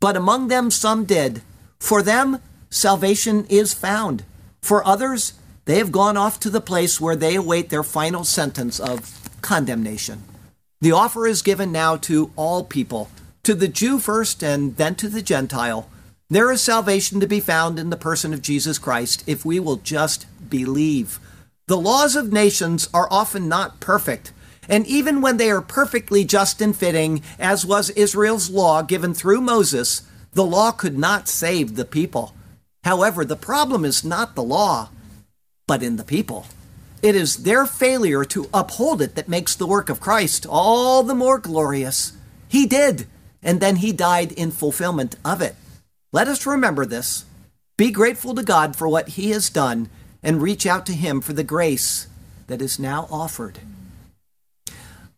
but 0.00 0.16
among 0.16 0.48
them 0.48 0.70
some 0.70 1.04
did. 1.04 1.42
For 1.78 2.02
them, 2.02 2.40
salvation 2.70 3.46
is 3.48 3.74
found. 3.74 4.24
For 4.62 4.84
others, 4.84 5.34
they 5.64 5.78
have 5.78 5.92
gone 5.92 6.16
off 6.16 6.38
to 6.40 6.50
the 6.50 6.60
place 6.60 7.00
where 7.00 7.16
they 7.16 7.34
await 7.34 7.70
their 7.70 7.82
final 7.82 8.24
sentence 8.24 8.78
of 8.78 9.30
condemnation. 9.40 10.22
The 10.80 10.92
offer 10.92 11.26
is 11.26 11.42
given 11.42 11.72
now 11.72 11.96
to 11.98 12.30
all 12.36 12.64
people, 12.64 13.10
to 13.44 13.54
the 13.54 13.68
Jew 13.68 13.98
first 13.98 14.42
and 14.42 14.76
then 14.76 14.94
to 14.96 15.08
the 15.08 15.22
Gentile. 15.22 15.88
There 16.28 16.50
is 16.50 16.60
salvation 16.60 17.20
to 17.20 17.26
be 17.26 17.40
found 17.40 17.78
in 17.78 17.90
the 17.90 17.96
person 17.96 18.34
of 18.34 18.42
Jesus 18.42 18.78
Christ 18.78 19.24
if 19.26 19.44
we 19.44 19.60
will 19.60 19.76
just 19.76 20.26
believe. 20.50 21.18
The 21.66 21.76
laws 21.78 22.16
of 22.16 22.32
nations 22.32 22.88
are 22.92 23.08
often 23.10 23.48
not 23.48 23.80
perfect, 23.80 24.32
and 24.68 24.86
even 24.86 25.20
when 25.20 25.36
they 25.38 25.50
are 25.50 25.62
perfectly 25.62 26.24
just 26.24 26.60
and 26.60 26.76
fitting, 26.76 27.22
as 27.38 27.64
was 27.64 27.90
Israel's 27.90 28.50
law 28.50 28.82
given 28.82 29.14
through 29.14 29.40
Moses, 29.40 30.02
the 30.32 30.44
law 30.44 30.72
could 30.72 30.98
not 30.98 31.28
save 31.28 31.76
the 31.76 31.84
people. 31.84 32.34
However, 32.82 33.24
the 33.24 33.36
problem 33.36 33.84
is 33.84 34.04
not 34.04 34.34
the 34.34 34.42
law, 34.42 34.90
but 35.66 35.82
in 35.82 35.96
the 35.96 36.04
people. 36.04 36.46
It 37.02 37.14
is 37.14 37.38
their 37.38 37.66
failure 37.66 38.24
to 38.26 38.48
uphold 38.54 39.02
it 39.02 39.14
that 39.14 39.28
makes 39.28 39.54
the 39.54 39.66
work 39.66 39.88
of 39.88 40.00
Christ 40.00 40.46
all 40.48 41.02
the 41.02 41.14
more 41.14 41.38
glorious. 41.38 42.12
He 42.48 42.66
did, 42.66 43.06
and 43.42 43.60
then 43.60 43.76
he 43.76 43.92
died 43.92 44.32
in 44.32 44.50
fulfillment 44.50 45.16
of 45.24 45.42
it. 45.42 45.54
Let 46.12 46.28
us 46.28 46.46
remember 46.46 46.86
this. 46.86 47.24
Be 47.76 47.90
grateful 47.90 48.34
to 48.34 48.42
God 48.42 48.76
for 48.76 48.88
what 48.88 49.10
he 49.10 49.30
has 49.30 49.50
done 49.50 49.88
and 50.22 50.40
reach 50.40 50.66
out 50.66 50.86
to 50.86 50.92
him 50.92 51.20
for 51.20 51.32
the 51.32 51.44
grace 51.44 52.06
that 52.46 52.62
is 52.62 52.78
now 52.78 53.08
offered. 53.10 53.58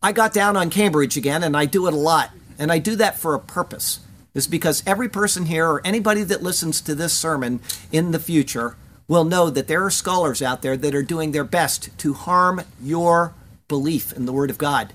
I 0.03 0.12
got 0.12 0.32
down 0.32 0.57
on 0.57 0.70
Cambridge 0.70 1.16
again, 1.16 1.42
and 1.42 1.57
I 1.57 1.66
do 1.66 1.86
it 1.86 1.92
a 1.94 1.97
lot, 1.97 2.30
and 2.59 2.72
I 2.72 2.78
do 2.78 2.97
that 2.97 3.18
for 3.18 3.34
a 3.34 3.40
purpose. 3.40 4.01
Is 4.34 4.47
because 4.47 4.82
every 4.86 5.09
person 5.09 5.47
here 5.47 5.66
or 5.66 5.80
anybody 5.84 6.22
that 6.22 6.42
listens 6.42 6.80
to 6.82 6.94
this 6.94 7.14
sermon 7.14 7.61
in 7.90 8.11
the 8.11 8.18
future 8.18 8.76
will 9.09 9.25
know 9.25 9.51
that 9.51 9.69
there 9.69 9.85
are 9.85 9.91
scholars 9.91 10.43
out 10.43 10.63
there 10.63 10.77
that 10.77 10.95
are 10.95 11.03
doing 11.03 11.33
their 11.33 11.45
best 11.45 11.97
to 11.99 12.15
harm 12.15 12.63
your 12.83 13.35
belief 13.69 14.13
in 14.13 14.27
the 14.27 14.33
Word 14.33 14.51
of 14.51 14.59
God. 14.59 14.93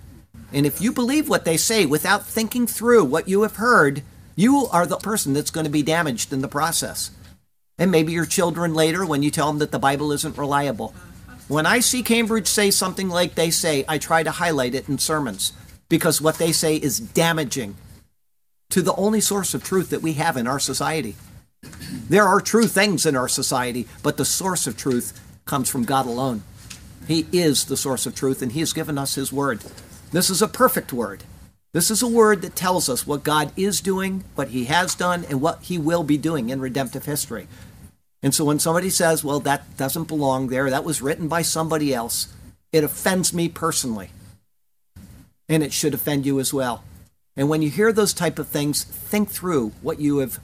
And 0.53 0.65
if 0.65 0.81
you 0.81 0.91
believe 0.91 1.29
what 1.29 1.45
they 1.45 1.57
say 1.57 1.85
without 1.85 2.25
thinking 2.25 2.67
through 2.67 3.05
what 3.05 3.27
you 3.27 3.43
have 3.43 3.55
heard, 3.55 4.03
you 4.35 4.67
are 4.71 4.85
the 4.85 4.97
person 4.97 5.33
that's 5.33 5.51
going 5.51 5.65
to 5.65 5.71
be 5.71 5.83
damaged 5.83 6.33
in 6.33 6.41
the 6.41 6.47
process. 6.47 7.11
And 7.77 7.89
maybe 7.89 8.11
your 8.11 8.25
children 8.25 8.73
later 8.73 9.05
when 9.05 9.23
you 9.23 9.31
tell 9.31 9.47
them 9.47 9.59
that 9.59 9.71
the 9.71 9.79
Bible 9.79 10.11
isn't 10.11 10.37
reliable. 10.37 10.93
When 11.47 11.65
I 11.65 11.79
see 11.79 12.03
Cambridge 12.03 12.47
say 12.47 12.71
something 12.71 13.09
like 13.09 13.35
they 13.35 13.49
say, 13.49 13.85
I 13.87 13.97
try 13.97 14.23
to 14.23 14.31
highlight 14.31 14.75
it 14.75 14.87
in 14.87 14.97
sermons 14.97 15.53
because 15.89 16.21
what 16.21 16.37
they 16.37 16.51
say 16.51 16.75
is 16.75 16.99
damaging 16.99 17.75
to 18.69 18.81
the 18.81 18.95
only 18.95 19.19
source 19.19 19.53
of 19.53 19.63
truth 19.63 19.89
that 19.89 20.01
we 20.01 20.13
have 20.13 20.37
in 20.37 20.47
our 20.47 20.59
society. 20.59 21.15
There 22.09 22.27
are 22.27 22.41
true 22.41 22.67
things 22.67 23.05
in 23.05 23.15
our 23.15 23.27
society, 23.27 23.87
but 24.03 24.17
the 24.17 24.25
source 24.25 24.67
of 24.67 24.77
truth 24.77 25.19
comes 25.45 25.69
from 25.69 25.85
God 25.85 26.05
alone. 26.05 26.43
He 27.07 27.27
is 27.31 27.65
the 27.65 27.77
source 27.77 28.05
of 28.05 28.15
truth, 28.15 28.41
and 28.41 28.51
He 28.51 28.59
has 28.59 28.73
given 28.73 28.97
us 28.97 29.15
His 29.15 29.31
word. 29.31 29.63
This 30.11 30.29
is 30.29 30.41
a 30.41 30.47
perfect 30.47 30.91
word. 30.91 31.23
This 31.73 31.89
is 31.89 32.01
a 32.01 32.07
word 32.07 32.41
that 32.41 32.55
tells 32.55 32.89
us 32.89 33.07
what 33.07 33.23
God 33.23 33.51
is 33.55 33.79
doing, 33.79 34.23
what 34.35 34.49
He 34.49 34.65
has 34.65 34.93
done, 34.93 35.25
and 35.29 35.41
what 35.41 35.63
He 35.63 35.77
will 35.77 36.03
be 36.03 36.17
doing 36.17 36.49
in 36.49 36.59
redemptive 36.59 37.05
history. 37.05 37.47
And 38.21 38.35
so 38.35 38.45
when 38.45 38.59
somebody 38.59 38.89
says, 38.89 39.23
well, 39.23 39.39
that 39.41 39.77
doesn't 39.77 40.07
belong 40.07 40.47
there, 40.47 40.69
that 40.69 40.83
was 40.83 41.01
written 41.01 41.27
by 41.27 41.41
somebody 41.41 41.93
else, 41.93 42.27
it 42.71 42.83
offends 42.83 43.33
me 43.33 43.47
personally. 43.49 44.09
And 45.49 45.63
it 45.63 45.73
should 45.73 45.93
offend 45.93 46.25
you 46.25 46.39
as 46.39 46.53
well. 46.53 46.83
And 47.35 47.49
when 47.49 47.61
you 47.61 47.69
hear 47.69 47.91
those 47.91 48.13
type 48.13 48.37
of 48.37 48.47
things, 48.47 48.83
think 48.83 49.29
through 49.29 49.69
what 49.81 49.99
you 49.99 50.17
have 50.19 50.39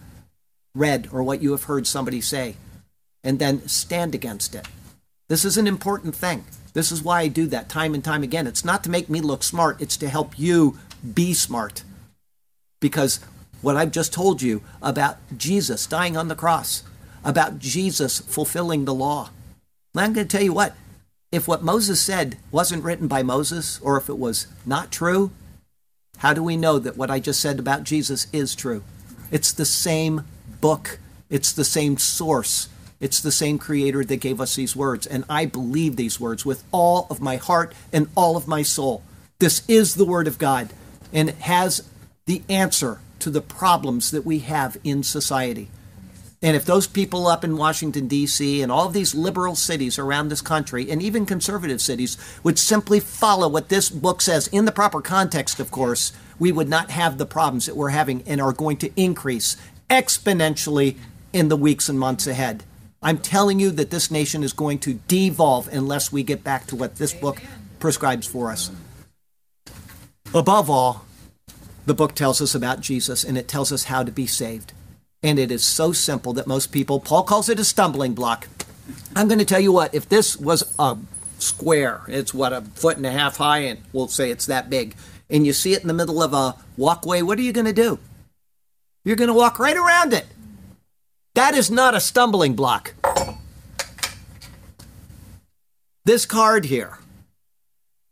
read 0.77 1.09
or 1.11 1.23
what 1.23 1.41
you 1.41 1.51
have 1.51 1.63
heard 1.63 1.87
somebody 1.87 2.21
say, 2.21 2.55
and 3.23 3.39
then 3.39 3.67
stand 3.67 4.15
against 4.15 4.55
it. 4.55 4.67
This 5.27 5.43
is 5.43 5.57
an 5.57 5.67
important 5.67 6.15
thing. 6.15 6.45
This 6.73 6.91
is 6.91 7.03
why 7.03 7.21
I 7.21 7.27
do 7.27 7.47
that 7.47 7.69
time 7.69 7.93
and 7.93 8.03
time 8.03 8.23
again. 8.23 8.47
It's 8.47 8.63
not 8.63 8.83
to 8.83 8.89
make 8.89 9.09
me 9.09 9.19
look 9.19 9.43
smart, 9.43 9.81
it's 9.81 9.97
to 9.97 10.09
help 10.09 10.37
you 10.39 10.77
be 11.13 11.33
smart. 11.33 11.83
Because 12.79 13.19
what 13.61 13.75
I've 13.75 13.91
just 13.91 14.13
told 14.13 14.41
you 14.41 14.61
about 14.81 15.17
Jesus 15.35 15.87
dying 15.87 16.15
on 16.15 16.27
the 16.27 16.35
cross, 16.35 16.83
about 17.23 17.59
Jesus 17.59 18.19
fulfilling 18.19 18.85
the 18.85 18.93
law. 18.93 19.31
I'm 19.95 20.13
going 20.13 20.27
to 20.27 20.37
tell 20.37 20.45
you 20.45 20.53
what, 20.53 20.75
if 21.31 21.47
what 21.47 21.63
Moses 21.63 21.99
said 21.99 22.37
wasn't 22.51 22.83
written 22.83 23.07
by 23.07 23.23
Moses, 23.23 23.79
or 23.81 23.97
if 23.97 24.07
it 24.09 24.17
was 24.17 24.47
not 24.65 24.91
true, 24.91 25.31
how 26.19 26.33
do 26.33 26.41
we 26.41 26.55
know 26.55 26.79
that 26.79 26.95
what 26.95 27.11
I 27.11 27.19
just 27.19 27.41
said 27.41 27.59
about 27.59 27.83
Jesus 27.83 28.27
is 28.31 28.55
true? 28.55 28.83
It's 29.31 29.51
the 29.51 29.65
same 29.65 30.23
book, 30.61 30.99
it's 31.29 31.51
the 31.51 31.65
same 31.65 31.97
source, 31.97 32.69
it's 32.99 33.19
the 33.19 33.31
same 33.31 33.57
creator 33.59 34.03
that 34.03 34.17
gave 34.17 34.41
us 34.41 34.55
these 34.55 34.75
words. 34.75 35.05
And 35.05 35.23
I 35.29 35.45
believe 35.45 35.95
these 35.95 36.19
words 36.19 36.45
with 36.45 36.63
all 36.71 37.07
of 37.09 37.21
my 37.21 37.37
heart 37.37 37.73
and 37.93 38.07
all 38.15 38.37
of 38.37 38.47
my 38.47 38.63
soul. 38.63 39.03
This 39.39 39.61
is 39.67 39.95
the 39.95 40.05
Word 40.05 40.27
of 40.27 40.39
God, 40.39 40.69
and 41.13 41.29
it 41.29 41.35
has 41.35 41.87
the 42.25 42.41
answer 42.49 42.99
to 43.19 43.29
the 43.29 43.41
problems 43.41 44.11
that 44.11 44.25
we 44.25 44.39
have 44.39 44.77
in 44.83 45.03
society. 45.03 45.69
And 46.41 46.55
if 46.55 46.65
those 46.65 46.85
people 46.85 47.25
up 47.25 47.43
in 47.43 47.57
Washington, 47.57 48.07
D.C., 48.07 48.61
and 48.61 48.71
all 48.71 48.85
of 48.85 48.93
these 48.93 49.15
liberal 49.15 49.55
cities 49.55 49.97
around 49.97 50.29
this 50.29 50.41
country, 50.41 50.89
and 50.91 51.01
even 51.01 51.25
conservative 51.25 51.81
cities, 51.81 52.15
would 52.43 52.59
simply 52.59 52.99
follow 52.99 53.47
what 53.47 53.69
this 53.69 53.89
book 53.89 54.21
says 54.21 54.47
in 54.47 54.65
the 54.65 54.71
proper 54.71 55.01
context, 55.01 55.59
of 55.59 55.71
course, 55.71 56.13
we 56.37 56.51
would 56.51 56.69
not 56.69 56.91
have 56.91 57.17
the 57.17 57.25
problems 57.25 57.65
that 57.65 57.75
we're 57.75 57.89
having 57.89 58.21
and 58.27 58.39
are 58.39 58.53
going 58.53 58.77
to 58.77 58.91
increase 58.95 59.57
exponentially 59.89 60.97
in 61.33 61.49
the 61.49 61.57
weeks 61.57 61.89
and 61.89 61.99
months 61.99 62.27
ahead. 62.27 62.63
I'm 63.01 63.19
telling 63.19 63.59
you 63.59 63.71
that 63.71 63.91
this 63.91 64.09
nation 64.09 64.43
is 64.43 64.53
going 64.53 64.79
to 64.79 64.95
devolve 65.07 65.67
unless 65.71 66.11
we 66.11 66.23
get 66.23 66.43
back 66.43 66.65
to 66.67 66.75
what 66.75 66.95
this 66.95 67.13
book 67.13 67.41
prescribes 67.79 68.25
for 68.25 68.51
us. 68.51 68.71
Above 70.33 70.69
all, 70.69 71.05
the 71.85 71.93
book 71.93 72.15
tells 72.15 72.41
us 72.41 72.53
about 72.53 72.81
Jesus 72.81 73.23
and 73.23 73.37
it 73.37 73.47
tells 73.47 73.71
us 73.71 73.85
how 73.85 74.03
to 74.03 74.11
be 74.11 74.27
saved. 74.27 74.73
And 75.23 75.39
it 75.39 75.51
is 75.51 75.63
so 75.63 75.93
simple 75.93 76.33
that 76.33 76.47
most 76.47 76.71
people, 76.71 76.99
Paul 76.99 77.23
calls 77.23 77.49
it 77.49 77.59
a 77.59 77.63
stumbling 77.63 78.13
block. 78.13 78.47
I'm 79.15 79.27
going 79.27 79.39
to 79.39 79.45
tell 79.45 79.59
you 79.59 79.71
what, 79.71 79.93
if 79.93 80.07
this 80.09 80.37
was 80.37 80.73
a 80.77 80.97
square, 81.39 82.01
it's 82.07 82.33
what, 82.33 82.53
a 82.53 82.61
foot 82.61 82.97
and 82.97 83.05
a 83.05 83.11
half 83.11 83.37
high, 83.37 83.59
and 83.59 83.79
we'll 83.93 84.07
say 84.07 84.31
it's 84.31 84.45
that 84.47 84.69
big, 84.69 84.95
and 85.29 85.45
you 85.45 85.53
see 85.53 85.73
it 85.73 85.81
in 85.81 85.87
the 85.87 85.93
middle 85.93 86.21
of 86.21 86.33
a 86.33 86.55
walkway, 86.77 87.21
what 87.21 87.39
are 87.39 87.43
you 87.43 87.51
going 87.51 87.65
to 87.65 87.73
do? 87.73 87.99
You're 89.07 89.15
going 89.15 89.29
to 89.29 89.33
walk 89.33 89.57
right 89.57 89.77
around 89.77 90.11
it. 90.11 90.25
That 91.33 91.55
is 91.55 91.71
not 91.71 91.95
a 91.95 92.01
stumbling 92.01 92.55
block. 92.55 92.93
This 96.03 96.25
card 96.25 96.65
here, 96.65 96.97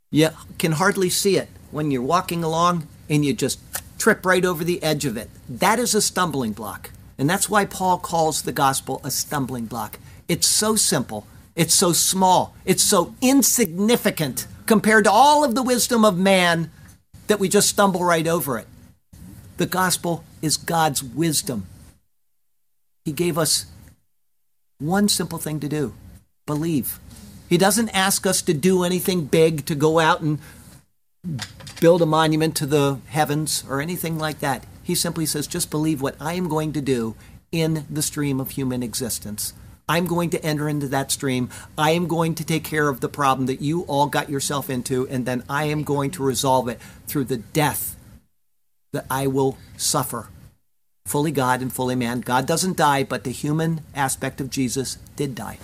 you 0.09 0.29
can 0.57 0.71
hardly 0.71 1.09
see 1.09 1.35
it 1.35 1.49
when 1.69 1.91
you're 1.91 2.01
walking 2.01 2.45
along 2.45 2.87
and 3.09 3.25
you 3.25 3.33
just 3.33 3.59
trip 3.97 4.25
right 4.25 4.45
over 4.45 4.63
the 4.63 4.81
edge 4.81 5.03
of 5.03 5.17
it. 5.17 5.29
That 5.49 5.79
is 5.79 5.95
a 5.95 6.01
stumbling 6.01 6.53
block. 6.53 6.91
And 7.17 7.29
that's 7.29 7.49
why 7.49 7.65
Paul 7.65 7.97
calls 7.97 8.43
the 8.43 8.53
gospel 8.53 9.01
a 9.03 9.11
stumbling 9.11 9.65
block. 9.65 9.99
It's 10.29 10.47
so 10.47 10.77
simple, 10.77 11.27
it's 11.57 11.73
so 11.73 11.91
small, 11.91 12.55
it's 12.63 12.83
so 12.83 13.13
insignificant 13.19 14.47
compared 14.65 15.03
to 15.03 15.11
all 15.11 15.43
of 15.43 15.55
the 15.55 15.63
wisdom 15.63 16.05
of 16.05 16.17
man 16.17 16.71
that 17.27 17.41
we 17.41 17.49
just 17.49 17.67
stumble 17.67 18.05
right 18.05 18.27
over 18.27 18.57
it. 18.57 18.67
The 19.57 19.65
gospel 19.65 20.23
is 20.45 20.57
God's 20.57 21.03
wisdom. 21.03 21.65
He 23.03 23.11
gave 23.11 23.37
us 23.37 23.65
one 24.79 25.09
simple 25.09 25.39
thing 25.39 25.59
to 25.59 25.67
do 25.67 25.93
believe. 26.45 26.99
He 27.49 27.57
doesn't 27.57 27.89
ask 27.89 28.25
us 28.27 28.41
to 28.43 28.53
do 28.53 28.83
anything 28.83 29.25
big, 29.25 29.65
to 29.65 29.75
go 29.75 29.99
out 29.99 30.21
and 30.21 30.39
build 31.81 32.01
a 32.03 32.05
monument 32.05 32.55
to 32.57 32.65
the 32.67 32.99
heavens 33.07 33.63
or 33.67 33.81
anything 33.81 34.19
like 34.19 34.39
that. 34.39 34.65
He 34.83 34.93
simply 34.93 35.25
says, 35.25 35.47
just 35.47 35.71
believe 35.71 36.01
what 36.01 36.15
I 36.19 36.33
am 36.33 36.47
going 36.47 36.71
to 36.73 36.81
do 36.81 37.15
in 37.51 37.85
the 37.89 38.03
stream 38.03 38.39
of 38.39 38.51
human 38.51 38.83
existence. 38.83 39.53
I'm 39.87 40.05
going 40.05 40.29
to 40.31 40.43
enter 40.43 40.67
into 40.67 40.87
that 40.89 41.11
stream. 41.11 41.49
I 41.77 41.91
am 41.91 42.07
going 42.07 42.35
to 42.35 42.43
take 42.43 42.63
care 42.63 42.89
of 42.89 43.01
the 43.01 43.09
problem 43.09 43.45
that 43.47 43.61
you 43.61 43.81
all 43.83 44.07
got 44.07 44.29
yourself 44.29 44.69
into, 44.69 45.07
and 45.07 45.25
then 45.25 45.43
I 45.49 45.65
am 45.65 45.83
going 45.83 46.11
to 46.11 46.23
resolve 46.23 46.67
it 46.67 46.79
through 47.07 47.25
the 47.25 47.37
death 47.37 47.95
that 48.93 49.05
I 49.09 49.27
will 49.27 49.57
suffer. 49.77 50.29
Fully 51.05 51.31
God 51.31 51.61
and 51.61 51.71
fully 51.71 51.95
man. 51.95 52.21
God 52.21 52.47
doesn't 52.47 52.77
die, 52.77 53.03
but 53.03 53.23
the 53.23 53.31
human 53.31 53.81
aspect 53.93 54.41
of 54.41 54.49
Jesus 54.49 54.97
did 55.15 55.35
die. 55.35 55.59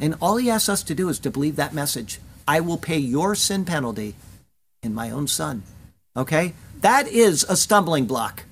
And 0.00 0.16
all 0.20 0.36
he 0.38 0.50
asks 0.50 0.68
us 0.68 0.82
to 0.84 0.94
do 0.94 1.08
is 1.08 1.18
to 1.20 1.30
believe 1.30 1.56
that 1.56 1.74
message. 1.74 2.20
I 2.48 2.60
will 2.60 2.78
pay 2.78 2.98
your 2.98 3.34
sin 3.34 3.64
penalty 3.64 4.14
in 4.82 4.94
my 4.94 5.10
own 5.10 5.28
son. 5.28 5.62
Okay? 6.16 6.54
That 6.80 7.06
is 7.06 7.44
a 7.44 7.56
stumbling 7.56 8.06
block 8.06 8.44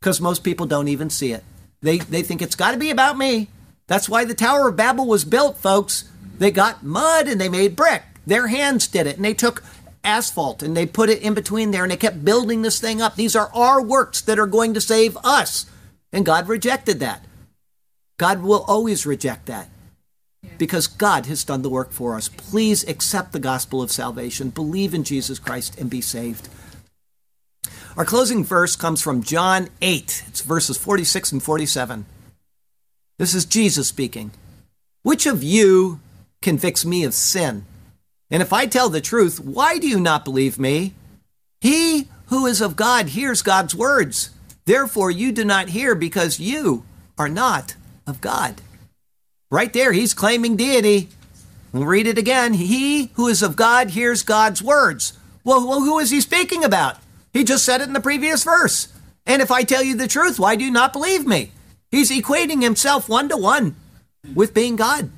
because 0.00 0.20
most 0.20 0.44
people 0.44 0.66
don't 0.66 0.88
even 0.88 1.10
see 1.10 1.32
it. 1.32 1.42
They, 1.80 1.98
they 1.98 2.22
think 2.22 2.42
it's 2.42 2.54
got 2.54 2.72
to 2.72 2.78
be 2.78 2.90
about 2.90 3.18
me. 3.18 3.48
That's 3.86 4.08
why 4.08 4.24
the 4.24 4.34
Tower 4.34 4.68
of 4.68 4.76
Babel 4.76 5.06
was 5.06 5.24
built, 5.24 5.58
folks. 5.58 6.04
They 6.38 6.50
got 6.50 6.84
mud 6.84 7.26
and 7.26 7.40
they 7.40 7.48
made 7.48 7.74
brick. 7.74 8.02
Their 8.26 8.46
hands 8.48 8.86
did 8.86 9.06
it. 9.06 9.16
And 9.16 9.24
they 9.24 9.34
took 9.34 9.62
asphalt 10.04 10.62
and 10.62 10.76
they 10.76 10.86
put 10.86 11.10
it 11.10 11.22
in 11.22 11.34
between 11.34 11.70
there 11.70 11.82
and 11.82 11.90
they 11.90 11.96
kept 11.96 12.24
building 12.24 12.62
this 12.62 12.80
thing 12.80 13.00
up. 13.00 13.16
These 13.16 13.34
are 13.34 13.50
our 13.54 13.82
works 13.82 14.20
that 14.22 14.38
are 14.38 14.46
going 14.46 14.74
to 14.74 14.80
save 14.80 15.16
us. 15.24 15.66
And 16.12 16.26
God 16.26 16.48
rejected 16.48 17.00
that. 17.00 17.24
God 18.18 18.42
will 18.42 18.64
always 18.68 19.06
reject 19.06 19.46
that 19.46 19.68
because 20.58 20.86
God 20.86 21.26
has 21.26 21.44
done 21.44 21.62
the 21.62 21.70
work 21.70 21.90
for 21.90 22.14
us. 22.14 22.28
Please 22.28 22.86
accept 22.86 23.32
the 23.32 23.40
gospel 23.40 23.82
of 23.82 23.90
salvation, 23.90 24.50
believe 24.50 24.94
in 24.94 25.04
Jesus 25.04 25.38
Christ, 25.38 25.78
and 25.78 25.90
be 25.90 26.00
saved. 26.00 26.48
Our 27.96 28.04
closing 28.04 28.44
verse 28.44 28.76
comes 28.76 29.00
from 29.00 29.22
John 29.22 29.68
8. 29.80 30.24
It's 30.28 30.40
verses 30.40 30.76
46 30.76 31.32
and 31.32 31.42
47. 31.42 32.06
This 33.18 33.34
is 33.34 33.44
Jesus 33.44 33.88
speaking. 33.88 34.32
Which 35.02 35.26
of 35.26 35.42
you 35.42 36.00
convicts 36.42 36.84
me 36.84 37.04
of 37.04 37.14
sin? 37.14 37.64
And 38.34 38.42
if 38.42 38.52
I 38.52 38.66
tell 38.66 38.88
the 38.88 39.00
truth, 39.00 39.38
why 39.38 39.78
do 39.78 39.86
you 39.86 40.00
not 40.00 40.24
believe 40.24 40.58
me? 40.58 40.92
He 41.60 42.08
who 42.26 42.46
is 42.46 42.60
of 42.60 42.74
God 42.74 43.10
hears 43.10 43.42
God's 43.42 43.76
words. 43.76 44.30
Therefore, 44.64 45.08
you 45.08 45.30
do 45.30 45.44
not 45.44 45.68
hear 45.68 45.94
because 45.94 46.40
you 46.40 46.82
are 47.16 47.28
not 47.28 47.76
of 48.08 48.20
God. 48.20 48.60
Right 49.52 49.72
there, 49.72 49.92
he's 49.92 50.14
claiming 50.14 50.56
deity. 50.56 51.10
We'll 51.72 51.84
read 51.84 52.08
it 52.08 52.18
again. 52.18 52.54
He 52.54 53.12
who 53.14 53.28
is 53.28 53.40
of 53.40 53.54
God 53.54 53.90
hears 53.90 54.24
God's 54.24 54.60
words. 54.60 55.12
Well, 55.44 55.60
who 55.60 56.00
is 56.00 56.10
he 56.10 56.20
speaking 56.20 56.64
about? 56.64 56.96
He 57.32 57.44
just 57.44 57.64
said 57.64 57.82
it 57.82 57.86
in 57.86 57.92
the 57.92 58.00
previous 58.00 58.42
verse. 58.42 58.88
And 59.26 59.42
if 59.42 59.52
I 59.52 59.62
tell 59.62 59.84
you 59.84 59.94
the 59.94 60.08
truth, 60.08 60.40
why 60.40 60.56
do 60.56 60.64
you 60.64 60.72
not 60.72 60.92
believe 60.92 61.24
me? 61.24 61.52
He's 61.88 62.10
equating 62.10 62.64
himself 62.64 63.08
one 63.08 63.28
to 63.28 63.36
one 63.36 63.76
with 64.34 64.54
being 64.54 64.74
God. 64.74 65.08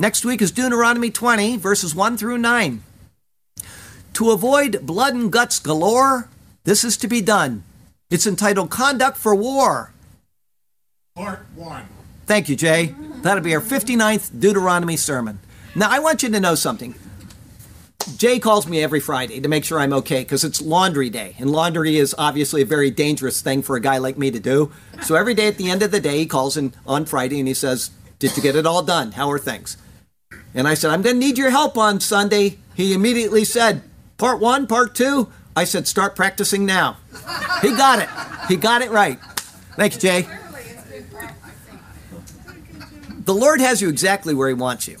Next 0.00 0.24
week 0.24 0.40
is 0.40 0.52
Deuteronomy 0.52 1.10
20, 1.10 1.56
verses 1.56 1.92
1 1.92 2.16
through 2.16 2.38
9. 2.38 2.84
To 4.12 4.30
avoid 4.30 4.86
blood 4.86 5.14
and 5.14 5.32
guts 5.32 5.58
galore, 5.58 6.28
this 6.62 6.84
is 6.84 6.96
to 6.98 7.08
be 7.08 7.20
done. 7.20 7.64
It's 8.08 8.24
entitled 8.24 8.70
Conduct 8.70 9.16
for 9.16 9.34
War. 9.34 9.92
Part 11.16 11.46
1. 11.56 11.88
Thank 12.26 12.48
you, 12.48 12.54
Jay. 12.54 12.94
That'll 13.22 13.42
be 13.42 13.56
our 13.56 13.60
59th 13.60 14.38
Deuteronomy 14.38 14.96
sermon. 14.96 15.40
Now, 15.74 15.88
I 15.90 15.98
want 15.98 16.22
you 16.22 16.28
to 16.28 16.38
know 16.38 16.54
something. 16.54 16.94
Jay 18.16 18.38
calls 18.38 18.68
me 18.68 18.80
every 18.80 19.00
Friday 19.00 19.40
to 19.40 19.48
make 19.48 19.64
sure 19.64 19.80
I'm 19.80 19.92
okay 19.94 20.20
because 20.20 20.44
it's 20.44 20.62
laundry 20.62 21.10
day. 21.10 21.34
And 21.40 21.50
laundry 21.50 21.96
is 21.96 22.14
obviously 22.16 22.62
a 22.62 22.66
very 22.66 22.92
dangerous 22.92 23.42
thing 23.42 23.62
for 23.62 23.74
a 23.74 23.80
guy 23.80 23.98
like 23.98 24.16
me 24.16 24.30
to 24.30 24.38
do. 24.38 24.70
So 25.02 25.16
every 25.16 25.34
day 25.34 25.48
at 25.48 25.56
the 25.56 25.68
end 25.68 25.82
of 25.82 25.90
the 25.90 25.98
day, 25.98 26.18
he 26.18 26.26
calls 26.26 26.56
in 26.56 26.72
on 26.86 27.04
Friday 27.04 27.40
and 27.40 27.48
he 27.48 27.54
says, 27.54 27.90
Did 28.20 28.36
you 28.36 28.44
get 28.44 28.54
it 28.54 28.64
all 28.64 28.84
done? 28.84 29.12
How 29.12 29.28
are 29.32 29.40
things? 29.40 29.76
And 30.54 30.66
I 30.66 30.74
said, 30.74 30.90
I'm 30.90 31.02
going 31.02 31.16
to 31.16 31.20
need 31.20 31.38
your 31.38 31.50
help 31.50 31.76
on 31.76 32.00
Sunday. 32.00 32.58
He 32.74 32.94
immediately 32.94 33.44
said, 33.44 33.82
Part 34.16 34.40
one, 34.40 34.66
part 34.66 34.94
two. 34.94 35.30
I 35.54 35.64
said, 35.64 35.86
Start 35.86 36.16
practicing 36.16 36.66
now. 36.66 36.96
He 37.62 37.70
got 37.70 37.98
it. 37.98 38.08
He 38.48 38.56
got 38.56 38.82
it 38.82 38.90
right. 38.90 39.20
Thank 39.76 39.94
you, 39.94 40.00
Jay. 40.00 40.28
The 43.20 43.34
Lord 43.34 43.60
has 43.60 43.82
you 43.82 43.88
exactly 43.88 44.34
where 44.34 44.48
He 44.48 44.54
wants 44.54 44.88
you. 44.88 44.98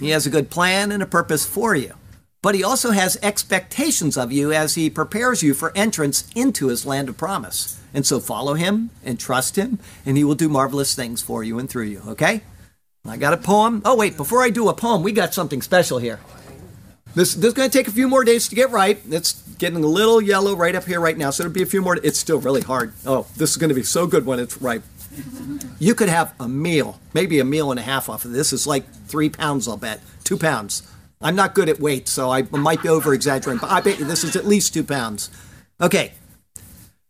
He 0.00 0.10
has 0.10 0.26
a 0.26 0.30
good 0.30 0.50
plan 0.50 0.92
and 0.92 1.02
a 1.02 1.06
purpose 1.06 1.46
for 1.46 1.74
you 1.74 1.94
but 2.40 2.54
he 2.54 2.62
also 2.62 2.92
has 2.92 3.18
expectations 3.22 4.16
of 4.16 4.30
you 4.30 4.52
as 4.52 4.74
he 4.74 4.88
prepares 4.88 5.42
you 5.42 5.54
for 5.54 5.72
entrance 5.76 6.30
into 6.34 6.68
his 6.68 6.86
land 6.86 7.08
of 7.08 7.16
promise. 7.16 7.80
And 7.92 8.06
so 8.06 8.20
follow 8.20 8.54
him 8.54 8.90
and 9.04 9.18
trust 9.18 9.56
him, 9.56 9.78
and 10.06 10.16
he 10.16 10.24
will 10.24 10.34
do 10.34 10.48
marvelous 10.48 10.94
things 10.94 11.20
for 11.20 11.42
you 11.42 11.58
and 11.58 11.68
through 11.68 11.84
you, 11.84 12.02
okay? 12.06 12.42
I 13.06 13.16
got 13.16 13.32
a 13.32 13.38
poem. 13.38 13.82
Oh, 13.84 13.96
wait, 13.96 14.16
before 14.16 14.42
I 14.42 14.50
do 14.50 14.68
a 14.68 14.74
poem, 14.74 15.02
we 15.02 15.12
got 15.12 15.34
something 15.34 15.62
special 15.62 15.98
here. 15.98 16.20
This, 17.14 17.34
this 17.34 17.46
is 17.46 17.54
going 17.54 17.70
to 17.70 17.76
take 17.76 17.88
a 17.88 17.92
few 17.92 18.06
more 18.06 18.22
days 18.22 18.48
to 18.48 18.54
get 18.54 18.70
right. 18.70 19.00
It's 19.08 19.32
getting 19.58 19.82
a 19.82 19.86
little 19.86 20.20
yellow 20.20 20.54
right 20.54 20.74
up 20.74 20.84
here 20.84 21.00
right 21.00 21.16
now, 21.16 21.30
so 21.30 21.42
it'll 21.42 21.52
be 21.52 21.62
a 21.62 21.66
few 21.66 21.80
more. 21.82 21.96
It's 21.96 22.18
still 22.18 22.38
really 22.38 22.60
hard. 22.60 22.92
Oh, 23.06 23.26
this 23.36 23.50
is 23.50 23.56
going 23.56 23.70
to 23.70 23.74
be 23.74 23.82
so 23.82 24.06
good 24.06 24.26
when 24.26 24.38
it's 24.38 24.60
ripe. 24.60 24.82
You 25.78 25.94
could 25.94 26.08
have 26.08 26.34
a 26.38 26.48
meal, 26.48 27.00
maybe 27.14 27.38
a 27.40 27.44
meal 27.44 27.70
and 27.70 27.80
a 27.80 27.82
half 27.82 28.08
off 28.08 28.24
of 28.24 28.32
this. 28.32 28.52
It's 28.52 28.66
like 28.66 28.88
three 29.06 29.30
pounds, 29.30 29.66
I'll 29.66 29.76
bet. 29.76 30.00
Two 30.22 30.36
pounds. 30.36 30.82
I'm 31.20 31.34
not 31.34 31.54
good 31.54 31.68
at 31.68 31.80
weight, 31.80 32.06
so 32.08 32.30
I 32.30 32.42
might 32.42 32.82
be 32.82 32.88
over 32.88 33.12
exaggerating, 33.12 33.60
but 33.60 33.70
I 33.70 33.80
bet 33.80 33.98
you 33.98 34.04
this 34.04 34.22
is 34.22 34.36
at 34.36 34.46
least 34.46 34.74
two 34.74 34.84
pounds. 34.84 35.30
Okay. 35.80 36.12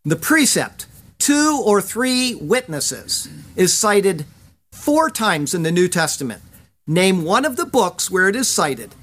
The 0.05 0.15
precept, 0.15 0.87
two 1.19 1.61
or 1.63 1.81
three 1.81 2.33
witnesses, 2.35 3.27
is 3.55 3.73
cited 3.73 4.25
four 4.71 5.09
times 5.09 5.53
in 5.53 5.63
the 5.63 5.71
New 5.71 5.87
Testament. 5.87 6.41
Name 6.87 7.23
one 7.23 7.45
of 7.45 7.55
the 7.55 7.65
books 7.65 8.09
where 8.09 8.27
it 8.27 8.35
is 8.35 8.47
cited. 8.47 8.95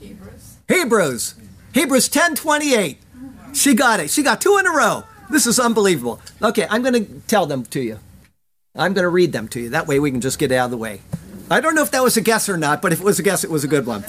Hebrews. 0.00 0.56
Hebrews. 0.68 1.34
Hebrews 1.72 2.08
10:28. 2.08 2.98
She 3.52 3.74
got 3.74 4.00
it. 4.00 4.10
She 4.10 4.22
got 4.22 4.40
two 4.40 4.58
in 4.58 4.66
a 4.66 4.70
row. 4.70 5.04
This 5.30 5.46
is 5.46 5.58
unbelievable. 5.58 6.20
Okay, 6.42 6.66
I'm 6.68 6.82
going 6.82 7.06
to 7.06 7.20
tell 7.26 7.46
them 7.46 7.64
to 7.66 7.80
you. 7.80 7.98
I'm 8.74 8.92
going 8.92 9.04
to 9.04 9.08
read 9.08 9.32
them 9.32 9.48
to 9.48 9.60
you. 9.60 9.70
That 9.70 9.86
way 9.86 10.00
we 10.00 10.10
can 10.10 10.20
just 10.20 10.38
get 10.38 10.50
out 10.50 10.66
of 10.66 10.70
the 10.72 10.76
way. 10.76 11.02
I 11.50 11.60
don't 11.60 11.74
know 11.74 11.82
if 11.82 11.90
that 11.90 12.02
was 12.02 12.16
a 12.16 12.20
guess 12.22 12.48
or 12.48 12.56
not, 12.56 12.80
but 12.80 12.92
if 12.92 13.00
it 13.00 13.04
was 13.04 13.18
a 13.18 13.22
guess, 13.22 13.44
it 13.44 13.50
was 13.50 13.64
a 13.64 13.68
good 13.68 13.86
one. 13.86 14.04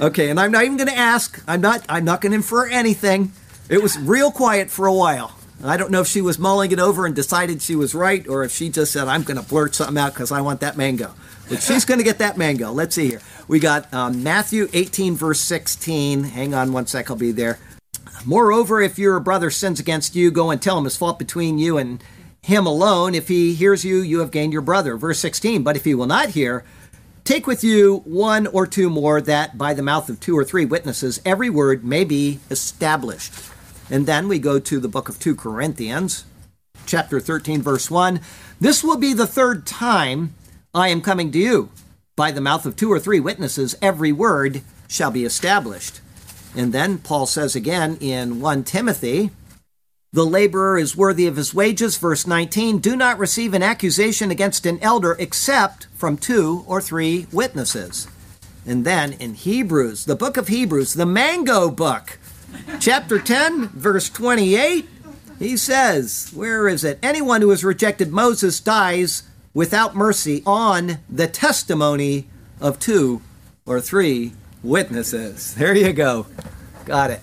Okay, 0.00 0.30
and 0.30 0.40
I'm 0.40 0.50
not 0.50 0.64
even 0.64 0.76
going 0.76 0.88
to 0.88 0.96
ask. 0.96 1.42
I'm 1.46 1.60
not. 1.60 1.84
I'm 1.88 2.04
not 2.04 2.20
going 2.20 2.32
to 2.32 2.36
infer 2.36 2.66
anything. 2.68 3.32
It 3.68 3.82
was 3.82 3.98
real 3.98 4.30
quiet 4.30 4.70
for 4.70 4.86
a 4.86 4.94
while. 4.94 5.34
I 5.62 5.76
don't 5.76 5.90
know 5.90 6.00
if 6.00 6.06
she 6.06 6.20
was 6.20 6.38
mulling 6.38 6.70
it 6.70 6.78
over 6.78 7.04
and 7.04 7.14
decided 7.14 7.60
she 7.60 7.74
was 7.76 7.94
right, 7.94 8.26
or 8.28 8.44
if 8.44 8.52
she 8.52 8.70
just 8.70 8.92
said, 8.92 9.06
"I'm 9.06 9.22
going 9.22 9.40
to 9.40 9.46
blurt 9.46 9.74
something 9.74 9.98
out 9.98 10.14
because 10.14 10.32
I 10.32 10.40
want 10.40 10.60
that 10.60 10.76
mango." 10.76 11.14
But 11.48 11.62
she's 11.62 11.84
going 11.84 11.98
to 11.98 12.04
get 12.04 12.18
that 12.18 12.38
mango. 12.38 12.72
Let's 12.72 12.94
see 12.94 13.08
here. 13.08 13.20
We 13.48 13.58
got 13.58 13.92
um, 13.92 14.22
Matthew 14.22 14.68
18, 14.72 15.14
verse 15.14 15.40
16. 15.40 16.24
Hang 16.24 16.54
on 16.54 16.72
one 16.72 16.86
sec. 16.86 17.10
I'll 17.10 17.16
be 17.16 17.32
there. 17.32 17.58
Moreover, 18.24 18.80
if 18.80 18.98
your 18.98 19.20
brother 19.20 19.50
sins 19.50 19.80
against 19.80 20.14
you, 20.14 20.30
go 20.30 20.50
and 20.50 20.60
tell 20.60 20.78
him 20.78 20.84
his 20.84 20.96
fault 20.96 21.18
between 21.18 21.58
you 21.58 21.78
and 21.78 22.02
him 22.42 22.66
alone. 22.66 23.14
If 23.14 23.28
he 23.28 23.54
hears 23.54 23.84
you, 23.84 23.98
you 23.98 24.20
have 24.20 24.30
gained 24.30 24.52
your 24.52 24.62
brother. 24.62 24.96
Verse 24.96 25.18
16, 25.18 25.62
but 25.62 25.76
if 25.76 25.84
he 25.84 25.94
will 25.94 26.06
not 26.06 26.30
hear, 26.30 26.64
take 27.28 27.46
with 27.46 27.62
you 27.62 27.98
one 28.06 28.46
or 28.46 28.66
two 28.66 28.88
more, 28.88 29.20
that 29.20 29.58
by 29.58 29.74
the 29.74 29.82
mouth 29.82 30.08
of 30.08 30.18
two 30.18 30.36
or 30.36 30.42
three 30.42 30.64
witnesses 30.64 31.20
every 31.26 31.50
word 31.50 31.84
may 31.84 32.02
be 32.02 32.40
established. 32.50 33.34
And 33.90 34.06
then 34.06 34.28
we 34.28 34.38
go 34.38 34.58
to 34.58 34.80
the 34.80 34.88
book 34.88 35.10
of 35.10 35.18
2 35.18 35.36
Corinthians, 35.36 36.24
chapter 36.86 37.20
13, 37.20 37.60
verse 37.60 37.90
1. 37.90 38.22
This 38.58 38.82
will 38.82 38.96
be 38.96 39.12
the 39.12 39.26
third 39.26 39.66
time 39.66 40.32
I 40.72 40.88
am 40.88 41.02
coming 41.02 41.30
to 41.32 41.38
you. 41.38 41.68
By 42.16 42.30
the 42.30 42.40
mouth 42.40 42.64
of 42.64 42.76
two 42.76 42.90
or 42.90 42.98
three 42.98 43.20
witnesses, 43.20 43.76
every 43.82 44.10
word 44.10 44.62
shall 44.88 45.10
be 45.10 45.26
established. 45.26 46.00
And 46.56 46.72
then 46.72 46.96
Paul 46.96 47.26
says 47.26 47.54
again 47.54 47.98
in 48.00 48.40
1 48.40 48.64
Timothy, 48.64 49.32
the 50.14 50.24
laborer 50.24 50.78
is 50.78 50.96
worthy 50.96 51.26
of 51.26 51.36
his 51.36 51.52
wages. 51.52 51.98
Verse 51.98 52.26
19, 52.26 52.78
do 52.78 52.96
not 52.96 53.18
receive 53.18 53.52
an 53.52 53.62
accusation 53.62 54.30
against 54.30 54.64
an 54.64 54.78
elder 54.80 55.14
except 55.18 55.87
from 55.98 56.16
two 56.16 56.64
or 56.68 56.80
three 56.80 57.26
witnesses. 57.32 58.06
And 58.64 58.84
then 58.84 59.14
in 59.14 59.34
Hebrews, 59.34 60.04
the 60.04 60.14
book 60.14 60.36
of 60.36 60.48
Hebrews, 60.48 60.94
the 60.94 61.06
mango 61.06 61.70
book, 61.70 62.18
chapter 62.78 63.18
10, 63.18 63.68
verse 63.68 64.08
28, 64.08 64.88
he 65.40 65.56
says, 65.56 66.30
Where 66.32 66.68
is 66.68 66.84
it? 66.84 66.98
Anyone 67.02 67.40
who 67.40 67.50
has 67.50 67.64
rejected 67.64 68.12
Moses 68.12 68.60
dies 68.60 69.24
without 69.52 69.96
mercy 69.96 70.42
on 70.46 70.98
the 71.10 71.26
testimony 71.26 72.28
of 72.60 72.78
two 72.78 73.20
or 73.66 73.80
three 73.80 74.32
witnesses. 74.62 75.54
There 75.54 75.76
you 75.76 75.92
go. 75.92 76.26
Got 76.84 77.10
it. 77.10 77.20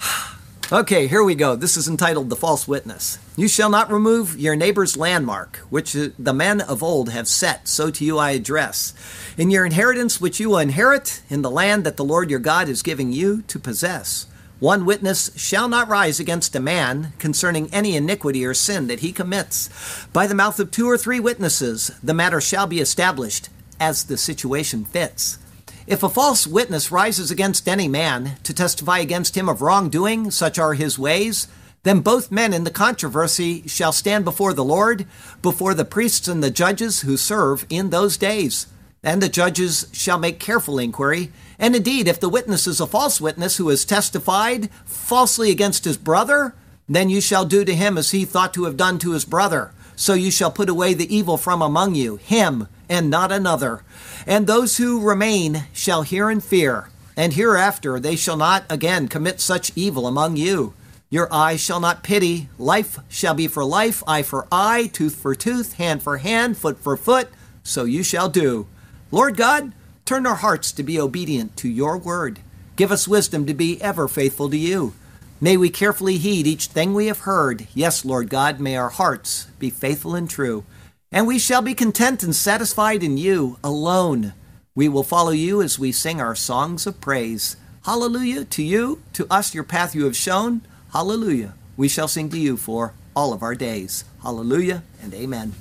Okay, 0.70 1.06
here 1.06 1.24
we 1.24 1.34
go. 1.34 1.56
This 1.56 1.78
is 1.78 1.88
entitled 1.88 2.28
The 2.28 2.36
False 2.36 2.68
Witness. 2.68 3.18
You 3.38 3.46
shall 3.46 3.70
not 3.70 3.92
remove 3.92 4.36
your 4.36 4.56
neighbor's 4.56 4.96
landmark, 4.96 5.58
which 5.70 5.92
the 5.92 6.34
men 6.34 6.60
of 6.60 6.82
old 6.82 7.10
have 7.10 7.28
set, 7.28 7.68
so 7.68 7.88
to 7.88 8.04
you 8.04 8.18
I 8.18 8.32
address. 8.32 8.92
In 9.36 9.48
your 9.48 9.64
inheritance, 9.64 10.20
which 10.20 10.40
you 10.40 10.48
will 10.48 10.58
inherit 10.58 11.22
in 11.30 11.42
the 11.42 11.50
land 11.50 11.84
that 11.84 11.96
the 11.96 12.04
Lord 12.04 12.30
your 12.30 12.40
God 12.40 12.68
is 12.68 12.82
giving 12.82 13.12
you 13.12 13.42
to 13.42 13.60
possess. 13.60 14.26
One 14.58 14.84
witness 14.84 15.30
shall 15.36 15.68
not 15.68 15.86
rise 15.86 16.18
against 16.18 16.56
a 16.56 16.60
man 16.60 17.12
concerning 17.20 17.72
any 17.72 17.94
iniquity 17.94 18.44
or 18.44 18.54
sin 18.54 18.88
that 18.88 19.00
he 19.00 19.12
commits. 19.12 19.70
By 20.12 20.26
the 20.26 20.34
mouth 20.34 20.58
of 20.58 20.72
two 20.72 20.90
or 20.90 20.98
three 20.98 21.20
witnesses, 21.20 21.92
the 22.02 22.14
matter 22.14 22.40
shall 22.40 22.66
be 22.66 22.80
established 22.80 23.50
as 23.78 24.06
the 24.06 24.16
situation 24.16 24.84
fits. 24.84 25.38
If 25.86 26.02
a 26.02 26.08
false 26.08 26.44
witness 26.44 26.90
rises 26.90 27.30
against 27.30 27.68
any 27.68 27.86
man 27.86 28.32
to 28.42 28.52
testify 28.52 28.98
against 28.98 29.36
him 29.36 29.48
of 29.48 29.62
wrongdoing, 29.62 30.32
such 30.32 30.58
are 30.58 30.74
his 30.74 30.98
ways, 30.98 31.46
then 31.88 32.00
both 32.00 32.30
men 32.30 32.52
in 32.52 32.64
the 32.64 32.70
controversy 32.70 33.66
shall 33.66 33.92
stand 33.92 34.24
before 34.24 34.52
the 34.52 34.64
Lord, 34.64 35.06
before 35.40 35.72
the 35.72 35.86
priests 35.86 36.28
and 36.28 36.42
the 36.42 36.50
judges 36.50 37.00
who 37.00 37.16
serve 37.16 37.64
in 37.70 37.88
those 37.88 38.18
days. 38.18 38.66
And 39.02 39.22
the 39.22 39.28
judges 39.28 39.88
shall 39.92 40.18
make 40.18 40.38
careful 40.38 40.78
inquiry. 40.78 41.32
And 41.58 41.74
indeed, 41.74 42.06
if 42.06 42.20
the 42.20 42.28
witness 42.28 42.66
is 42.66 42.78
a 42.78 42.86
false 42.86 43.20
witness 43.20 43.56
who 43.56 43.68
has 43.68 43.86
testified 43.86 44.70
falsely 44.84 45.50
against 45.50 45.84
his 45.84 45.96
brother, 45.96 46.54
then 46.88 47.08
you 47.08 47.22
shall 47.22 47.44
do 47.44 47.64
to 47.64 47.74
him 47.74 47.96
as 47.96 48.10
he 48.10 48.24
thought 48.24 48.52
to 48.54 48.64
have 48.64 48.76
done 48.76 48.98
to 48.98 49.12
his 49.12 49.24
brother. 49.24 49.72
So 49.96 50.14
you 50.14 50.30
shall 50.30 50.50
put 50.50 50.68
away 50.68 50.94
the 50.94 51.14
evil 51.14 51.36
from 51.36 51.62
among 51.62 51.94
you, 51.94 52.16
him 52.16 52.68
and 52.88 53.08
not 53.08 53.32
another. 53.32 53.82
And 54.26 54.46
those 54.46 54.76
who 54.76 55.00
remain 55.00 55.64
shall 55.72 56.02
hear 56.02 56.28
and 56.28 56.42
fear, 56.42 56.90
and 57.16 57.32
hereafter 57.32 57.98
they 57.98 58.16
shall 58.16 58.36
not 58.36 58.64
again 58.68 59.08
commit 59.08 59.40
such 59.40 59.72
evil 59.74 60.06
among 60.06 60.36
you. 60.36 60.74
Your 61.10 61.32
eye 61.32 61.56
shall 61.56 61.80
not 61.80 62.02
pity, 62.02 62.50
life 62.58 62.98
shall 63.08 63.34
be 63.34 63.48
for 63.48 63.64
life, 63.64 64.02
eye 64.06 64.22
for 64.22 64.46
eye, 64.52 64.90
tooth 64.92 65.16
for 65.16 65.34
tooth, 65.34 65.74
hand 65.74 66.02
for 66.02 66.18
hand, 66.18 66.58
foot 66.58 66.78
for 66.78 66.98
foot, 66.98 67.28
so 67.62 67.84
you 67.84 68.02
shall 68.02 68.28
do. 68.28 68.66
Lord 69.10 69.36
God, 69.36 69.72
turn 70.04 70.26
our 70.26 70.34
hearts 70.34 70.70
to 70.72 70.82
be 70.82 71.00
obedient 71.00 71.56
to 71.58 71.68
your 71.68 71.96
word. 71.96 72.40
Give 72.76 72.92
us 72.92 73.08
wisdom 73.08 73.46
to 73.46 73.54
be 73.54 73.80
ever 73.80 74.06
faithful 74.06 74.50
to 74.50 74.56
you. 74.56 74.92
May 75.40 75.56
we 75.56 75.70
carefully 75.70 76.18
heed 76.18 76.46
each 76.46 76.66
thing 76.66 76.92
we 76.92 77.06
have 77.06 77.20
heard. 77.20 77.68
Yes, 77.72 78.04
Lord 78.04 78.28
God, 78.28 78.60
may 78.60 78.76
our 78.76 78.90
hearts 78.90 79.46
be 79.58 79.70
faithful 79.70 80.14
and 80.14 80.28
true. 80.28 80.64
And 81.10 81.26
we 81.26 81.38
shall 81.38 81.62
be 81.62 81.74
content 81.74 82.22
and 82.22 82.36
satisfied 82.36 83.02
in 83.02 83.16
you 83.16 83.56
alone. 83.64 84.34
We 84.74 84.88
will 84.88 85.04
follow 85.04 85.30
you 85.30 85.62
as 85.62 85.78
we 85.78 85.90
sing 85.90 86.20
our 86.20 86.34
songs 86.34 86.86
of 86.86 87.00
praise. 87.00 87.56
Hallelujah 87.84 88.44
to 88.44 88.62
you, 88.62 89.00
to 89.14 89.26
us 89.30 89.54
your 89.54 89.64
path 89.64 89.94
you 89.94 90.04
have 90.04 90.16
shown. 90.16 90.60
Hallelujah. 90.92 91.54
We 91.76 91.88
shall 91.88 92.08
sing 92.08 92.30
to 92.30 92.38
you 92.38 92.56
for 92.56 92.94
all 93.14 93.32
of 93.32 93.42
our 93.42 93.54
days. 93.54 94.04
Hallelujah 94.22 94.82
and 95.02 95.12
amen. 95.12 95.54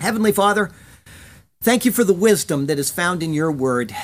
Heavenly 0.00 0.32
Father, 0.32 0.70
thank 1.60 1.84
you 1.84 1.90
for 1.90 2.04
the 2.04 2.12
wisdom 2.12 2.66
that 2.66 2.78
is 2.78 2.90
found 2.90 3.22
in 3.22 3.32
your 3.32 3.50
word. 3.50 3.94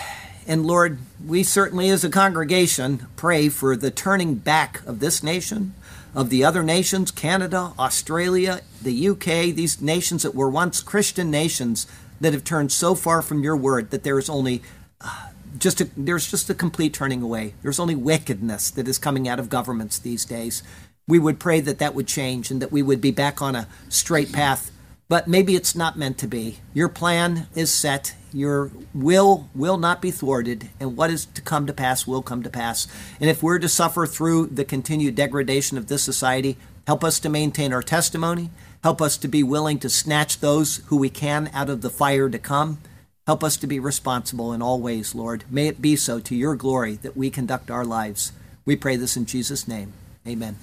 And 0.46 0.66
Lord, 0.66 0.98
we 1.24 1.42
certainly 1.42 1.88
as 1.90 2.03
a 2.03 2.11
congregation 2.11 3.07
pray 3.14 3.48
for 3.48 3.76
the 3.76 3.90
turning 3.90 4.34
back 4.34 4.84
of 4.86 4.98
this 4.98 5.22
nation, 5.22 5.74
of 6.14 6.30
the 6.30 6.44
other 6.44 6.62
nations, 6.62 7.11
Canada, 7.11 7.72
Australia, 7.78 8.62
the 8.82 9.09
UK, 9.09 9.55
these 9.55 9.80
nations 9.80 10.24
that 10.24 10.34
were 10.34 10.51
once 10.51 10.82
Christian 10.82 11.30
nations 11.30 11.86
that 12.20 12.32
have 12.32 12.44
turned 12.44 12.72
so 12.72 12.94
far 12.94 13.22
from 13.22 13.42
your 13.42 13.57
word 13.57 13.90
that 13.90 14.03
there 14.03 14.18
is 14.18 14.28
only 14.28 14.62
uh, 15.01 15.28
just 15.61 15.81
a, 15.81 15.89
there's 15.97 16.31
just 16.31 16.51
a 16.51 16.55
complete 16.55 16.93
turning 16.93 17.23
away. 17.23 17.55
There's 17.63 17.79
only 17.79 17.95
wickedness 17.95 18.71
that 18.73 18.89
is 18.89 18.99
coming 18.99 19.29
out 19.29 19.39
of 19.39 19.49
governments 19.49 19.99
these 19.99 20.25
days. 20.25 20.63
We 21.07 21.19
would 21.19 21.39
pray 21.39 21.61
that 21.61 21.79
that 21.79 21.95
would 21.95 22.09
change 22.09 22.51
and 22.51 22.61
that 22.63 22.73
we 22.73 22.83
would 22.83 23.01
be 23.01 23.11
back 23.11 23.41
on 23.41 23.55
a 23.55 23.69
straight 23.89 24.33
path. 24.33 24.73
But 25.09 25.29
maybe 25.29 25.57
it's 25.57 25.75
not 25.75 25.99
meant 25.99 26.19
to 26.19 26.29
be. 26.29 26.59
Your 26.73 26.89
plan 26.89 27.49
is 27.55 27.73
set. 27.73 28.15
Your 28.33 28.71
will 28.95 29.49
will 29.57 29.77
not 29.77 30.01
be 30.01 30.13
thwarted, 30.13 30.71
and 30.79 30.97
what 30.97 31.11
is 31.11 31.27
to 31.27 31.43
come 31.43 31.67
to 31.67 31.73
pass 31.73 32.07
will 32.07 32.23
come 32.23 32.45
to 32.45 32.51
pass. 32.51 32.87
And 33.21 33.29
if 33.29 33.43
we're 33.43 33.59
to 33.59 33.69
suffer 33.69 34.07
through 34.07 34.47
the 34.47 34.65
continued 34.65 35.17
degradation 35.17 35.77
of 35.77 35.89
this 35.89 36.05
society, 36.05 36.57
help 36.87 37.03
us 37.03 37.19
to 37.21 37.29
maintain 37.29 37.73
our 37.73 37.83
testimony. 37.83 38.51
Help 38.85 39.03
us 39.03 39.19
to 39.19 39.27
be 39.27 39.43
willing 39.43 39.81
to 39.81 39.91
snatch 39.91 40.39
those 40.39 40.77
who 40.87 40.97
we 40.97 41.11
can 41.11 41.51
out 41.53 41.69
of 41.69 41.83
the 41.83 41.91
fire 41.91 42.31
to 42.31 42.39
come. 42.39 42.79
Help 43.31 43.45
us 43.45 43.57
to 43.59 43.68
be 43.68 43.78
responsible 43.78 44.53
in 44.53 44.61
all 44.61 44.81
ways, 44.81 45.14
Lord. 45.14 45.45
May 45.49 45.68
it 45.68 45.81
be 45.81 45.95
so 45.95 46.18
to 46.18 46.35
your 46.35 46.57
glory 46.57 46.97
that 46.97 47.16
we 47.16 47.31
conduct 47.31 47.70
our 47.70 47.85
lives. 47.85 48.33
We 48.64 48.74
pray 48.74 48.97
this 48.97 49.16
in 49.16 49.24
Jesus' 49.24 49.68
name. 49.68 49.93
Amen. 50.26 50.57